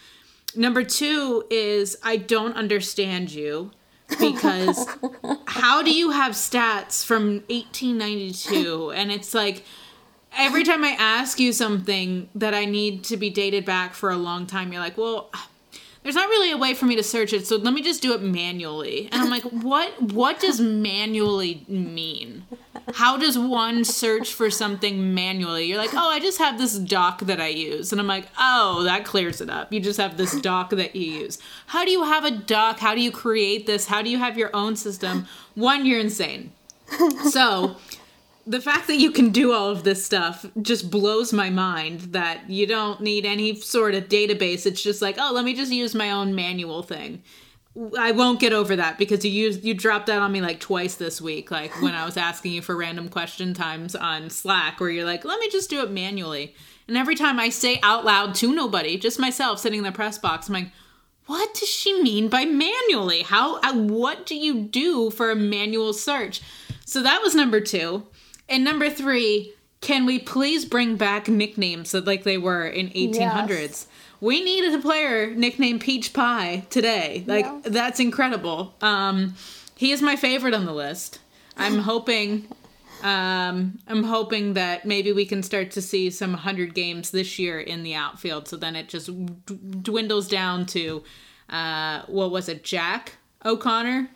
Number 0.56 0.82
two 0.82 1.44
is 1.48 1.96
I 2.02 2.16
don't 2.16 2.54
understand 2.54 3.30
you 3.30 3.70
because 4.18 4.88
how 5.46 5.80
do 5.80 5.94
you 5.94 6.10
have 6.10 6.32
stats 6.32 7.04
from 7.04 7.44
1892 7.50 8.90
and 8.90 9.12
it's 9.12 9.34
like 9.34 9.64
every 10.34 10.64
time 10.64 10.82
i 10.82 10.96
ask 10.98 11.38
you 11.38 11.52
something 11.52 12.26
that 12.34 12.54
i 12.54 12.64
need 12.64 13.04
to 13.04 13.18
be 13.18 13.28
dated 13.28 13.66
back 13.66 13.92
for 13.92 14.08
a 14.08 14.16
long 14.16 14.46
time 14.46 14.72
you're 14.72 14.80
like 14.80 14.96
well 14.96 15.30
there's 16.02 16.14
not 16.14 16.28
really 16.28 16.50
a 16.50 16.56
way 16.56 16.74
for 16.74 16.86
me 16.86 16.96
to 16.96 17.02
search 17.02 17.32
it 17.32 17.46
so 17.46 17.56
let 17.56 17.74
me 17.74 17.82
just 17.82 18.02
do 18.02 18.12
it 18.14 18.22
manually. 18.22 19.08
And 19.12 19.22
i'm 19.22 19.30
like 19.30 19.42
what 19.62 20.00
what 20.00 20.40
does 20.40 20.60
manually 20.60 21.64
mean? 21.68 22.44
How 22.94 23.18
does 23.18 23.38
one 23.38 23.84
search 23.84 24.32
for 24.32 24.50
something 24.50 25.14
manually? 25.14 25.64
You're 25.66 25.78
like 25.78 25.94
oh 25.94 26.08
i 26.08 26.20
just 26.20 26.38
have 26.38 26.58
this 26.58 26.78
doc 26.78 27.20
that 27.20 27.40
i 27.40 27.48
use. 27.48 27.92
And 27.92 28.00
i'm 28.00 28.06
like 28.06 28.28
oh 28.38 28.82
that 28.84 29.04
clears 29.04 29.40
it 29.40 29.50
up. 29.50 29.72
You 29.72 29.80
just 29.80 30.00
have 30.00 30.16
this 30.16 30.40
doc 30.40 30.70
that 30.70 30.94
you 30.94 31.20
use. 31.22 31.38
How 31.66 31.84
do 31.84 31.90
you 31.90 32.04
have 32.04 32.24
a 32.24 32.30
doc 32.30 32.78
how 32.78 32.94
do 32.94 33.00
you 33.00 33.10
create 33.10 33.66
this? 33.66 33.86
How 33.86 34.02
do 34.02 34.10
you 34.10 34.18
have 34.18 34.38
your 34.38 34.50
own 34.54 34.76
system? 34.76 35.26
One 35.54 35.84
you're 35.86 36.00
insane. 36.00 36.52
So 37.30 37.76
the 38.48 38.60
fact 38.62 38.86
that 38.86 38.96
you 38.96 39.10
can 39.10 39.28
do 39.28 39.52
all 39.52 39.68
of 39.68 39.84
this 39.84 40.02
stuff 40.02 40.46
just 40.62 40.90
blows 40.90 41.34
my 41.34 41.50
mind 41.50 42.00
that 42.12 42.48
you 42.48 42.66
don't 42.66 43.02
need 43.02 43.26
any 43.26 43.54
sort 43.54 43.94
of 43.94 44.08
database. 44.08 44.64
It's 44.64 44.82
just 44.82 45.02
like, 45.02 45.16
oh, 45.18 45.32
let 45.34 45.44
me 45.44 45.54
just 45.54 45.70
use 45.70 45.94
my 45.94 46.10
own 46.10 46.34
manual 46.34 46.82
thing. 46.82 47.22
I 47.96 48.12
won't 48.12 48.40
get 48.40 48.54
over 48.54 48.74
that 48.74 48.96
because 48.96 49.22
you 49.22 49.30
used 49.30 49.62
you 49.62 49.74
dropped 49.74 50.06
that 50.06 50.22
on 50.22 50.32
me 50.32 50.40
like 50.40 50.60
twice 50.60 50.94
this 50.94 51.20
week, 51.20 51.50
like 51.50 51.70
when 51.82 51.94
I 51.94 52.06
was 52.06 52.16
asking 52.16 52.52
you 52.52 52.62
for 52.62 52.74
random 52.74 53.10
question 53.10 53.52
times 53.52 53.94
on 53.94 54.30
Slack, 54.30 54.80
where 54.80 54.90
you're 54.90 55.04
like, 55.04 55.26
let 55.26 55.38
me 55.38 55.50
just 55.50 55.68
do 55.68 55.82
it 55.82 55.90
manually. 55.90 56.54
And 56.88 56.96
every 56.96 57.14
time 57.16 57.38
I 57.38 57.50
say 57.50 57.78
out 57.82 58.06
loud 58.06 58.34
to 58.36 58.54
nobody, 58.54 58.96
just 58.96 59.18
myself 59.18 59.58
sitting 59.58 59.78
in 59.78 59.84
the 59.84 59.92
press 59.92 60.16
box, 60.16 60.48
I'm 60.48 60.54
like, 60.54 60.72
what 61.26 61.52
does 61.52 61.68
she 61.68 62.02
mean 62.02 62.30
by 62.30 62.46
manually? 62.46 63.22
How, 63.22 63.60
uh, 63.60 63.74
what 63.74 64.24
do 64.24 64.34
you 64.34 64.62
do 64.62 65.10
for 65.10 65.30
a 65.30 65.36
manual 65.36 65.92
search? 65.92 66.40
So 66.86 67.02
that 67.02 67.20
was 67.20 67.34
number 67.34 67.60
two. 67.60 68.06
And 68.48 68.64
number 68.64 68.88
three, 68.90 69.52
can 69.80 70.06
we 70.06 70.18
please 70.18 70.64
bring 70.64 70.96
back 70.96 71.28
nicknames 71.28 71.94
like 71.94 72.24
they 72.24 72.38
were 72.38 72.66
in 72.66 72.88
1800s? 72.90 73.48
Yes. 73.48 73.86
We 74.20 74.42
needed 74.42 74.74
a 74.74 74.82
player 74.82 75.30
nicknamed 75.30 75.80
Peach 75.80 76.12
Pie 76.12 76.66
today. 76.70 77.24
Like 77.26 77.44
yeah. 77.44 77.60
that's 77.64 78.00
incredible. 78.00 78.74
Um, 78.80 79.34
he 79.76 79.92
is 79.92 80.02
my 80.02 80.16
favorite 80.16 80.54
on 80.54 80.64
the 80.64 80.72
list. 80.72 81.20
I'm 81.56 81.78
hoping 81.90 82.48
um, 83.02 83.78
I'm 83.86 84.02
hoping 84.02 84.54
that 84.54 84.84
maybe 84.84 85.12
we 85.12 85.24
can 85.24 85.42
start 85.42 85.70
to 85.72 85.82
see 85.82 86.10
some 86.10 86.32
100 86.32 86.74
games 86.74 87.10
this 87.10 87.38
year 87.38 87.60
in 87.60 87.82
the 87.82 87.94
outfield. 87.94 88.48
So 88.48 88.56
then 88.56 88.74
it 88.74 88.88
just 88.88 89.06
d- 89.46 89.58
dwindles 89.82 90.28
down 90.28 90.66
to, 90.66 91.04
uh, 91.48 92.02
what 92.06 92.30
was 92.30 92.48
it, 92.48 92.64
Jack 92.64 93.18
O'Connor? 93.44 94.10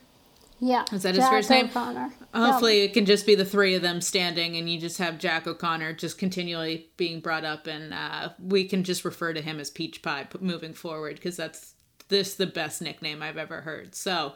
Yeah. 0.59 0.85
Is 0.93 1.05
that 1.05 1.15
his 1.15 1.29
first 1.29 1.49
name? 1.49 1.67
O'Connor. 1.67 2.13
Hopefully, 2.35 2.81
it 2.81 2.95
can 2.95 3.05
just 3.05 3.27
be 3.27 3.35
the 3.35 3.45
three 3.45 3.75
of 3.75 3.83
them 3.83 4.01
standing, 4.01 4.57
and 4.57 4.69
you 4.69 4.81
just 4.81 4.99
have 4.99 5.19
Jack 5.19 5.47
O'Connor 5.47 5.95
just 5.95 6.17
continually 6.17 6.91
being 6.97 7.21
brought 7.21 7.45
up, 7.45 7.67
and 7.67 7.93
uh, 7.93 8.31
we 8.39 8.65
can 8.65 8.85
just 8.85 9.05
refer 9.05 9.35
to 9.35 9.43
him 9.43 9.61
as 9.61 9.71
Peach 9.71 10.01
Pie 10.01 10.29
moving 10.41 10.73
forward 10.73 11.17
because 11.17 11.37
that's 11.37 11.75
this 12.09 12.35
the 12.35 12.47
best 12.47 12.81
nickname 12.81 13.23
I've 13.23 13.37
ever 13.37 13.61
heard. 13.61 13.95
So, 13.95 14.33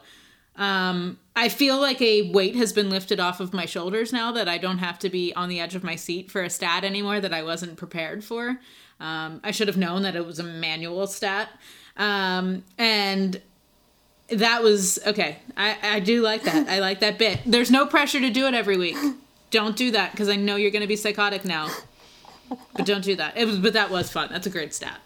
um, 0.57 1.19
I 1.35 1.49
feel 1.49 1.79
like 1.79 2.01
a 2.01 2.31
weight 2.31 2.55
has 2.55 2.71
been 2.71 2.89
lifted 2.89 3.19
off 3.19 3.39
of 3.39 3.53
my 3.53 3.65
shoulders 3.65 4.13
now 4.13 4.31
that 4.31 4.47
I 4.47 4.57
don't 4.57 4.79
have 4.79 4.99
to 4.99 5.09
be 5.09 5.33
on 5.33 5.49
the 5.49 5.59
edge 5.59 5.75
of 5.75 5.83
my 5.83 5.95
seat 5.95 6.29
for 6.29 6.43
a 6.43 6.49
stat 6.49 6.83
anymore 6.83 7.19
that 7.19 7.33
I 7.33 7.43
wasn't 7.43 7.77
prepared 7.77 8.23
for. 8.23 8.59
Um, 8.99 9.39
I 9.43 9.51
should 9.51 9.67
have 9.67 9.77
known 9.77 10.01
that 10.03 10.15
it 10.15 10.25
was 10.25 10.39
a 10.39 10.43
manual 10.43 11.05
stat. 11.07 11.49
Um, 11.95 12.63
and 12.77 13.41
that 14.29 14.63
was 14.63 14.99
okay. 15.05 15.37
I, 15.55 15.77
I 15.81 15.99
do 15.99 16.21
like 16.21 16.43
that. 16.43 16.67
I 16.67 16.79
like 16.79 16.99
that 16.99 17.17
bit. 17.17 17.39
There's 17.45 17.71
no 17.71 17.85
pressure 17.85 18.19
to 18.19 18.29
do 18.29 18.45
it 18.47 18.53
every 18.53 18.77
week. 18.77 18.97
Don't 19.51 19.75
do 19.75 19.91
that 19.91 20.11
because 20.11 20.29
I 20.29 20.35
know 20.35 20.55
you're 20.55 20.71
going 20.71 20.81
to 20.81 20.87
be 20.87 20.95
psychotic 20.97 21.45
now. 21.45 21.69
But 22.73 22.85
don't 22.85 23.03
do 23.03 23.15
that. 23.15 23.37
It 23.37 23.45
was, 23.45 23.57
but 23.57 23.73
that 23.73 23.89
was 23.89 24.11
fun. 24.11 24.29
That's 24.31 24.47
a 24.47 24.49
great 24.49 24.73
stat. 24.73 24.99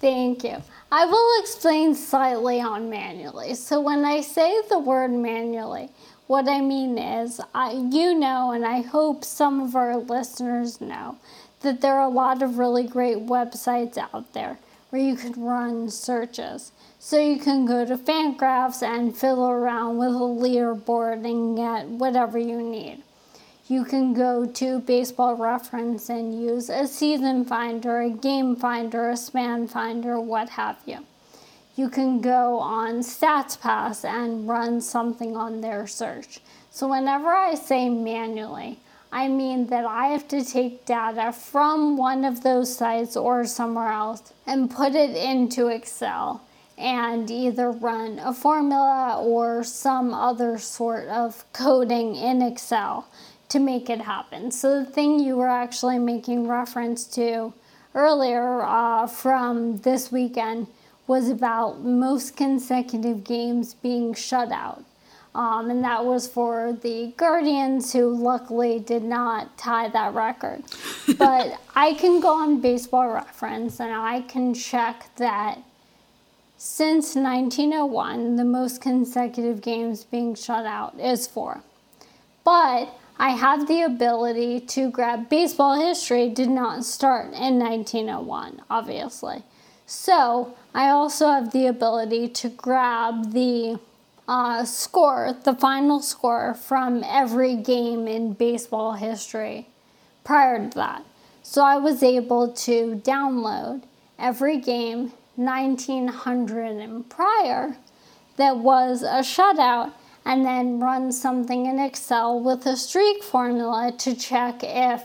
Thank 0.00 0.44
you. 0.44 0.62
I 0.90 1.06
will 1.06 1.40
explain 1.40 1.94
slightly 1.94 2.60
on 2.60 2.90
manually. 2.90 3.54
So 3.54 3.80
when 3.80 4.04
I 4.04 4.20
say 4.20 4.60
the 4.68 4.78
word 4.78 5.10
manually, 5.10 5.90
what 6.26 6.48
I 6.48 6.60
mean 6.60 6.98
is, 6.98 7.40
I, 7.54 7.72
you 7.72 8.14
know, 8.14 8.52
and 8.52 8.64
I 8.64 8.82
hope 8.82 9.24
some 9.24 9.60
of 9.60 9.76
our 9.76 9.96
listeners 9.96 10.80
know, 10.80 11.16
that 11.60 11.80
there 11.80 11.94
are 11.94 12.06
a 12.06 12.12
lot 12.12 12.42
of 12.42 12.58
really 12.58 12.86
great 12.86 13.18
websites 13.18 13.96
out 13.96 14.32
there 14.32 14.58
where 14.92 15.00
you 15.00 15.16
can 15.16 15.32
run 15.42 15.88
searches. 15.88 16.70
So 16.98 17.18
you 17.18 17.38
can 17.38 17.64
go 17.64 17.86
to 17.86 17.96
Fangraphs 17.96 18.82
and 18.82 19.16
fiddle 19.16 19.48
around 19.48 19.96
with 19.96 20.10
a 20.10 20.28
leaderboard 20.44 21.24
and 21.24 21.56
get 21.56 21.88
whatever 21.88 22.36
you 22.36 22.60
need. 22.60 23.02
You 23.68 23.86
can 23.86 24.12
go 24.12 24.44
to 24.44 24.80
Baseball 24.80 25.34
Reference 25.34 26.10
and 26.10 26.38
use 26.38 26.68
a 26.68 26.86
season 26.86 27.46
finder, 27.46 28.02
a 28.02 28.10
game 28.10 28.54
finder, 28.54 29.08
a 29.08 29.16
span 29.16 29.66
finder, 29.66 30.20
what 30.20 30.50
have 30.50 30.76
you. 30.84 30.98
You 31.74 31.88
can 31.88 32.20
go 32.20 32.58
on 32.58 32.96
StatsPass 32.96 34.04
and 34.04 34.46
run 34.46 34.82
something 34.82 35.38
on 35.38 35.62
their 35.62 35.86
search. 35.86 36.40
So 36.70 36.86
whenever 36.86 37.28
I 37.28 37.54
say 37.54 37.88
manually, 37.88 38.78
I 39.14 39.28
mean 39.28 39.66
that 39.66 39.84
I 39.84 40.06
have 40.06 40.26
to 40.28 40.42
take 40.42 40.86
data 40.86 41.32
from 41.32 41.98
one 41.98 42.24
of 42.24 42.42
those 42.42 42.74
sites 42.74 43.14
or 43.14 43.44
somewhere 43.44 43.92
else 43.92 44.32
and 44.46 44.70
put 44.70 44.94
it 44.94 45.14
into 45.14 45.66
Excel 45.66 46.40
and 46.78 47.30
either 47.30 47.70
run 47.70 48.18
a 48.18 48.32
formula 48.32 49.22
or 49.22 49.64
some 49.64 50.14
other 50.14 50.56
sort 50.56 51.08
of 51.08 51.44
coding 51.52 52.16
in 52.16 52.40
Excel 52.40 53.06
to 53.50 53.58
make 53.58 53.90
it 53.90 54.00
happen. 54.00 54.50
So 54.50 54.80
the 54.82 54.90
thing 54.90 55.20
you 55.20 55.36
were 55.36 55.48
actually 55.48 55.98
making 55.98 56.48
reference 56.48 57.04
to 57.08 57.52
earlier 57.94 58.62
uh, 58.62 59.06
from 59.06 59.76
this 59.78 60.10
weekend 60.10 60.68
was 61.06 61.28
about 61.28 61.82
most 61.82 62.34
consecutive 62.34 63.24
games 63.24 63.74
being 63.74 64.14
shut 64.14 64.50
out. 64.50 64.84
Um, 65.34 65.70
and 65.70 65.82
that 65.82 66.04
was 66.04 66.28
for 66.28 66.78
the 66.82 67.12
Guardians, 67.16 67.92
who 67.92 68.14
luckily 68.14 68.78
did 68.78 69.02
not 69.02 69.56
tie 69.56 69.88
that 69.88 70.14
record. 70.14 70.62
but 71.18 71.58
I 71.74 71.94
can 71.94 72.20
go 72.20 72.34
on 72.34 72.60
baseball 72.60 73.08
reference 73.08 73.80
and 73.80 73.92
I 73.92 74.20
can 74.22 74.52
check 74.52 75.08
that 75.16 75.58
since 76.64 77.16
1901, 77.16 78.36
the 78.36 78.44
most 78.44 78.80
consecutive 78.80 79.60
games 79.60 80.04
being 80.04 80.36
shut 80.36 80.64
out 80.64 80.98
is 81.00 81.26
four. 81.26 81.62
But 82.44 82.88
I 83.18 83.30
have 83.30 83.66
the 83.66 83.82
ability 83.82 84.60
to 84.60 84.88
grab 84.88 85.28
baseball 85.28 85.80
history, 85.80 86.28
did 86.28 86.50
not 86.50 86.84
start 86.84 87.32
in 87.32 87.58
1901, 87.58 88.62
obviously. 88.70 89.42
So 89.86 90.54
I 90.72 90.90
also 90.90 91.28
have 91.28 91.52
the 91.52 91.66
ability 91.66 92.28
to 92.28 92.48
grab 92.48 93.32
the 93.32 93.80
uh, 94.28 94.64
score, 94.64 95.36
the 95.44 95.54
final 95.54 96.00
score 96.00 96.54
from 96.54 97.02
every 97.04 97.56
game 97.56 98.06
in 98.06 98.32
baseball 98.32 98.92
history 98.92 99.68
prior 100.24 100.68
to 100.68 100.76
that. 100.76 101.04
So 101.42 101.64
I 101.64 101.76
was 101.76 102.02
able 102.02 102.52
to 102.52 103.00
download 103.04 103.82
every 104.18 104.58
game 104.58 105.12
1900 105.36 106.64
and 106.76 107.08
prior 107.08 107.76
that 108.36 108.58
was 108.58 109.02
a 109.02 109.20
shutout 109.20 109.92
and 110.24 110.44
then 110.44 110.78
run 110.78 111.10
something 111.10 111.66
in 111.66 111.78
Excel 111.78 112.38
with 112.38 112.64
a 112.66 112.76
streak 112.76 113.22
formula 113.22 113.92
to 113.98 114.14
check 114.14 114.62
if 114.62 115.02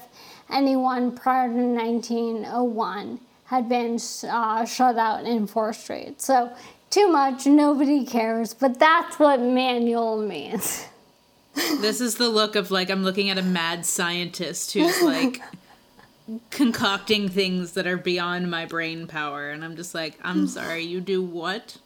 anyone 0.50 1.12
prior 1.12 1.48
to 1.48 1.56
1901 1.56 3.20
had 3.46 3.70
been 3.70 3.98
uh, 4.30 4.66
shut 4.66 4.98
out 4.98 5.26
in 5.26 5.48
four 5.48 5.74
straight. 5.74 6.22
So 6.22 6.52
too 6.90 7.08
much, 7.08 7.46
nobody 7.46 8.06
cares, 8.06 8.54
but 8.54 8.80
that's 8.80 9.20
what 9.20 9.40
manual 9.40 10.18
means. 10.18 10.86
this 11.80 12.02
is 12.02 12.16
the 12.16 12.30
look 12.30 12.56
of 12.56 12.72
like 12.72 12.90
I'm 12.90 13.04
looking 13.04 13.30
at 13.30 13.38
a 13.38 13.44
mad 13.44 13.86
scientist 13.86 14.74
who's 14.74 15.02
like 15.02 15.42
concocting 16.50 17.30
things 17.30 17.74
that 17.74 17.88
are 17.88 17.98
beyond 17.98 18.52
my 18.52 18.66
brain 18.66 19.08
power 19.08 19.50
and 19.50 19.64
I'm 19.64 19.76
just 19.76 19.96
like, 19.96 20.18
I'm 20.22 20.48
sorry, 20.48 20.84
you 20.84 21.02
do 21.02 21.22
what? 21.22 21.78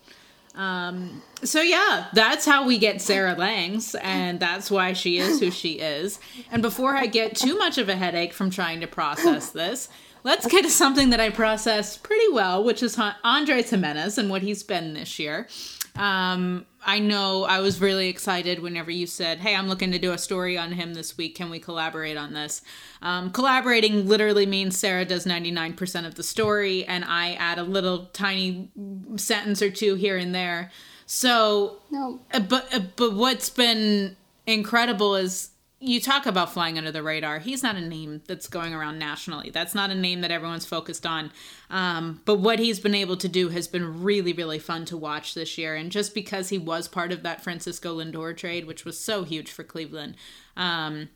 Um, 0.55 1.21
so 1.43 1.61
yeah, 1.61 2.07
that's 2.13 2.45
how 2.45 2.65
we 2.65 2.77
get 2.77 3.01
Sarah 3.01 3.35
Langs, 3.35 3.95
and 3.95 4.39
that's 4.39 4.69
why 4.69 4.93
she 4.93 5.17
is 5.17 5.39
who 5.39 5.49
she 5.49 5.73
is. 5.73 6.19
And 6.51 6.61
before 6.61 6.95
I 6.95 7.05
get 7.05 7.35
too 7.35 7.57
much 7.57 7.77
of 7.77 7.87
a 7.87 7.95
headache 7.95 8.33
from 8.33 8.49
trying 8.49 8.81
to 8.81 8.87
process 8.87 9.49
this, 9.51 9.89
let's 10.23 10.47
get 10.47 10.63
to 10.63 10.69
something 10.69 11.09
that 11.09 11.19
I 11.19 11.29
processed 11.29 12.03
pretty 12.03 12.31
well, 12.31 12.63
which 12.63 12.83
is 12.83 12.95
Andrés 12.95 13.69
Giménez 13.69 14.17
and 14.17 14.29
what 14.29 14.41
he's 14.41 14.63
been 14.63 14.93
this 14.93 15.19
year. 15.19 15.47
Um, 15.95 16.65
I 16.83 16.99
know 16.99 17.43
I 17.43 17.59
was 17.59 17.81
really 17.81 18.07
excited 18.07 18.59
whenever 18.59 18.89
you 18.89 19.05
said, 19.05 19.39
Hey, 19.39 19.55
I'm 19.55 19.67
looking 19.67 19.91
to 19.91 19.99
do 19.99 20.13
a 20.13 20.17
story 20.17 20.57
on 20.57 20.71
him 20.71 20.93
this 20.93 21.17
week. 21.17 21.35
Can 21.35 21.49
we 21.49 21.59
collaborate 21.59 22.17
on 22.17 22.33
this? 22.33 22.61
Um, 23.01 23.31
collaborating 23.31 24.07
literally 24.07 24.45
means 24.45 24.77
Sarah 24.77 25.05
does 25.05 25.25
99% 25.25 26.05
of 26.05 26.15
the 26.15 26.23
story 26.23 26.85
and 26.85 27.03
I 27.05 27.33
add 27.33 27.59
a 27.59 27.63
little 27.63 28.05
tiny 28.13 28.69
sentence 29.17 29.61
or 29.61 29.69
two 29.69 29.95
here 29.95 30.17
and 30.17 30.33
there. 30.33 30.71
So, 31.05 31.79
no. 31.91 32.21
Uh, 32.33 32.39
but, 32.39 32.73
uh, 32.73 32.79
but 32.95 33.13
what's 33.13 33.49
been 33.49 34.15
incredible 34.47 35.15
is 35.15 35.50
you 35.83 35.99
talk 35.99 36.27
about 36.27 36.53
flying 36.53 36.77
under 36.77 36.91
the 36.91 37.01
radar. 37.01 37.39
He's 37.39 37.63
not 37.63 37.75
a 37.75 37.81
name 37.81 38.21
that's 38.27 38.47
going 38.47 38.71
around 38.71 38.99
nationally. 38.99 39.49
That's 39.49 39.73
not 39.73 39.89
a 39.89 39.95
name 39.95 40.21
that 40.21 40.29
everyone's 40.29 40.65
focused 40.65 41.07
on. 41.07 41.31
Um, 41.71 42.21
but 42.23 42.35
what 42.35 42.59
he's 42.59 42.79
been 42.79 42.93
able 42.93 43.17
to 43.17 43.27
do 43.27 43.49
has 43.49 43.67
been 43.67 44.03
really, 44.03 44.31
really 44.31 44.59
fun 44.59 44.85
to 44.85 44.95
watch 44.95 45.33
this 45.33 45.57
year. 45.57 45.75
And 45.75 45.91
just 45.91 46.13
because 46.13 46.49
he 46.49 46.59
was 46.59 46.87
part 46.87 47.11
of 47.11 47.23
that 47.23 47.41
Francisco 47.41 47.97
Lindor 47.97 48.37
trade, 48.37 48.67
which 48.67 48.85
was 48.85 48.99
so 48.99 49.23
huge 49.23 49.49
for 49.49 49.63
Cleveland, 49.63 50.17
um, 50.55 51.09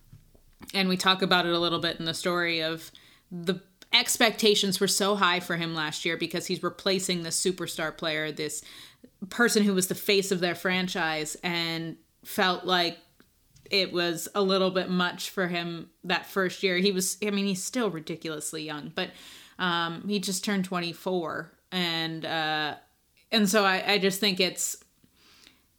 and 0.73 0.89
we 0.89 0.97
talk 0.97 1.21
about 1.21 1.45
it 1.45 1.53
a 1.53 1.59
little 1.59 1.79
bit 1.79 1.99
in 1.99 2.05
the 2.05 2.15
story 2.15 2.63
of 2.63 2.91
the 3.31 3.61
expectations 3.93 4.79
were 4.79 4.87
so 4.87 5.15
high 5.15 5.39
for 5.39 5.57
him 5.57 5.75
last 5.75 6.05
year 6.05 6.17
because 6.17 6.47
he's 6.47 6.63
replacing 6.63 7.21
this 7.21 7.39
superstar 7.39 7.95
player, 7.95 8.31
this 8.31 8.63
person 9.29 9.63
who 9.63 9.75
was 9.75 9.87
the 9.87 9.95
face 9.95 10.31
of 10.31 10.39
their 10.39 10.55
franchise, 10.55 11.37
and 11.43 11.97
felt 12.23 12.65
like 12.65 12.97
it 13.71 13.91
was 13.91 14.27
a 14.35 14.41
little 14.41 14.71
bit 14.71 14.89
much 14.89 15.29
for 15.29 15.47
him 15.47 15.89
that 16.03 16.25
first 16.25 16.63
year. 16.63 16.77
He 16.77 16.91
was, 16.91 17.17
I 17.25 17.31
mean, 17.31 17.45
he's 17.45 17.63
still 17.63 17.89
ridiculously 17.89 18.63
young, 18.63 18.91
but 18.93 19.11
um, 19.59 20.03
he 20.07 20.19
just 20.19 20.43
turned 20.43 20.65
24. 20.65 21.51
And, 21.71 22.25
uh, 22.25 22.75
and 23.31 23.49
so 23.49 23.65
I, 23.65 23.93
I 23.93 23.97
just 23.97 24.19
think 24.19 24.39
it's, 24.39 24.77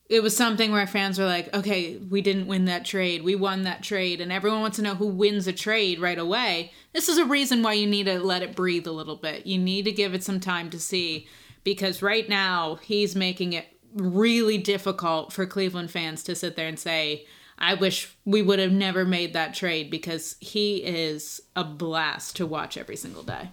it 0.08 0.22
was 0.22 0.36
something 0.36 0.70
where 0.70 0.86
fans 0.86 1.18
were 1.18 1.26
like, 1.26 1.52
okay, 1.54 1.96
we 1.96 2.22
didn't 2.22 2.46
win 2.46 2.66
that 2.66 2.84
trade. 2.84 3.24
We 3.24 3.34
won 3.34 3.62
that 3.62 3.82
trade. 3.82 4.20
And 4.20 4.30
everyone 4.30 4.60
wants 4.60 4.76
to 4.76 4.82
know 4.82 4.94
who 4.94 5.08
wins 5.08 5.46
a 5.46 5.52
trade 5.52 5.98
right 5.98 6.18
away. 6.18 6.72
This 6.92 7.08
is 7.08 7.18
a 7.18 7.24
reason 7.24 7.62
why 7.62 7.72
you 7.72 7.86
need 7.86 8.04
to 8.04 8.20
let 8.20 8.42
it 8.42 8.54
breathe 8.54 8.86
a 8.86 8.92
little 8.92 9.16
bit. 9.16 9.46
You 9.46 9.58
need 9.58 9.84
to 9.86 9.92
give 9.92 10.14
it 10.14 10.22
some 10.22 10.38
time 10.38 10.70
to 10.70 10.78
see 10.78 11.26
because 11.64 12.02
right 12.02 12.28
now 12.28 12.76
he's 12.76 13.16
making 13.16 13.52
it 13.52 13.66
really 13.94 14.58
difficult 14.58 15.32
for 15.32 15.46
Cleveland 15.46 15.90
fans 15.90 16.22
to 16.24 16.36
sit 16.36 16.54
there 16.54 16.68
and 16.68 16.78
say, 16.78 17.26
I 17.58 17.74
wish 17.74 18.16
we 18.24 18.42
would 18.42 18.58
have 18.58 18.72
never 18.72 19.04
made 19.04 19.32
that 19.32 19.54
trade 19.54 19.90
because 19.90 20.36
he 20.40 20.78
is 20.78 21.40
a 21.54 21.64
blast 21.64 22.36
to 22.36 22.46
watch 22.46 22.76
every 22.76 22.96
single 22.96 23.22
day. 23.22 23.50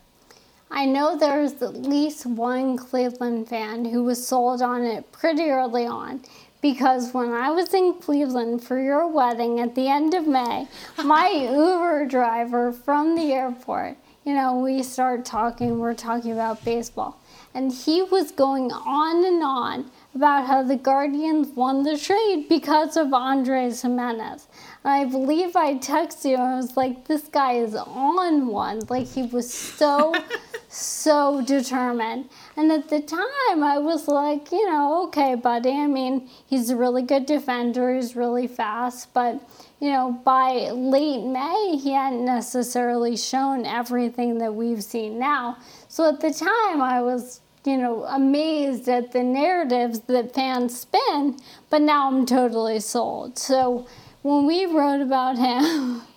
I 0.70 0.86
know 0.86 1.16
there's 1.16 1.62
at 1.62 1.76
least 1.76 2.26
one 2.26 2.78
Cleveland 2.78 3.48
fan 3.48 3.86
who 3.86 4.04
was 4.04 4.28
sold 4.28 4.62
on 4.62 4.84
it 4.84 5.12
pretty 5.12 5.44
early 5.44 5.86
on 5.86 6.22
because 6.62 7.14
when 7.14 7.32
I 7.32 7.52
was 7.52 7.74
in 7.74 7.94
Cleveland 7.96 8.64
for 8.64 8.82
your 8.82 9.06
wedding 9.08 9.60
at 9.60 9.76
the 9.76 9.88
end 9.88 10.14
of 10.14 10.26
May, 10.26 10.68
my 11.04 11.30
Uber 11.30 12.08
driver 12.08 12.72
from 12.72 13.16
the 13.16 13.34
airport, 13.34 13.98
you 14.26 14.34
know, 14.34 14.58
we 14.58 14.82
start 14.82 15.26
talking, 15.26 15.78
we're 15.78 15.94
talking 15.94 16.32
about 16.32 16.64
baseball, 16.66 17.20
and 17.54 17.72
he 17.72 18.02
was 18.02 18.32
going 18.32 18.72
on 18.72 19.26
and 19.26 19.44
on 19.44 19.92
about 20.16 20.48
how 20.48 20.64
the 20.64 20.76
Guardians 20.76 21.50
won 21.50 21.84
the 21.84 21.98
trade 21.98 22.48
because 22.50 22.98
of 22.98 23.08
Andrés 23.08 23.84
Giménez. 23.84 24.48
And 24.84 24.94
I 24.94 25.06
believe 25.06 25.56
I 25.56 25.76
texted 25.76 26.32
you, 26.32 26.38
I 26.38 26.56
was 26.56 26.76
like, 26.78 27.08
this 27.08 27.24
guy 27.24 27.54
is 27.54 27.76
on 27.76 28.48
one. 28.48 28.82
Like, 28.90 29.08
he 29.08 29.24
was 29.24 29.52
so, 29.52 30.14
so 30.68 31.44
determined. 31.46 32.30
And 32.56 32.72
at 32.72 32.90
the 32.90 33.02
time, 33.02 33.64
I 33.64 33.78
was 33.80 34.08
like, 34.08 34.52
you 34.52 34.70
know, 34.70 35.06
okay, 35.06 35.36
buddy. 35.36 35.72
I 35.72 35.88
mean, 35.88 36.30
he's 36.48 36.70
a 36.70 36.76
really 36.76 37.04
good 37.04 37.26
defender, 37.26 37.94
he's 37.94 38.16
really 38.16 38.48
fast, 38.48 39.14
but 39.14 39.42
you 39.80 39.92
know, 39.92 40.18
by 40.24 40.72
late 40.72 41.26
May, 41.26 41.76
he 41.76 41.92
hadn't 41.92 42.24
necessarily 42.24 43.18
shown 43.18 43.66
everything 43.66 44.38
that 44.38 44.56
we've 44.56 44.82
seen 44.82 45.20
now. 45.20 45.58
So 45.90 46.08
at 46.08 46.22
the 46.22 46.32
time, 46.32 46.82
I 46.82 47.02
was 47.02 47.42
you 47.66 47.78
know, 47.78 48.04
amazed 48.06 48.88
at 48.90 49.12
the 49.12 49.24
narratives 49.24 50.02
that 50.02 50.34
fans 50.34 50.80
spin, 50.82 51.40
but 51.70 51.82
now 51.82 52.10
I'm 52.10 52.26
totally 52.26 52.80
sold. 52.80 53.38
So 53.38 53.88
when 54.22 54.46
we 54.46 54.66
wrote 54.66 55.02
about 55.02 55.38
him, 55.38 56.02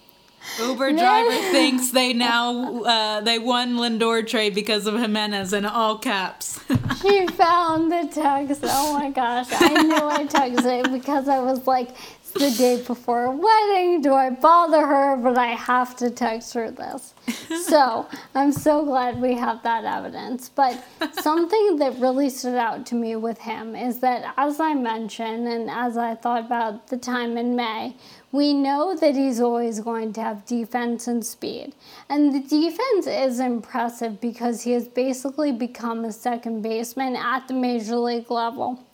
Uber 0.61 0.92
driver 0.97 1.36
thinks 1.51 1.90
they 1.90 2.12
now 2.12 2.82
uh, 2.84 3.20
they 3.20 3.38
won 3.38 3.76
Lindor 3.76 4.26
trade 4.26 4.55
because 4.55 4.86
of 4.86 4.94
Giménez 4.94 5.57
in 5.57 5.64
all 5.64 5.99
caps. 5.99 6.61
she 7.03 7.26
found 7.28 7.90
the 7.90 8.09
text. 8.12 8.62
Oh 8.64 8.94
my 8.94 9.11
gosh! 9.11 9.49
I 9.51 9.82
knew 9.82 9.94
I 9.97 10.24
texted 10.24 10.86
it 10.86 10.92
because 10.92 11.28
I 11.28 11.40
was 11.40 11.66
like, 11.66 11.90
the 12.39 12.51
day 12.51 12.82
before 12.87 13.24
a 13.24 13.30
wedding. 13.30 14.03
Do 14.03 14.14
I 14.14 14.30
bother 14.30 14.87
her? 14.87 15.16
But 15.16 15.39
I 15.39 15.49
have 15.49 15.97
to 15.97 16.11
text 16.11 16.55
her 16.55 16.70
this. 16.70 17.14
so 17.66 18.07
I'm 18.34 18.53
so 18.53 18.84
glad 18.84 19.20
we 19.20 19.34
have 19.34 19.62
that 19.62 19.84
evidence. 19.84 20.49
But 20.49 20.82
something 21.22 21.76
that 21.78 21.99
really 21.99 22.30
stood 22.30 22.57
out 22.57 22.87
to 22.87 22.95
me 22.95 23.16
with 23.16 23.39
him 23.39 23.74
is 23.74 24.01
that, 24.01 24.34
as 24.37 24.61
I 24.61 24.74
mentioned, 24.74 25.49
and 25.49 25.70
as 25.70 25.97
I 25.97 26.14
thought 26.14 26.45
about 26.45 26.89
the 26.89 26.99
time 26.99 27.37
in 27.37 27.57
May, 27.57 27.97
we 28.32 28.53
know 28.53 28.95
that 28.95 29.16
he's 29.16 29.41
always 29.41 29.80
going 29.80 30.12
to 30.14 30.20
have 30.20 30.45
defense 30.45 31.07
and 31.09 31.24
speed. 31.24 31.74
And 32.09 32.34
the 32.34 32.41
defense 32.41 33.07
is 33.07 33.41
impressive 33.41 34.20
because 34.20 34.62
he 34.62 34.72
has 34.72 34.87
basically 34.87 35.53
become 35.53 36.05
a 36.05 36.12
second 36.12 36.62
baseman 36.62 37.16
at 37.16 37.49
the 37.49 37.55
major 37.55 37.97
league 37.97 38.30
level. 38.30 38.86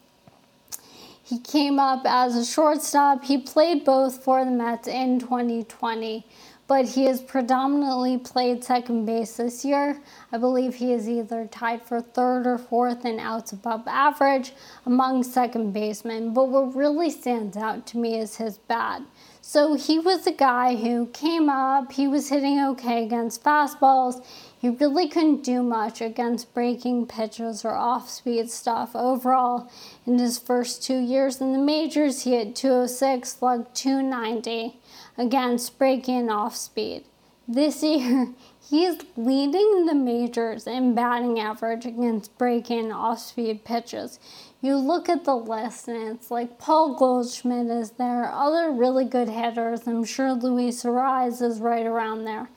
He 1.24 1.38
came 1.38 1.78
up 1.78 2.02
as 2.04 2.34
a 2.34 2.44
shortstop. 2.44 3.24
He 3.24 3.38
played 3.38 3.84
both 3.84 4.24
for 4.24 4.44
the 4.44 4.50
Mets 4.50 4.88
in 4.88 5.20
2020, 5.20 6.26
but 6.66 6.84
he 6.84 7.04
has 7.04 7.22
predominantly 7.22 8.18
played 8.18 8.64
second 8.64 9.04
base 9.06 9.36
this 9.36 9.64
year. 9.64 10.00
I 10.32 10.38
believe 10.38 10.74
he 10.74 10.92
is 10.92 11.08
either 11.08 11.46
tied 11.46 11.82
for 11.82 12.00
third 12.00 12.46
or 12.46 12.58
fourth 12.58 13.04
in 13.04 13.20
outs 13.20 13.52
above 13.52 13.86
average 13.86 14.52
among 14.84 15.22
second 15.22 15.72
basemen. 15.72 16.34
But 16.34 16.48
what 16.48 16.74
really 16.74 17.10
stands 17.10 17.56
out 17.56 17.86
to 17.88 17.98
me 17.98 18.18
is 18.18 18.36
his 18.36 18.58
bat. 18.58 19.02
So 19.40 19.74
he 19.74 19.98
was 19.98 20.26
a 20.26 20.32
guy 20.32 20.74
who 20.76 21.06
came 21.06 21.48
up, 21.48 21.92
he 21.92 22.08
was 22.08 22.28
hitting 22.28 22.60
okay 22.60 23.04
against 23.04 23.44
fastballs. 23.44 24.24
He 24.62 24.68
really 24.68 25.08
couldn't 25.08 25.42
do 25.42 25.60
much 25.60 26.00
against 26.00 26.54
breaking 26.54 27.06
pitches 27.06 27.64
or 27.64 27.74
off 27.74 28.08
speed 28.08 28.48
stuff. 28.48 28.94
Overall, 28.94 29.68
in 30.06 30.20
his 30.20 30.38
first 30.38 30.84
two 30.84 31.00
years 31.00 31.40
in 31.40 31.52
the 31.52 31.58
majors, 31.58 32.22
he 32.22 32.36
hit 32.36 32.54
206, 32.54 33.28
slugged 33.28 33.74
290 33.74 34.78
against 35.18 35.80
breaking 35.80 36.30
off 36.30 36.54
speed. 36.54 37.02
This 37.48 37.82
year, 37.82 38.28
he's 38.70 39.00
leading 39.16 39.86
the 39.86 39.96
majors 39.96 40.68
in 40.68 40.94
batting 40.94 41.40
average 41.40 41.84
against 41.84 42.38
breaking 42.38 42.92
off 42.92 43.18
speed 43.18 43.64
pitches. 43.64 44.20
You 44.60 44.76
look 44.76 45.08
at 45.08 45.24
the 45.24 45.34
list 45.34 45.88
and 45.88 46.14
it's 46.14 46.30
like 46.30 46.60
Paul 46.60 46.94
Goldschmidt 46.94 47.66
is 47.66 47.90
there, 47.90 48.30
other 48.32 48.70
really 48.70 49.06
good 49.06 49.28
hitters. 49.28 49.88
I'm 49.88 50.04
sure 50.04 50.34
Luis 50.34 50.84
Arraez 50.84 51.42
is 51.42 51.58
right 51.58 51.84
around 51.84 52.26
there. 52.26 52.48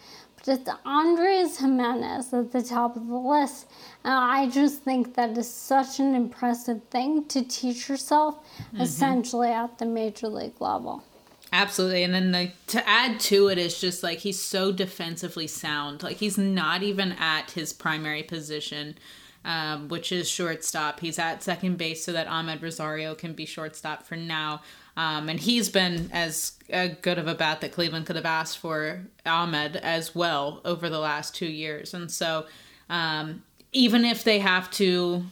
It's 0.47 0.69
Andrés 0.69 1.57
Giménez 1.59 2.31
at 2.37 2.51
the 2.51 2.61
top 2.61 2.95
of 2.95 3.07
the 3.07 3.15
list. 3.15 3.67
And 4.03 4.13
I 4.13 4.49
just 4.49 4.83
think 4.83 5.15
that 5.15 5.37
is 5.37 5.51
such 5.51 5.99
an 5.99 6.13
impressive 6.13 6.83
thing 6.91 7.25
to 7.25 7.43
teach 7.43 7.89
yourself 7.89 8.35
mm-hmm. 8.57 8.81
essentially 8.81 9.49
at 9.49 9.79
the 9.79 9.85
major 9.85 10.27
league 10.27 10.61
level. 10.61 11.03
Absolutely. 11.51 12.03
And 12.03 12.13
then 12.13 12.31
like 12.31 12.53
to 12.67 12.87
add 12.87 13.19
to 13.21 13.47
it 13.47 13.57
is 13.57 13.79
just 13.79 14.03
like 14.03 14.19
he's 14.19 14.39
so 14.41 14.71
defensively 14.71 15.47
sound. 15.47 16.03
Like 16.03 16.17
he's 16.17 16.37
not 16.37 16.83
even 16.83 17.13
at 17.13 17.51
his 17.51 17.73
primary 17.73 18.23
position. 18.23 18.95
Um, 19.43 19.89
which 19.89 20.11
is 20.11 20.27
shortstop. 20.27 21.01
He's 21.01 21.19
at 21.19 21.43
second 21.43 21.77
base 21.77 22.03
so 22.03 22.11
that 22.13 22.25
Amed 22.25 22.63
Rosario 22.63 23.13
can 23.13 23.33
be 23.33 23.45
shortstop 23.45 24.01
for 24.01 24.15
now. 24.15 24.61
Um, 24.97 25.27
and 25.27 25.39
he's 25.39 25.69
been 25.69 26.09
as 26.13 26.53
uh, 26.71 26.87
good 27.01 27.17
of 27.17 27.27
a 27.27 27.35
bat 27.35 27.61
that 27.61 27.73
Cleveland 27.73 28.05
could 28.05 28.15
have 28.15 28.25
asked 28.25 28.57
for 28.57 29.05
Amed 29.25 29.75
as 29.75 30.15
well 30.15 30.61
over 30.63 30.89
the 30.89 30.99
last 30.99 31.35
two 31.35 31.47
years. 31.47 31.93
And 31.93 32.09
so 32.09 32.45
um, 32.89 33.43
even 33.73 34.05
if 34.05 34.23
they 34.23 34.39
have 34.39 34.71
to 34.71 35.25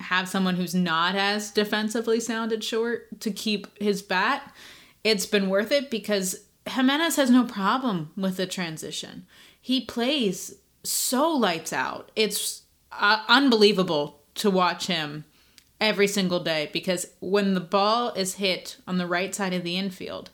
have 0.00 0.28
someone 0.28 0.56
who's 0.56 0.74
not 0.74 1.14
as 1.14 1.50
defensively 1.50 2.20
sounded 2.20 2.64
short 2.64 3.20
to 3.20 3.30
keep 3.30 3.66
his 3.80 4.02
bat, 4.02 4.52
it's 5.04 5.26
been 5.26 5.48
worth 5.48 5.70
it 5.70 5.88
because 5.88 6.44
Giménez 6.66 7.16
has 7.16 7.30
no 7.30 7.44
problem 7.44 8.10
with 8.16 8.36
the 8.36 8.46
transition. 8.46 9.24
He 9.60 9.80
plays 9.80 10.56
so 10.82 11.30
lights 11.30 11.72
out. 11.72 12.10
It's 12.16 12.62
uh, 12.92 13.22
unbelievable 13.28 14.20
to 14.34 14.50
watch 14.50 14.88
him 14.88 15.24
every 15.80 16.06
single 16.06 16.40
day 16.40 16.70
because 16.72 17.06
when 17.20 17.54
the 17.54 17.60
ball 17.60 18.12
is 18.12 18.34
hit 18.34 18.76
on 18.86 18.98
the 18.98 19.06
right 19.06 19.34
side 19.34 19.52
of 19.52 19.62
the 19.62 19.76
infield, 19.76 20.30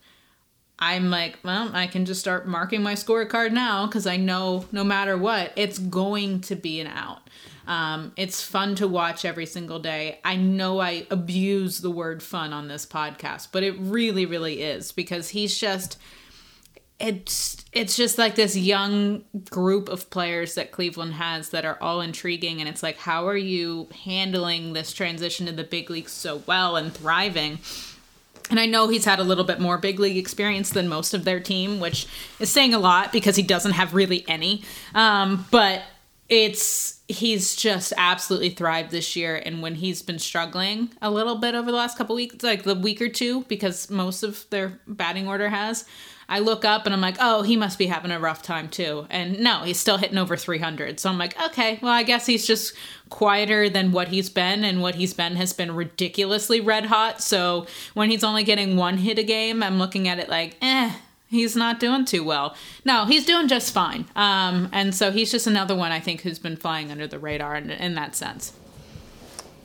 I'm 0.79 1.11
like, 1.11 1.39
well, 1.45 1.71
I 1.73 1.87
can 1.87 2.05
just 2.05 2.21
start 2.21 2.49
marking 2.49 2.83
my 2.83 2.95
scorecard 2.95 3.53
now 3.53 3.87
because 3.87 4.07
I 4.07 4.17
know 4.17 4.65
no 4.73 4.83
matter 4.83 5.17
what, 5.17 5.53
it's 5.55 5.79
going 5.79 6.41
to 6.43 6.57
be 6.57 6.81
an 6.81 6.89
out. 6.89 7.31
Um, 7.67 8.13
it's 8.17 8.43
fun 8.43 8.75
to 8.77 8.89
watch 8.89 9.25
every 9.25 9.47
single 9.47 9.79
day. 9.79 10.19
I 10.25 10.35
know 10.35 10.81
I 10.81 11.07
abuse 11.11 11.81
the 11.81 11.91
word 11.91 12.23
fun 12.23 12.53
on 12.53 12.67
this 12.67 12.85
podcast, 12.85 13.49
but 13.53 13.63
it 13.63 13.79
really, 13.79 14.27
really 14.27 14.63
is 14.63 14.91
because 14.91 15.29
he's 15.29 15.57
just 15.57 15.99
it's 17.03 17.57
it's 17.73 17.97
just 17.97 18.17
like 18.17 18.37
this 18.37 18.57
young 18.57 19.25
group 19.51 19.89
of 19.89 20.09
players 20.09 20.55
that 20.55 20.71
Cleveland 20.71 21.15
has 21.15 21.51
that 21.51 21.65
are 21.65 21.77
all 21.81 22.01
intriguing 22.01 22.61
and 22.61 22.69
it's 22.69 22.83
like 22.83 22.97
how 22.97 23.27
are 23.27 23.37
you 23.37 23.89
handling 24.05 24.73
this 24.73 24.93
transition 24.93 25.47
to 25.47 25.53
the 25.53 25.65
big 25.65 25.91
leagues 25.91 26.13
so 26.13 26.43
well 26.47 26.77
and 26.77 26.95
thriving 26.95 27.59
and 28.51 28.61
I 28.61 28.67
know 28.67 28.89
he's 28.89 29.05
had 29.05 29.19
a 29.19 29.25
little 29.25 29.45
bit 29.45 29.61
more 29.61 29.79
big 29.79 29.99
league 29.99 30.17
experience 30.17 30.71
than 30.71 30.87
most 30.87 31.15
of 31.15 31.25
their 31.25 31.41
team, 31.41 31.81
which 31.81 32.07
is 32.39 32.53
saying 32.53 32.75
a 32.75 32.79
lot 32.79 33.11
because 33.11 33.35
he 33.35 33.43
doesn't 33.43 33.73
have 33.73 33.95
really 33.95 34.27
any. 34.29 34.63
Um, 34.95 35.47
but 35.51 35.83
it's 36.29 37.01
he's 37.09 37.57
just 37.57 37.93
absolutely 37.97 38.51
thrived 38.51 38.91
this 38.91 39.17
year 39.17 39.41
and 39.45 39.63
when 39.63 39.75
he's 39.75 40.03
been 40.03 40.19
struggling 40.19 40.91
a 41.01 41.11
little 41.11 41.37
bit 41.37 41.55
over 41.55 41.71
the 41.71 41.77
last 41.77 41.99
couple 41.99 42.17
weeks 42.17 42.43
like 42.43 42.63
the 42.63 42.75
week 42.75 43.03
or 43.03 43.09
two 43.09 43.43
because 43.45 43.91
most 43.91 44.23
of 44.23 44.49
their 44.51 44.81
batting 44.87 45.29
order 45.29 45.51
has 45.51 45.85
i 46.29 46.39
look 46.39 46.65
up 46.65 46.87
and 46.87 46.95
i'm 46.95 47.01
like 47.01 47.17
oh 47.21 47.43
he 47.43 47.57
must 47.57 47.79
be 47.79 47.87
having 47.87 48.11
a 48.11 48.19
rough 48.19 48.43
time 48.43 48.69
too 48.69 49.07
and 49.11 49.39
no 49.41 49.63
he's 49.63 49.79
still 49.79 49.99
hitting 49.99 50.19
over 50.19 50.37
300 50.37 50.99
so 50.99 51.09
i'm 51.11 51.19
like 51.19 51.41
okay 51.43 51.79
well 51.83 51.93
i 51.93 52.03
guess 52.03 52.27
he's 52.27 52.47
just 52.47 52.75
quieter 53.09 53.69
than 53.69 53.93
what 53.93 54.09
he's 54.09 54.31
been 54.31 54.65
and 54.65 54.81
what 54.81 54.95
he's 54.95 55.15
been 55.15 55.37
has 55.37 55.53
been 55.53 55.75
ridiculously 55.75 56.61
red 56.61 56.87
hot 56.87 57.23
so 57.23 57.67
when 57.95 58.11
he's 58.11 58.25
only 58.25 58.45
getting 58.45 58.77
one 58.77 58.99
hit 58.99 59.19
a 59.19 59.23
game 59.23 59.63
i'm 59.63 59.79
looking 59.79 60.09
at 60.09 60.19
it 60.19 60.29
like 60.29 60.57
eh 60.63 60.93
he's 61.33 61.57
not 61.57 61.81
doing 61.81 62.05
too 62.05 62.23
well. 62.23 62.55
No, 62.85 63.07
he's 63.07 63.25
doing 63.25 63.49
just 63.49 63.73
fine. 63.73 64.05
Um, 64.15 64.69
and 64.71 64.95
so 64.95 65.11
he's 65.11 65.33
just 65.33 65.47
another 65.47 65.75
one 65.75 65.91
I 65.91 65.99
think 65.99 66.21
who's 66.21 66.39
been 66.39 66.57
flying 66.57 66.93
under 66.93 67.07
the 67.09 67.19
radar 67.19 67.57
in, 67.57 67.71
in 67.71 67.95
that 67.95 68.15
sense. 68.15 68.53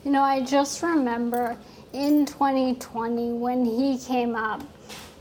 You 0.04 0.10
know, 0.10 0.22
I 0.22 0.42
just 0.42 0.82
remember 0.82 1.56
in 1.92 2.24
2020 2.24 3.34
when 3.34 3.64
he 3.64 3.98
came 3.98 4.34
up, 4.34 4.62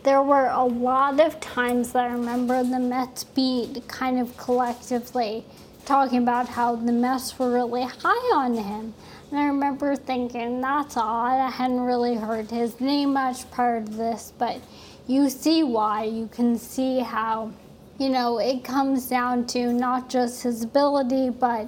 there 0.07 0.23
were 0.23 0.47
a 0.47 0.63
lot 0.63 1.19
of 1.19 1.37
times 1.41 1.91
that 1.91 2.05
I 2.05 2.13
remember 2.13 2.63
the 2.63 2.79
Mets 2.79 3.25
beat 3.25 3.85
kind 3.89 4.21
of 4.21 4.37
collectively 4.37 5.43
talking 5.83 6.23
about 6.23 6.47
how 6.47 6.77
the 6.77 6.93
Mets 6.93 7.37
were 7.37 7.51
really 7.51 7.83
high 7.83 8.31
on 8.33 8.53
him. 8.55 8.93
And 9.29 9.37
I 9.37 9.47
remember 9.47 9.97
thinking, 9.97 10.61
that's 10.61 10.95
odd. 10.95 11.41
I 11.41 11.49
hadn't 11.49 11.81
really 11.81 12.15
heard 12.15 12.49
his 12.49 12.79
name 12.79 13.13
much 13.13 13.51
prior 13.51 13.83
to 13.83 13.91
this, 13.91 14.31
but 14.37 14.61
you 15.07 15.29
see 15.29 15.63
why. 15.63 16.05
You 16.05 16.27
can 16.27 16.57
see 16.57 16.99
how, 16.99 17.51
you 17.99 18.07
know, 18.07 18.37
it 18.37 18.63
comes 18.63 19.09
down 19.09 19.45
to 19.47 19.73
not 19.73 20.09
just 20.09 20.41
his 20.43 20.63
ability, 20.63 21.31
but 21.31 21.67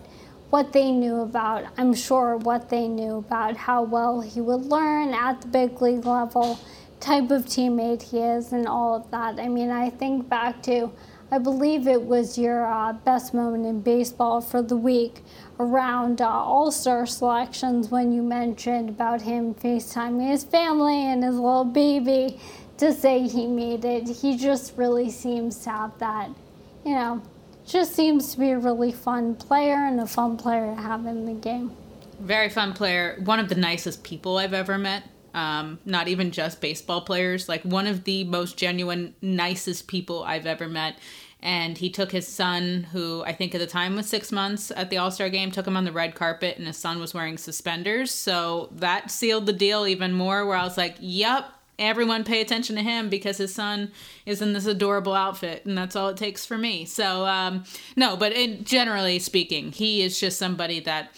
what 0.50 0.72
they 0.72 0.92
knew 0.92 1.20
about, 1.20 1.66
I'm 1.78 1.94
sure, 1.94 2.38
what 2.38 2.70
they 2.70 2.88
knew 2.88 3.18
about 3.18 3.58
how 3.58 3.84
well 3.84 4.22
he 4.22 4.40
would 4.40 4.66
learn 4.66 5.14
at 5.14 5.42
the 5.42 5.48
big 5.50 5.82
league 5.82 6.06
level, 6.06 6.58
type 7.00 7.32
of 7.32 7.46
teammate 7.46 8.04
he 8.04 8.20
is, 8.20 8.52
and 8.52 8.68
all 8.68 8.96
of 8.96 9.10
that. 9.12 9.40
I 9.40 9.48
mean, 9.48 9.70
I 9.70 9.90
think 9.90 10.28
back 10.30 10.62
to, 10.64 10.92
I 11.32 11.38
believe 11.38 11.88
it 11.88 12.02
was 12.02 12.38
your 12.38 12.66
uh, 12.66 12.94
best 12.94 13.34
moment 13.34 13.66
in 13.66 13.82
baseball 13.82 14.42
for 14.42 14.62
the 14.62 14.78
week 14.78 15.22
around 15.60 16.22
uh, 16.22 16.28
All 16.28 16.72
Star 16.72 17.06
selections 17.06 17.90
when 17.90 18.12
you 18.12 18.22
mentioned 18.22 18.90
about 18.90 19.22
him 19.22 19.54
FaceTiming 19.54 20.30
his 20.30 20.44
family 20.44 21.06
and 21.06 21.24
his 21.24 21.36
little 21.36 21.66
baby 21.66 22.40
to 22.78 22.94
say 22.94 23.28
he 23.28 23.46
made 23.46 23.86
it. 23.86 24.08
He 24.08 24.38
just 24.38 24.76
really 24.78 25.10
seems 25.10 25.58
to 25.64 25.70
have 25.70 26.00
that, 26.00 26.30
you 26.86 26.96
know, 26.96 27.22
just 27.66 27.94
seems 27.94 28.34
to 28.34 28.40
be 28.40 28.52
a 28.52 28.58
really 28.58 28.92
fun 28.92 29.36
player 29.36 29.76
and 29.76 30.00
a 30.00 30.08
fun 30.08 30.38
player 30.38 30.74
to 30.74 30.82
have 30.82 31.06
in 31.06 31.26
the 31.26 31.34
game. 31.34 31.72
Very 32.20 32.50
fun 32.50 32.74
player. 32.74 33.20
One 33.24 33.40
of 33.40 33.50
the 33.50 33.56
nicest 33.56 34.04
people 34.04 34.38
I've 34.38 34.54
ever 34.54 34.78
met. 34.78 35.04
Um, 35.34 35.80
not 35.86 36.08
even 36.08 36.32
just 36.32 36.62
baseball 36.62 37.02
players, 37.02 37.48
like 37.48 37.64
one 37.64 37.88
of 37.88 38.04
the 38.04 38.24
most 38.24 38.58
genuine, 38.58 39.16
nicest 39.22 39.88
people 39.88 40.24
I've 40.24 40.46
ever 40.46 40.68
met. 40.68 40.98
And 41.42 41.78
he 41.78 41.90
took 41.90 42.12
his 42.12 42.28
son, 42.28 42.88
who 42.92 43.24
I 43.24 43.32
think 43.32 43.56
at 43.56 43.60
the 43.60 43.68
time 43.68 43.96
was 43.96 44.10
six 44.10 44.32
months 44.32 44.72
at 44.76 44.90
the 44.90 44.98
All 44.98 45.10
Star 45.10 45.30
game, 45.30 45.52
took 45.52 45.66
him 45.66 45.78
on 45.78 45.86
the 45.86 45.92
red 45.92 46.14
carpet, 46.16 46.58
and 46.58 46.68
his 46.68 46.78
son 46.78 47.00
was 47.00 47.14
wearing 47.14 47.38
suspenders. 47.38 48.12
So 48.12 48.70
that 48.74 49.10
sealed 49.10 49.46
the 49.46 49.54
deal 49.54 49.88
even 49.88 50.12
more, 50.12 50.46
where 50.46 50.58
I 50.58 50.64
was 50.64 50.78
like, 50.78 50.98
yep, 51.00 51.46
everyone 51.80 52.26
pay 52.26 52.42
attention 52.42 52.76
to 52.76 52.84
him 52.84 53.10
because 53.10 53.38
his 53.38 53.56
son 53.56 53.92
is 54.26 54.42
in 54.42 54.54
this 54.54 54.66
adorable 54.66 55.14
outfit 55.14 55.66
and 55.66 55.78
that's 55.78 55.96
all 55.96 56.10
it 56.10 56.18
takes 56.18 56.46
for 56.46 56.58
me 56.58 56.84
so 56.86 57.26
um, 57.26 57.64
no 57.96 58.18
but 58.18 58.34
in, 58.34 58.64
generally 58.64 59.18
speaking 59.18 59.72
he 59.72 60.04
is 60.04 60.20
just 60.20 60.38
somebody 60.38 60.80
that 60.82 61.16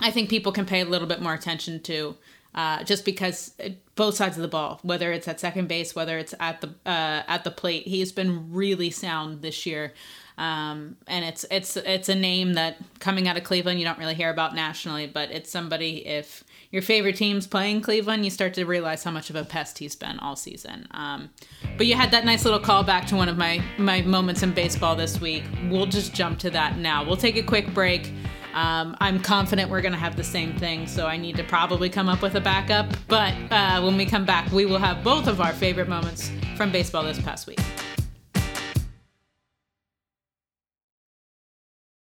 i 0.00 0.10
think 0.10 0.28
people 0.28 0.52
can 0.52 0.66
pay 0.66 0.80
a 0.80 0.84
little 0.84 1.06
bit 1.06 1.22
more 1.22 1.32
attention 1.32 1.80
to 1.80 2.16
uh, 2.58 2.82
just 2.82 3.04
because 3.04 3.54
both 3.94 4.16
sides 4.16 4.36
of 4.36 4.42
the 4.42 4.48
ball, 4.48 4.80
whether 4.82 5.12
it's 5.12 5.28
at 5.28 5.38
second 5.38 5.68
base, 5.68 5.94
whether 5.94 6.18
it's 6.18 6.34
at 6.40 6.60
the 6.60 6.66
uh, 6.84 7.22
at 7.28 7.44
the 7.44 7.52
plate, 7.52 7.86
he's 7.86 8.10
been 8.10 8.52
really 8.52 8.90
sound 8.90 9.42
this 9.42 9.64
year. 9.64 9.94
Um, 10.38 10.96
and 11.06 11.24
it's 11.24 11.46
it's 11.52 11.76
it's 11.76 12.08
a 12.08 12.16
name 12.16 12.54
that 12.54 12.78
coming 12.98 13.28
out 13.28 13.36
of 13.36 13.44
Cleveland 13.44 13.78
you 13.78 13.84
don't 13.84 13.98
really 13.98 14.16
hear 14.16 14.28
about 14.28 14.56
nationally, 14.56 15.06
but 15.06 15.30
it's 15.30 15.48
somebody 15.48 16.04
if 16.04 16.42
your 16.72 16.82
favorite 16.82 17.14
team's 17.14 17.46
playing 17.46 17.80
Cleveland, 17.80 18.24
you 18.24 18.30
start 18.30 18.54
to 18.54 18.64
realize 18.64 19.04
how 19.04 19.12
much 19.12 19.30
of 19.30 19.36
a 19.36 19.44
pest 19.44 19.78
he's 19.78 19.94
been 19.94 20.18
all 20.18 20.34
season. 20.34 20.88
Um, 20.90 21.30
but 21.76 21.86
you 21.86 21.94
had 21.94 22.10
that 22.10 22.24
nice 22.24 22.44
little 22.44 22.60
callback 22.60 23.06
to 23.06 23.14
one 23.14 23.28
of 23.28 23.38
my 23.38 23.62
my 23.78 24.02
moments 24.02 24.42
in 24.42 24.50
baseball 24.50 24.96
this 24.96 25.20
week. 25.20 25.44
We'll 25.70 25.86
just 25.86 26.12
jump 26.12 26.40
to 26.40 26.50
that 26.50 26.76
now. 26.76 27.04
We'll 27.04 27.16
take 27.16 27.36
a 27.36 27.42
quick 27.44 27.72
break. 27.72 28.12
Um, 28.54 28.96
I'm 29.00 29.20
confident 29.20 29.70
we're 29.70 29.80
going 29.82 29.92
to 29.92 29.98
have 29.98 30.16
the 30.16 30.24
same 30.24 30.56
thing, 30.56 30.86
so 30.86 31.06
I 31.06 31.16
need 31.16 31.36
to 31.36 31.44
probably 31.44 31.88
come 31.88 32.08
up 32.08 32.22
with 32.22 32.34
a 32.34 32.40
backup. 32.40 32.86
But 33.06 33.34
uh, 33.50 33.82
when 33.82 33.96
we 33.96 34.06
come 34.06 34.24
back, 34.24 34.50
we 34.52 34.66
will 34.66 34.78
have 34.78 35.04
both 35.04 35.26
of 35.26 35.40
our 35.40 35.52
favorite 35.52 35.88
moments 35.88 36.30
from 36.56 36.72
baseball 36.72 37.04
this 37.04 37.20
past 37.20 37.46
week. 37.46 37.60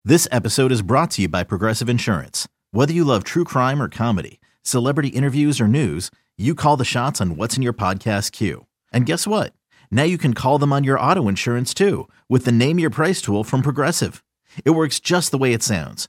This 0.05 0.27
episode 0.33 0.73
is 0.73 0.83
brought 0.83 1.11
to 1.13 1.23
you 1.23 1.29
by 1.29 1.45
Progressive 1.45 1.89
Insurance. 1.89 2.49
Whether 2.73 2.93
you 2.93 3.05
love 3.05 3.23
true 3.23 3.45
crime 3.45 3.83
or 3.83 3.89
comedy, 3.89 4.41
celebrity 4.63 5.09
interviews 5.09 5.61
or 5.61 5.69
news, 5.69 6.11
you 6.39 6.55
call 6.55 6.77
the 6.79 6.85
shots 6.85 7.21
on 7.21 7.37
what's 7.37 7.57
in 7.57 7.63
your 7.63 7.75
podcast 7.75 8.33
queue. 8.33 8.67
And 8.93 9.05
guess 9.05 9.27
what? 9.27 9.53
Now 9.91 10.05
you 10.05 10.17
can 10.17 10.33
call 10.35 10.59
them 10.59 10.73
on 10.73 10.85
your 10.85 10.99
auto 10.99 11.29
insurance 11.29 11.75
too 11.75 12.09
with 12.29 12.45
the 12.45 12.53
Name 12.53 12.79
Your 12.79 12.91
Price 12.91 13.21
tool 13.21 13.45
from 13.45 13.61
Progressive. 13.61 14.25
It 14.65 14.71
works 14.71 15.01
just 15.01 15.31
the 15.33 15.39
way 15.39 15.53
it 15.53 15.63
sounds. 15.63 16.09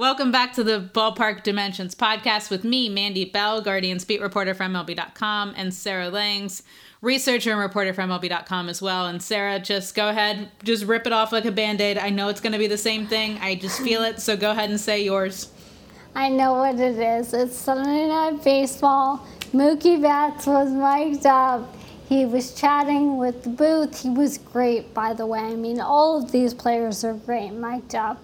Welcome 0.00 0.32
back 0.32 0.54
to 0.54 0.64
the 0.64 0.80
Ballpark 0.80 1.42
Dimensions 1.42 1.94
podcast 1.94 2.48
with 2.48 2.64
me, 2.64 2.88
Mandy 2.88 3.26
Bell, 3.26 3.60
Guardians 3.60 4.06
beat 4.06 4.22
reporter 4.22 4.54
for 4.54 4.64
MLB.com, 4.64 5.52
and 5.58 5.74
Sarah 5.74 6.08
Langs, 6.08 6.62
researcher 7.02 7.50
and 7.50 7.60
reporter 7.60 7.92
for 7.92 8.00
MLB.com 8.00 8.70
as 8.70 8.80
well. 8.80 9.08
And 9.08 9.22
Sarah, 9.22 9.58
just 9.58 9.94
go 9.94 10.08
ahead, 10.08 10.52
just 10.62 10.86
rip 10.86 11.06
it 11.06 11.12
off 11.12 11.32
like 11.32 11.44
a 11.44 11.52
band 11.52 11.82
aid. 11.82 11.98
I 11.98 12.08
know 12.08 12.28
it's 12.28 12.40
going 12.40 12.54
to 12.54 12.58
be 12.58 12.66
the 12.66 12.78
same 12.78 13.08
thing. 13.08 13.36
I 13.42 13.56
just 13.56 13.82
feel 13.82 14.02
it. 14.02 14.20
So 14.20 14.38
go 14.38 14.52
ahead 14.52 14.70
and 14.70 14.80
say 14.80 15.04
yours. 15.04 15.52
I 16.14 16.30
know 16.30 16.54
what 16.54 16.76
it 16.76 16.98
is. 16.98 17.34
It's 17.34 17.54
Sunday 17.54 18.08
Night 18.08 18.42
Baseball. 18.42 19.18
Mookie 19.52 20.00
Betts 20.00 20.46
was 20.46 20.70
mic'd 20.70 21.26
up. 21.26 21.76
He 22.08 22.24
was 22.24 22.54
chatting 22.54 23.18
with 23.18 23.42
the 23.42 23.50
booth. 23.50 24.00
He 24.00 24.08
was 24.08 24.38
great, 24.38 24.94
by 24.94 25.12
the 25.12 25.26
way. 25.26 25.40
I 25.40 25.56
mean, 25.56 25.78
all 25.78 26.22
of 26.22 26.32
these 26.32 26.54
players 26.54 27.04
are 27.04 27.12
great 27.12 27.50
mic'd 27.50 27.94
up 27.94 28.18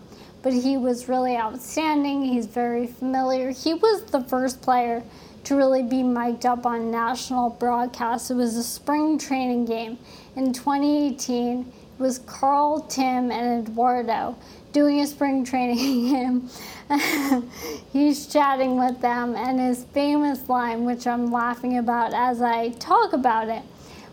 but 0.47 0.55
he 0.55 0.77
was 0.77 1.09
really 1.09 1.37
outstanding. 1.37 2.23
He's 2.23 2.47
very 2.47 2.87
familiar. 2.87 3.51
He 3.51 3.75
was 3.75 4.05
the 4.05 4.23
first 4.23 4.63
player 4.63 5.03
to 5.43 5.57
really 5.57 5.83
be 5.83 6.05
mic'd 6.05 6.47
up 6.47 6.65
on 6.65 6.89
national 6.89 7.51
broadcast. 7.51 8.31
It 8.31 8.35
was 8.35 8.55
a 8.55 8.63
spring 8.63 9.19
training 9.19 9.65
game 9.65 9.99
in 10.37 10.53
2018. 10.53 11.63
It 11.63 12.01
was 12.01 12.21
Carl, 12.21 12.83
Tim, 12.83 13.33
and 13.33 13.67
Eduardo 13.67 14.37
doing 14.71 15.01
a 15.01 15.09
spring 15.09 15.45
training 15.45 16.13
game. 16.13 16.49
He's 17.93 18.29
chatting 18.29 18.79
with 18.79 19.01
them, 19.01 19.35
and 19.35 19.59
his 19.59 19.83
famous 19.87 20.49
line, 20.49 20.85
which 20.85 21.09
I'm 21.09 21.33
laughing 21.33 21.79
about 21.79 22.15
as 22.15 22.41
I 22.41 22.69
talk 22.69 23.13
about 23.13 23.49
it, 23.49 23.63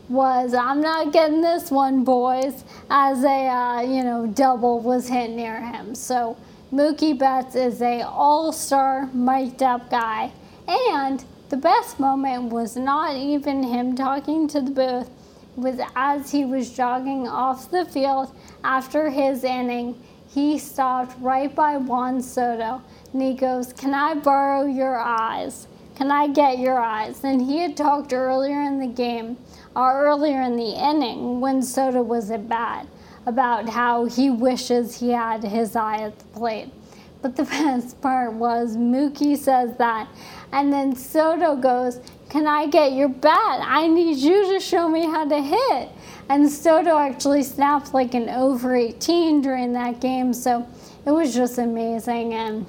was 0.09 0.53
I'm 0.53 0.81
not 0.81 1.13
getting 1.13 1.41
this 1.41 1.71
one, 1.71 2.03
boys, 2.03 2.63
as 2.89 3.23
a 3.23 3.47
uh, 3.47 3.81
you 3.81 4.03
know 4.03 4.27
double 4.27 4.79
was 4.79 5.07
hit 5.07 5.31
near 5.31 5.61
him. 5.61 5.95
So 5.95 6.37
Mookie 6.71 7.17
Betts 7.17 7.55
is 7.55 7.81
a 7.81 8.01
all-star 8.01 9.09
mic'd 9.13 9.63
up 9.63 9.89
guy, 9.89 10.31
and 10.67 11.23
the 11.49 11.57
best 11.57 11.99
moment 11.99 12.51
was 12.51 12.75
not 12.75 13.15
even 13.15 13.63
him 13.63 13.95
talking 13.95 14.47
to 14.49 14.61
the 14.61 14.71
booth. 14.71 15.09
It 15.55 15.59
was 15.59 15.79
as 15.95 16.31
he 16.31 16.45
was 16.45 16.71
jogging 16.71 17.27
off 17.27 17.69
the 17.69 17.85
field 17.85 18.35
after 18.63 19.09
his 19.09 19.43
inning. 19.43 20.01
He 20.27 20.57
stopped 20.57 21.15
right 21.19 21.53
by 21.53 21.77
Juan 21.77 22.23
Soto 22.23 22.81
and 23.13 23.21
he 23.21 23.35
goes, 23.35 23.71
Can 23.71 23.93
I 23.93 24.15
borrow 24.15 24.65
your 24.65 24.97
eyes? 24.97 25.67
Can 25.95 26.09
I 26.09 26.27
get 26.27 26.57
your 26.57 26.79
eyes? 26.79 27.23
And 27.23 27.39
he 27.39 27.59
had 27.59 27.77
talked 27.77 28.13
earlier 28.13 28.59
in 28.63 28.79
the 28.79 28.87
game 28.87 29.37
earlier 29.76 30.41
in 30.41 30.55
the 30.55 30.74
inning 30.74 31.39
when 31.41 31.61
Soto 31.61 32.01
was 32.01 32.32
at 32.32 32.47
bat 32.47 32.88
about 33.26 33.69
how 33.69 34.05
he 34.05 34.30
wishes 34.30 34.99
he 34.99 35.09
had 35.09 35.43
his 35.43 35.76
eye 35.76 35.97
at 35.97 36.19
the 36.19 36.26
plate. 36.26 36.69
But 37.21 37.36
the 37.36 37.43
best 37.43 38.01
part 38.01 38.34
was 38.34 38.76
Mookie 38.76 39.38
says 39.38 39.76
that, 39.78 40.07
and 40.51 40.71
then 40.71 40.95
Soto 40.95 41.55
goes, 41.55 41.99
Can 42.30 42.47
I 42.47 42.67
get 42.67 42.93
your 42.93 43.09
bat? 43.09 43.61
I 43.63 43.88
need 43.88 44.17
you 44.17 44.53
to 44.53 44.59
show 44.59 44.89
me 44.89 45.05
how 45.05 45.28
to 45.28 45.41
hit. 45.41 45.89
And 46.30 46.49
Soto 46.49 46.97
actually 46.97 47.43
snapped 47.43 47.93
like 47.93 48.13
an 48.13 48.30
over 48.30 48.76
18 48.76 49.41
during 49.41 49.74
that 49.74 49.99
game, 49.99 50.34
so 50.34 50.67
it 51.05 51.11
was 51.11 51.34
just 51.34 51.57
amazing. 51.57 52.34
And 52.34 52.65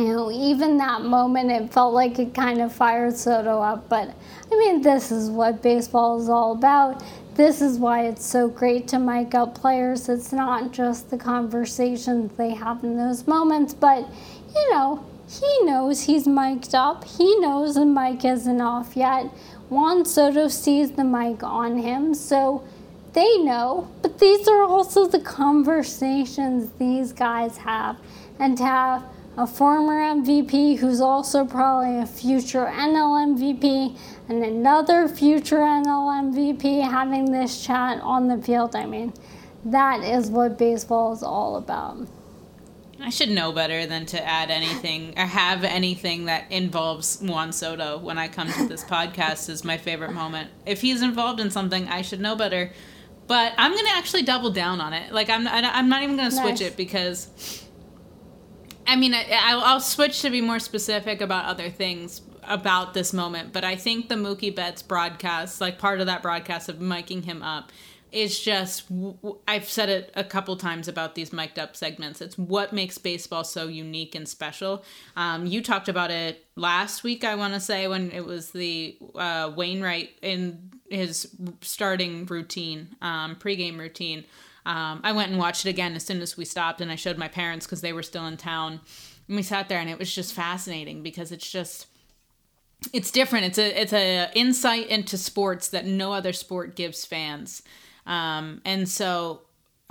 you 0.00 0.12
know, 0.14 0.30
even 0.30 0.78
that 0.78 1.02
moment, 1.02 1.50
it 1.50 1.72
felt 1.72 1.92
like 1.92 2.18
it 2.18 2.32
kind 2.32 2.60
of 2.60 2.72
fired 2.72 3.16
Soto 3.16 3.60
up. 3.60 3.88
But 3.88 4.14
I 4.50 4.56
mean, 4.56 4.80
this 4.80 5.12
is 5.12 5.28
what 5.28 5.62
baseball 5.62 6.20
is 6.20 6.28
all 6.28 6.52
about. 6.52 7.02
This 7.34 7.60
is 7.60 7.78
why 7.78 8.06
it's 8.06 8.24
so 8.24 8.48
great 8.48 8.88
to 8.88 8.98
mic 8.98 9.34
up 9.34 9.54
players. 9.54 10.08
It's 10.08 10.32
not 10.32 10.72
just 10.72 11.10
the 11.10 11.18
conversations 11.18 12.32
they 12.36 12.50
have 12.54 12.82
in 12.82 12.96
those 12.96 13.26
moments, 13.26 13.74
but 13.74 14.08
you 14.54 14.70
know, 14.72 15.04
he 15.28 15.64
knows 15.64 16.02
he's 16.02 16.26
mic'd 16.26 16.74
up. 16.74 17.04
He 17.04 17.38
knows 17.38 17.74
the 17.74 17.86
mic 17.86 18.24
isn't 18.24 18.60
off 18.60 18.96
yet. 18.96 19.26
Juan 19.68 20.04
Soto 20.04 20.48
sees 20.48 20.92
the 20.92 21.04
mic 21.04 21.42
on 21.42 21.78
him, 21.78 22.14
so 22.14 22.64
they 23.12 23.38
know. 23.38 23.88
But 24.02 24.18
these 24.18 24.48
are 24.48 24.62
also 24.62 25.06
the 25.06 25.20
conversations 25.20 26.72
these 26.78 27.12
guys 27.12 27.58
have. 27.58 27.98
And 28.38 28.56
to 28.56 28.64
have 28.64 29.04
a 29.40 29.46
former 29.46 29.96
MVP 29.96 30.76
who's 30.76 31.00
also 31.00 31.46
probably 31.46 31.98
a 31.98 32.04
future 32.04 32.66
NL 32.66 33.34
MVP, 33.34 33.96
and 34.28 34.44
another 34.44 35.08
future 35.08 35.60
NL 35.60 36.30
MVP 36.30 36.82
having 36.82 37.32
this 37.32 37.64
chat 37.64 38.02
on 38.02 38.28
the 38.28 38.36
field. 38.36 38.76
I 38.76 38.84
mean, 38.84 39.14
that 39.64 40.04
is 40.04 40.28
what 40.28 40.58
baseball 40.58 41.14
is 41.14 41.22
all 41.22 41.56
about. 41.56 42.06
I 43.00 43.08
should 43.08 43.30
know 43.30 43.50
better 43.50 43.86
than 43.86 44.04
to 44.06 44.22
add 44.22 44.50
anything 44.50 45.14
or 45.16 45.24
have 45.24 45.64
anything 45.64 46.26
that 46.26 46.52
involves 46.52 47.18
Juan 47.22 47.54
Soto 47.54 47.96
when 47.96 48.18
I 48.18 48.28
come 48.28 48.52
to 48.52 48.68
this 48.68 48.84
podcast 48.96 49.48
is 49.48 49.64
my 49.64 49.78
favorite 49.78 50.12
moment. 50.12 50.50
If 50.66 50.82
he's 50.82 51.00
involved 51.00 51.40
in 51.40 51.50
something, 51.50 51.88
I 51.88 52.02
should 52.02 52.20
know 52.20 52.36
better. 52.36 52.72
But 53.26 53.54
I'm 53.56 53.74
gonna 53.74 53.88
actually 53.94 54.24
double 54.24 54.50
down 54.50 54.82
on 54.82 54.92
it. 54.92 55.14
Like 55.14 55.30
I'm, 55.30 55.48
I'm 55.48 55.88
not 55.88 56.02
even 56.02 56.18
gonna 56.18 56.30
switch 56.30 56.60
nice. 56.60 56.72
it 56.72 56.76
because 56.76 57.64
I 58.90 58.96
mean, 58.96 59.14
I, 59.14 59.54
will 59.54 59.78
switch 59.78 60.20
to 60.22 60.30
be 60.30 60.40
more 60.40 60.58
specific 60.58 61.20
about 61.20 61.44
other 61.44 61.70
things 61.70 62.22
about 62.42 62.92
this 62.92 63.12
moment, 63.12 63.52
but 63.52 63.62
I 63.62 63.76
think 63.76 64.08
the 64.08 64.16
Mookie 64.16 64.52
Betts 64.52 64.82
broadcast, 64.82 65.60
like 65.60 65.78
part 65.78 66.00
of 66.00 66.06
that 66.06 66.22
broadcast 66.22 66.68
of 66.68 66.78
miking 66.78 67.24
him 67.24 67.40
up, 67.40 67.70
is 68.10 68.40
just 68.40 68.86
I've 69.46 69.68
said 69.68 69.90
it 69.90 70.10
a 70.16 70.24
couple 70.24 70.56
times 70.56 70.88
about 70.88 71.14
these 71.14 71.32
mic'd 71.32 71.60
up 71.60 71.76
segments. 71.76 72.20
It's 72.20 72.36
what 72.36 72.72
makes 72.72 72.98
baseball 72.98 73.44
so 73.44 73.68
unique 73.68 74.16
and 74.16 74.28
special. 74.28 74.82
Um, 75.14 75.46
you 75.46 75.62
talked 75.62 75.88
about 75.88 76.10
it 76.10 76.44
last 76.56 77.04
week, 77.04 77.22
I 77.22 77.36
want 77.36 77.54
to 77.54 77.60
say, 77.60 77.86
when 77.86 78.10
it 78.10 78.26
was 78.26 78.50
the 78.50 78.98
uh, 79.14 79.52
Wainwright 79.54 80.18
in 80.20 80.72
his 80.90 81.32
starting 81.60 82.26
routine, 82.26 82.96
um, 83.00 83.36
pregame 83.36 83.78
routine 83.78 84.24
um, 84.70 85.00
I 85.02 85.10
went 85.10 85.32
and 85.32 85.40
watched 85.40 85.66
it 85.66 85.70
again 85.70 85.96
as 85.96 86.04
soon 86.04 86.20
as 86.20 86.36
we 86.36 86.44
stopped, 86.44 86.80
and 86.80 86.92
I 86.92 86.94
showed 86.94 87.18
my 87.18 87.26
parents 87.26 87.66
because 87.66 87.80
they 87.80 87.92
were 87.92 88.04
still 88.04 88.26
in 88.26 88.36
town. 88.36 88.80
And 89.26 89.36
we 89.36 89.42
sat 89.42 89.68
there, 89.68 89.80
and 89.80 89.90
it 89.90 89.98
was 89.98 90.14
just 90.14 90.32
fascinating 90.32 91.02
because 91.02 91.32
it's 91.32 91.50
just 91.50 91.88
it's 92.92 93.10
different. 93.10 93.46
It's 93.46 93.58
a 93.58 93.80
it's 93.80 93.92
a 93.92 94.30
insight 94.32 94.86
into 94.86 95.18
sports 95.18 95.68
that 95.70 95.86
no 95.86 96.12
other 96.12 96.32
sport 96.32 96.76
gives 96.76 97.04
fans, 97.04 97.62
um, 98.06 98.62
and 98.64 98.88
so 98.88 99.42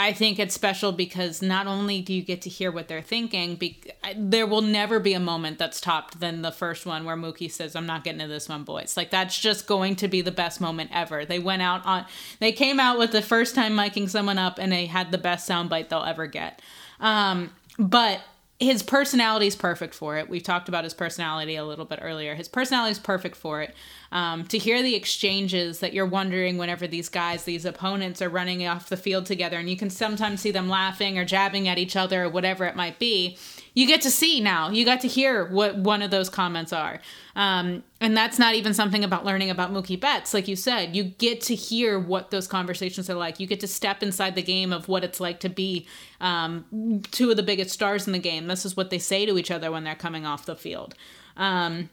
I 0.02 0.14
think 0.14 0.40
it's 0.40 0.56
special 0.56 0.94
because 0.94 1.42
not 1.42 1.68
only 1.68 2.02
do 2.02 2.14
you 2.14 2.22
get 2.22 2.42
to 2.44 2.50
hear 2.50 2.72
what 2.72 2.88
they're 2.88 3.02
thinking, 3.02 3.58
be- 3.58 3.82
there 4.16 4.48
will 4.48 4.62
never 4.62 4.98
be 4.98 5.14
a 5.14 5.20
moment 5.20 5.60
that's 5.60 5.82
topped 5.82 6.22
than 6.22 6.42
the 6.42 6.54
first 6.54 6.86
one 6.86 7.04
where 7.04 7.18
Mookie 7.18 7.52
says, 7.52 7.76
"I'm 7.76 7.86
not 7.86 8.06
getting 8.06 8.22
to 8.22 8.28
this 8.28 8.48
one, 8.48 8.64
boys." 8.64 8.96
Like 8.96 9.12
that's 9.12 9.38
just 9.38 9.68
going 9.68 9.98
to 9.98 10.08
be 10.08 10.22
the 10.22 10.32
best 10.32 10.62
moment 10.62 10.92
ever. 10.94 11.26
They 11.26 11.38
went 11.38 11.62
out 11.62 11.86
on, 11.86 12.06
they 12.40 12.54
came 12.54 12.80
out 12.80 12.98
with 12.98 13.12
the 13.12 13.22
first 13.22 13.56
time 13.56 13.74
miking 13.74 14.10
someone 14.10 14.38
up, 14.38 14.58
and 14.58 14.72
they 14.72 14.86
had 14.86 15.12
the 15.12 15.18
best 15.18 15.50
soundbite 15.50 15.90
they'll 15.90 16.04
ever 16.04 16.28
get. 16.28 16.62
Um, 17.02 17.52
but 17.78 18.22
his 18.60 18.84
personality 18.84 19.48
is 19.48 19.56
perfect 19.56 19.94
for 19.94 20.18
it. 20.18 20.30
We've 20.30 20.44
talked 20.44 20.68
about 20.68 20.84
his 20.84 20.94
personality 20.94 21.56
a 21.56 21.64
little 21.64 21.86
bit 21.86 22.00
earlier. 22.02 22.36
His 22.36 22.50
personality 22.50 22.92
is 22.92 23.00
perfect 23.00 23.38
for 23.38 23.62
it. 23.62 23.74
Um, 24.12 24.46
to 24.48 24.58
hear 24.58 24.84
the 24.84 24.96
exchanges 24.96 25.80
that 25.80 25.94
you're 25.94 26.06
wondering 26.06 26.58
whenever 26.58 26.86
these 26.86 27.08
guys, 27.08 27.46
these 27.46 27.64
opponents, 27.64 28.22
are 28.22 28.30
running 28.30 28.68
off 28.68 28.90
the 28.90 28.98
field 28.98 29.26
together, 29.26 29.58
and 29.58 29.70
you 29.70 29.78
can 29.78 29.90
sometimes 29.90 30.42
see 30.42 30.52
them 30.52 30.68
laughing 30.68 31.18
or 31.18 31.24
jabbing 31.24 31.70
at 31.70 31.78
each 31.78 31.96
other 31.96 32.26
or 32.26 32.30
whatever 32.30 32.66
it 32.66 32.76
might 32.76 33.00
be 33.00 33.38
you 33.74 33.88
get 33.88 34.02
to 34.02 34.12
see 34.12 34.40
now. 34.40 34.70
You 34.70 34.86
got 34.86 35.02
to 35.02 35.08
hear 35.08 35.46
what 35.46 35.78
one 35.78 36.02
of 36.02 36.12
those 36.12 36.30
comments 36.30 36.74
are. 36.74 37.00
Um, 37.36 37.84
and 38.02 38.16
that's 38.16 38.40
not 38.40 38.56
even 38.56 38.74
something 38.74 39.04
about 39.04 39.26
learning 39.26 39.50
about 39.50 39.72
Mookie 39.72 40.00
Betts. 40.00 40.34
Like 40.34 40.48
you 40.48 40.56
said, 40.56 40.96
you 40.96 41.04
get 41.04 41.42
to 41.42 41.56
hear 41.56 42.00
what 42.00 42.32
those 42.32 42.48
conversations 42.48 43.10
are 43.10 43.16
like. 43.16 43.40
You 43.40 43.48
get 43.48 43.60
to 43.62 43.68
step 43.68 44.04
inside 44.04 44.36
the 44.36 44.42
game 44.42 44.74
of 44.74 44.88
what 44.88 45.04
it's 45.04 45.20
like 45.20 45.40
to 45.42 45.50
be 45.50 45.88
um, 46.20 47.02
two 47.12 47.30
of 47.32 47.38
the 47.38 47.44
biggest 47.44 47.72
stars 47.72 48.08
in 48.08 48.14
the 48.14 48.20
game. 48.20 48.48
This 48.48 48.66
is 48.66 48.76
what 48.76 48.90
they 48.90 49.00
say 49.00 49.26
to 49.26 49.38
each 49.38 49.52
other 49.52 49.72
when 49.72 49.84
they're 49.84 49.96
coming 49.96 50.26
off 50.26 50.46
the 50.46 50.56
field. 50.56 50.96
Um, 51.38 51.90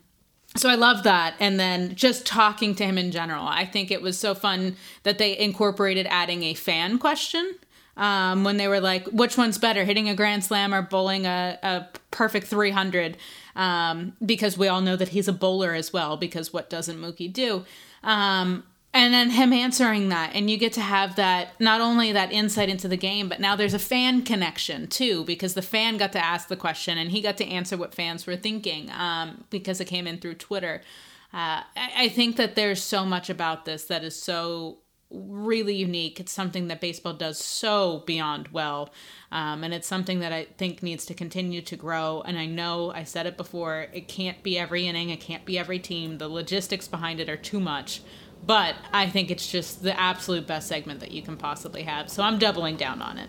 so 0.57 0.71
I 0.71 0.75
love 0.75 1.03
that. 1.03 1.35
And 1.39 1.61
then 1.61 1.95
just 1.95 2.25
talking 2.25 2.75
to 2.77 2.85
him 2.85 2.99
in 2.99 3.11
general. 3.11 3.47
I 3.47 3.67
think 3.67 3.91
it 3.91 4.01
was 4.01 4.19
so 4.19 4.35
fun 4.35 4.77
that 5.03 5.19
they 5.19 5.37
incorporated 5.39 6.07
adding 6.09 6.43
a 6.45 6.55
fan 6.55 6.99
question 6.99 7.57
um, 7.97 8.45
when 8.45 8.57
they 8.57 8.69
were 8.69 8.81
like, 8.81 9.07
which 9.09 9.37
one's 9.37 9.59
better, 9.59 9.85
hitting 9.85 10.09
a 10.09 10.15
grand 10.15 10.45
slam 10.45 10.75
or 10.75 10.83
bowling 10.83 11.27
a, 11.27 11.59
a 11.63 11.87
perfect 12.11 12.47
300? 12.47 13.17
Um, 13.55 14.15
because 14.25 14.59
we 14.59 14.69
all 14.69 14.81
know 14.81 14.97
that 14.97 15.09
he's 15.09 15.29
a 15.29 15.33
bowler 15.33 15.75
as 15.75 15.93
well, 15.93 16.17
because 16.17 16.53
what 16.53 16.69
doesn't 16.69 16.99
Mookie 16.99 17.33
do? 17.33 17.65
Um, 18.03 18.65
and 18.97 19.13
then 19.13 19.31
him 19.31 19.53
answering 19.53 20.09
that 20.09 20.35
and 20.35 20.49
you 20.49 20.57
get 20.57 20.73
to 20.73 20.81
have 20.81 21.17
that 21.17 21.61
not 21.61 21.81
only 21.81 22.13
that 22.13 22.33
insight 22.33 22.69
into 22.69 22.89
the 22.89 22.97
game 22.97 23.29
but 23.29 23.41
now 23.41 23.55
there's 23.55 23.75
a 23.75 23.79
fan 23.79 24.23
connection 24.23 24.87
too 24.87 25.23
because 25.25 25.55
the 25.55 25.63
fan 25.63 25.99
got 25.99 26.13
to 26.13 26.25
ask 26.25 26.49
the 26.49 26.57
question 26.57 26.97
and 26.97 27.11
he 27.11 27.21
got 27.21 27.37
to 27.37 27.45
answer 27.45 27.77
what 27.77 27.95
fans 27.95 28.27
were 28.27 28.37
thinking 28.37 28.91
um, 28.93 29.45
because 29.51 29.81
it 29.81 29.85
came 29.85 30.07
in 30.07 30.19
through 30.19 30.35
twitter 30.35 30.81
uh, 31.35 31.61
I, 31.77 31.93
I 31.97 32.09
think 32.09 32.37
that 32.37 32.55
there's 32.55 32.83
so 32.83 33.05
much 33.05 33.29
about 33.29 33.67
this 33.67 33.85
that 33.85 34.03
is 34.03 34.21
so 34.21 34.79
really 35.11 35.75
unique 35.75 36.19
it's 36.19 36.33
something 36.33 36.69
that 36.69 36.81
baseball 36.81 37.13
does 37.13 37.39
so 37.39 38.03
beyond 38.07 38.49
well 38.49 38.91
um, 39.31 39.63
and 39.63 39.73
it's 39.73 39.87
something 39.87 40.19
that 40.19 40.33
i 40.33 40.45
think 40.59 40.83
needs 40.83 41.07
to 41.07 41.15
continue 41.15 41.63
to 41.63 41.77
grow 41.77 42.23
and 42.27 42.37
i 42.39 42.45
know 42.45 42.91
i 42.93 43.05
said 43.05 43.25
it 43.25 43.37
before 43.37 43.87
it 43.93 44.09
can't 44.09 44.43
be 44.43 44.59
every 44.59 44.87
inning 44.87 45.11
it 45.11 45.21
can't 45.21 45.45
be 45.45 45.59
every 45.59 45.79
team 45.79 46.19
the 46.19 46.29
logistics 46.29 46.89
behind 46.89 47.21
it 47.21 47.29
are 47.29 47.37
too 47.37 47.61
much 47.61 48.01
but 48.45 48.77
I 48.93 49.09
think 49.09 49.31
it's 49.31 49.51
just 49.51 49.83
the 49.83 49.99
absolute 49.99 50.47
best 50.47 50.69
segment 50.69 51.01
that 51.01 51.11
you 51.11 51.23
can 51.23 51.37
possibly 51.37 51.83
have. 51.83 52.11
So 52.11 52.23
I'm 52.23 52.39
doubling 52.39 52.77
down 52.77 53.03
on 53.03 53.19
it. 53.19 53.29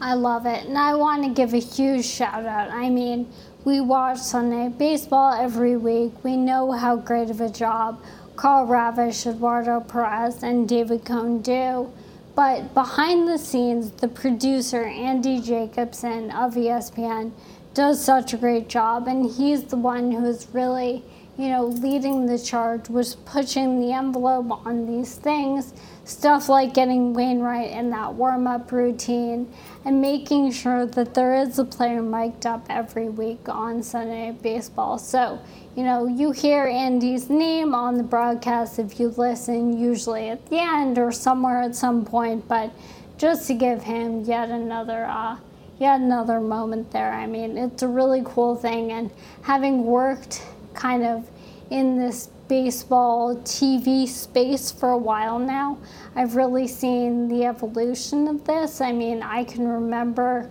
I 0.00 0.14
love 0.14 0.46
it. 0.46 0.66
And 0.66 0.76
I 0.76 0.94
want 0.94 1.24
to 1.24 1.30
give 1.30 1.54
a 1.54 1.58
huge 1.58 2.04
shout 2.04 2.44
out. 2.44 2.70
I 2.70 2.90
mean, 2.90 3.32
we 3.64 3.80
watch 3.80 4.18
Sunday 4.18 4.68
Baseball 4.68 5.32
every 5.32 5.76
week. 5.76 6.12
We 6.22 6.36
know 6.36 6.70
how 6.72 6.96
great 6.96 7.30
of 7.30 7.40
a 7.40 7.48
job 7.48 8.00
Karl 8.36 8.66
Ravech, 8.66 9.26
Eduardo 9.26 9.80
Perez, 9.80 10.42
and 10.42 10.68
David 10.68 11.04
Cone 11.04 11.40
do. 11.40 11.90
But 12.34 12.74
behind 12.74 13.26
the 13.26 13.38
scenes, 13.38 13.90
the 13.92 14.08
producer, 14.08 14.84
Andy 14.84 15.40
Jacobson 15.40 16.30
of 16.30 16.54
ESPN, 16.54 17.32
does 17.72 18.02
such 18.02 18.34
a 18.34 18.36
great 18.36 18.68
job. 18.68 19.08
And 19.08 19.30
he's 19.30 19.64
the 19.64 19.76
one 19.76 20.12
who's 20.12 20.46
really 20.52 21.02
you 21.38 21.50
know, 21.50 21.66
leading 21.66 22.26
the 22.26 22.38
charge 22.38 22.88
was 22.88 23.14
pushing 23.14 23.80
the 23.80 23.92
envelope 23.92 24.66
on 24.66 24.86
these 24.86 25.16
things, 25.16 25.74
stuff 26.04 26.48
like 26.48 26.72
getting 26.72 27.12
Wainwright 27.12 27.72
in 27.72 27.90
that 27.90 28.14
warm 28.14 28.46
up 28.46 28.72
routine 28.72 29.52
and 29.84 30.00
making 30.00 30.50
sure 30.52 30.86
that 30.86 31.12
there 31.12 31.34
is 31.34 31.58
a 31.58 31.64
player 31.64 32.00
mic'd 32.00 32.46
up 32.46 32.64
every 32.70 33.10
week 33.10 33.48
on 33.48 33.82
Sunday 33.82 34.34
Baseball. 34.40 34.98
So, 34.98 35.38
you 35.76 35.84
know, 35.84 36.06
you 36.06 36.32
hear 36.32 36.64
Andy's 36.64 37.28
name 37.28 37.74
on 37.74 37.98
the 37.98 38.02
broadcast 38.02 38.78
if 38.78 38.98
you 38.98 39.08
listen, 39.08 39.78
usually 39.78 40.30
at 40.30 40.48
the 40.48 40.58
end 40.58 40.98
or 40.98 41.12
somewhere 41.12 41.60
at 41.60 41.76
some 41.76 42.02
point, 42.02 42.48
but 42.48 42.72
just 43.18 43.46
to 43.48 43.54
give 43.54 43.82
him 43.82 44.24
yet 44.24 44.48
another 44.48 45.04
uh, 45.04 45.36
yet 45.78 46.00
another 46.00 46.40
moment 46.40 46.90
there. 46.92 47.12
I 47.12 47.26
mean, 47.26 47.58
it's 47.58 47.82
a 47.82 47.88
really 47.88 48.22
cool 48.24 48.56
thing 48.56 48.90
and 48.90 49.10
having 49.42 49.84
worked 49.84 50.42
kind 50.72 51.04
of 51.04 51.28
in 51.68 51.98
this 51.98 52.30
baseball 52.48 53.36
TV 53.38 54.08
space 54.08 54.70
for 54.70 54.90
a 54.90 54.98
while 54.98 55.38
now. 55.38 55.76
I've 56.14 56.36
really 56.36 56.68
seen 56.68 57.28
the 57.28 57.44
evolution 57.44 58.28
of 58.28 58.44
this. 58.44 58.80
I 58.80 58.92
mean, 58.92 59.22
I 59.22 59.44
can 59.44 59.68
remember 59.68 60.50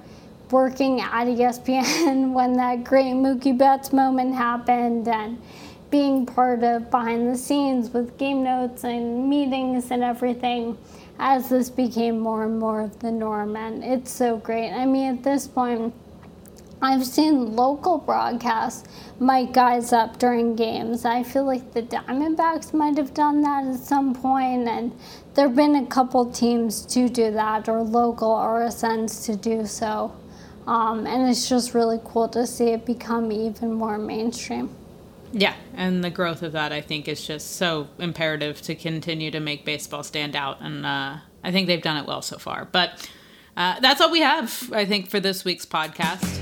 working 0.51 1.01
at 1.01 1.27
ESPN 1.27 2.31
when 2.33 2.53
that 2.53 2.83
great 2.83 3.13
Mookie 3.13 3.57
Betts 3.57 3.91
moment 3.91 4.35
happened 4.35 5.07
and 5.07 5.41
being 5.89 6.25
part 6.25 6.63
of 6.63 6.89
behind 6.91 7.27
the 7.27 7.37
scenes 7.37 7.89
with 7.91 8.17
game 8.17 8.43
notes 8.43 8.83
and 8.83 9.29
meetings 9.29 9.91
and 9.91 10.03
everything 10.03 10.77
as 11.19 11.49
this 11.49 11.69
became 11.69 12.19
more 12.19 12.43
and 12.43 12.59
more 12.59 12.81
of 12.81 12.99
the 12.99 13.11
norm. 13.11 13.55
And 13.55 13.83
it's 13.83 14.11
so 14.11 14.37
great. 14.37 14.71
I 14.71 14.85
mean, 14.85 15.17
at 15.17 15.23
this 15.23 15.47
point, 15.47 15.93
I've 16.81 17.05
seen 17.05 17.55
local 17.55 17.97
broadcasts 17.97 18.87
mic 19.19 19.53
guys 19.53 19.93
up 19.93 20.19
during 20.19 20.55
games. 20.55 21.05
I 21.05 21.23
feel 21.23 21.45
like 21.45 21.73
the 21.73 21.81
Diamondbacks 21.81 22.73
might 22.73 22.97
have 22.97 23.13
done 23.13 23.41
that 23.41 23.65
at 23.65 23.79
some 23.79 24.13
point, 24.13 24.67
and 24.67 24.91
there 25.33 25.47
have 25.47 25.55
been 25.55 25.75
a 25.77 25.85
couple 25.87 26.29
teams 26.31 26.85
to 26.87 27.07
do 27.07 27.31
that, 27.31 27.69
or 27.69 27.81
local 27.81 28.29
RSNs 28.29 29.25
to 29.25 29.35
do 29.37 29.65
so. 29.65 30.13
Um, 30.67 31.05
and 31.05 31.29
it's 31.29 31.47
just 31.47 31.73
really 31.73 31.99
cool 32.03 32.27
to 32.29 32.47
see 32.47 32.69
it 32.69 32.85
become 32.85 33.31
even 33.31 33.73
more 33.73 33.97
mainstream. 33.97 34.69
Yeah, 35.31 35.53
and 35.75 36.03
the 36.03 36.09
growth 36.09 36.43
of 36.43 36.53
that 36.53 36.71
I 36.71 36.81
think 36.81 37.07
is 37.07 37.25
just 37.25 37.57
so 37.57 37.87
imperative 37.99 38.61
to 38.63 38.75
continue 38.75 39.31
to 39.31 39.39
make 39.39 39.65
baseball 39.65 40.01
stand 40.03 40.35
out, 40.35 40.61
and 40.61 40.85
uh, 40.85 41.17
I 41.43 41.51
think 41.51 41.67
they've 41.67 41.81
done 41.81 41.97
it 41.97 42.07
well 42.07 42.21
so 42.21 42.37
far. 42.37 42.67
But 42.71 43.09
uh, 43.57 43.79
that's 43.79 44.01
all 44.01 44.11
we 44.11 44.21
have, 44.21 44.71
I 44.73 44.85
think, 44.85 45.09
for 45.09 45.19
this 45.19 45.43
week's 45.45 45.65
podcast. 45.65 46.41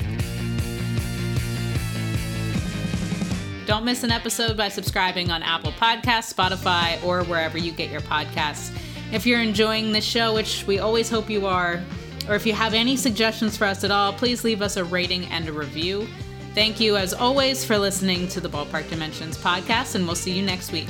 Don't 3.65 3.85
miss 3.85 4.03
an 4.03 4.11
episode 4.11 4.57
by 4.57 4.69
subscribing 4.69 5.31
on 5.31 5.41
Apple 5.41 5.71
Podcasts, 5.71 6.33
Spotify, 6.33 7.03
or 7.03 7.23
wherever 7.23 7.57
you 7.57 7.71
get 7.71 7.89
your 7.89 8.01
podcasts. 8.01 8.75
If 9.11 9.25
you're 9.25 9.41
enjoying 9.41 9.91
this 9.91 10.03
show, 10.03 10.33
which 10.33 10.65
we 10.67 10.79
always 10.79 11.09
hope 11.09 11.29
you 11.29 11.45
are, 11.47 11.81
or 12.27 12.35
if 12.35 12.45
you 12.45 12.53
have 12.53 12.73
any 12.73 12.95
suggestions 12.97 13.57
for 13.57 13.65
us 13.65 13.83
at 13.83 13.91
all, 13.91 14.13
please 14.13 14.43
leave 14.43 14.61
us 14.61 14.77
a 14.77 14.83
rating 14.83 15.25
and 15.25 15.47
a 15.47 15.53
review. 15.53 16.07
Thank 16.53 16.79
you, 16.79 16.97
as 16.97 17.13
always, 17.13 17.65
for 17.65 17.77
listening 17.77 18.27
to 18.29 18.39
the 18.39 18.49
Ballpark 18.49 18.89
Dimensions 18.89 19.37
podcast, 19.37 19.95
and 19.95 20.05
we'll 20.05 20.15
see 20.15 20.31
you 20.31 20.45
next 20.45 20.71
week. 20.71 20.89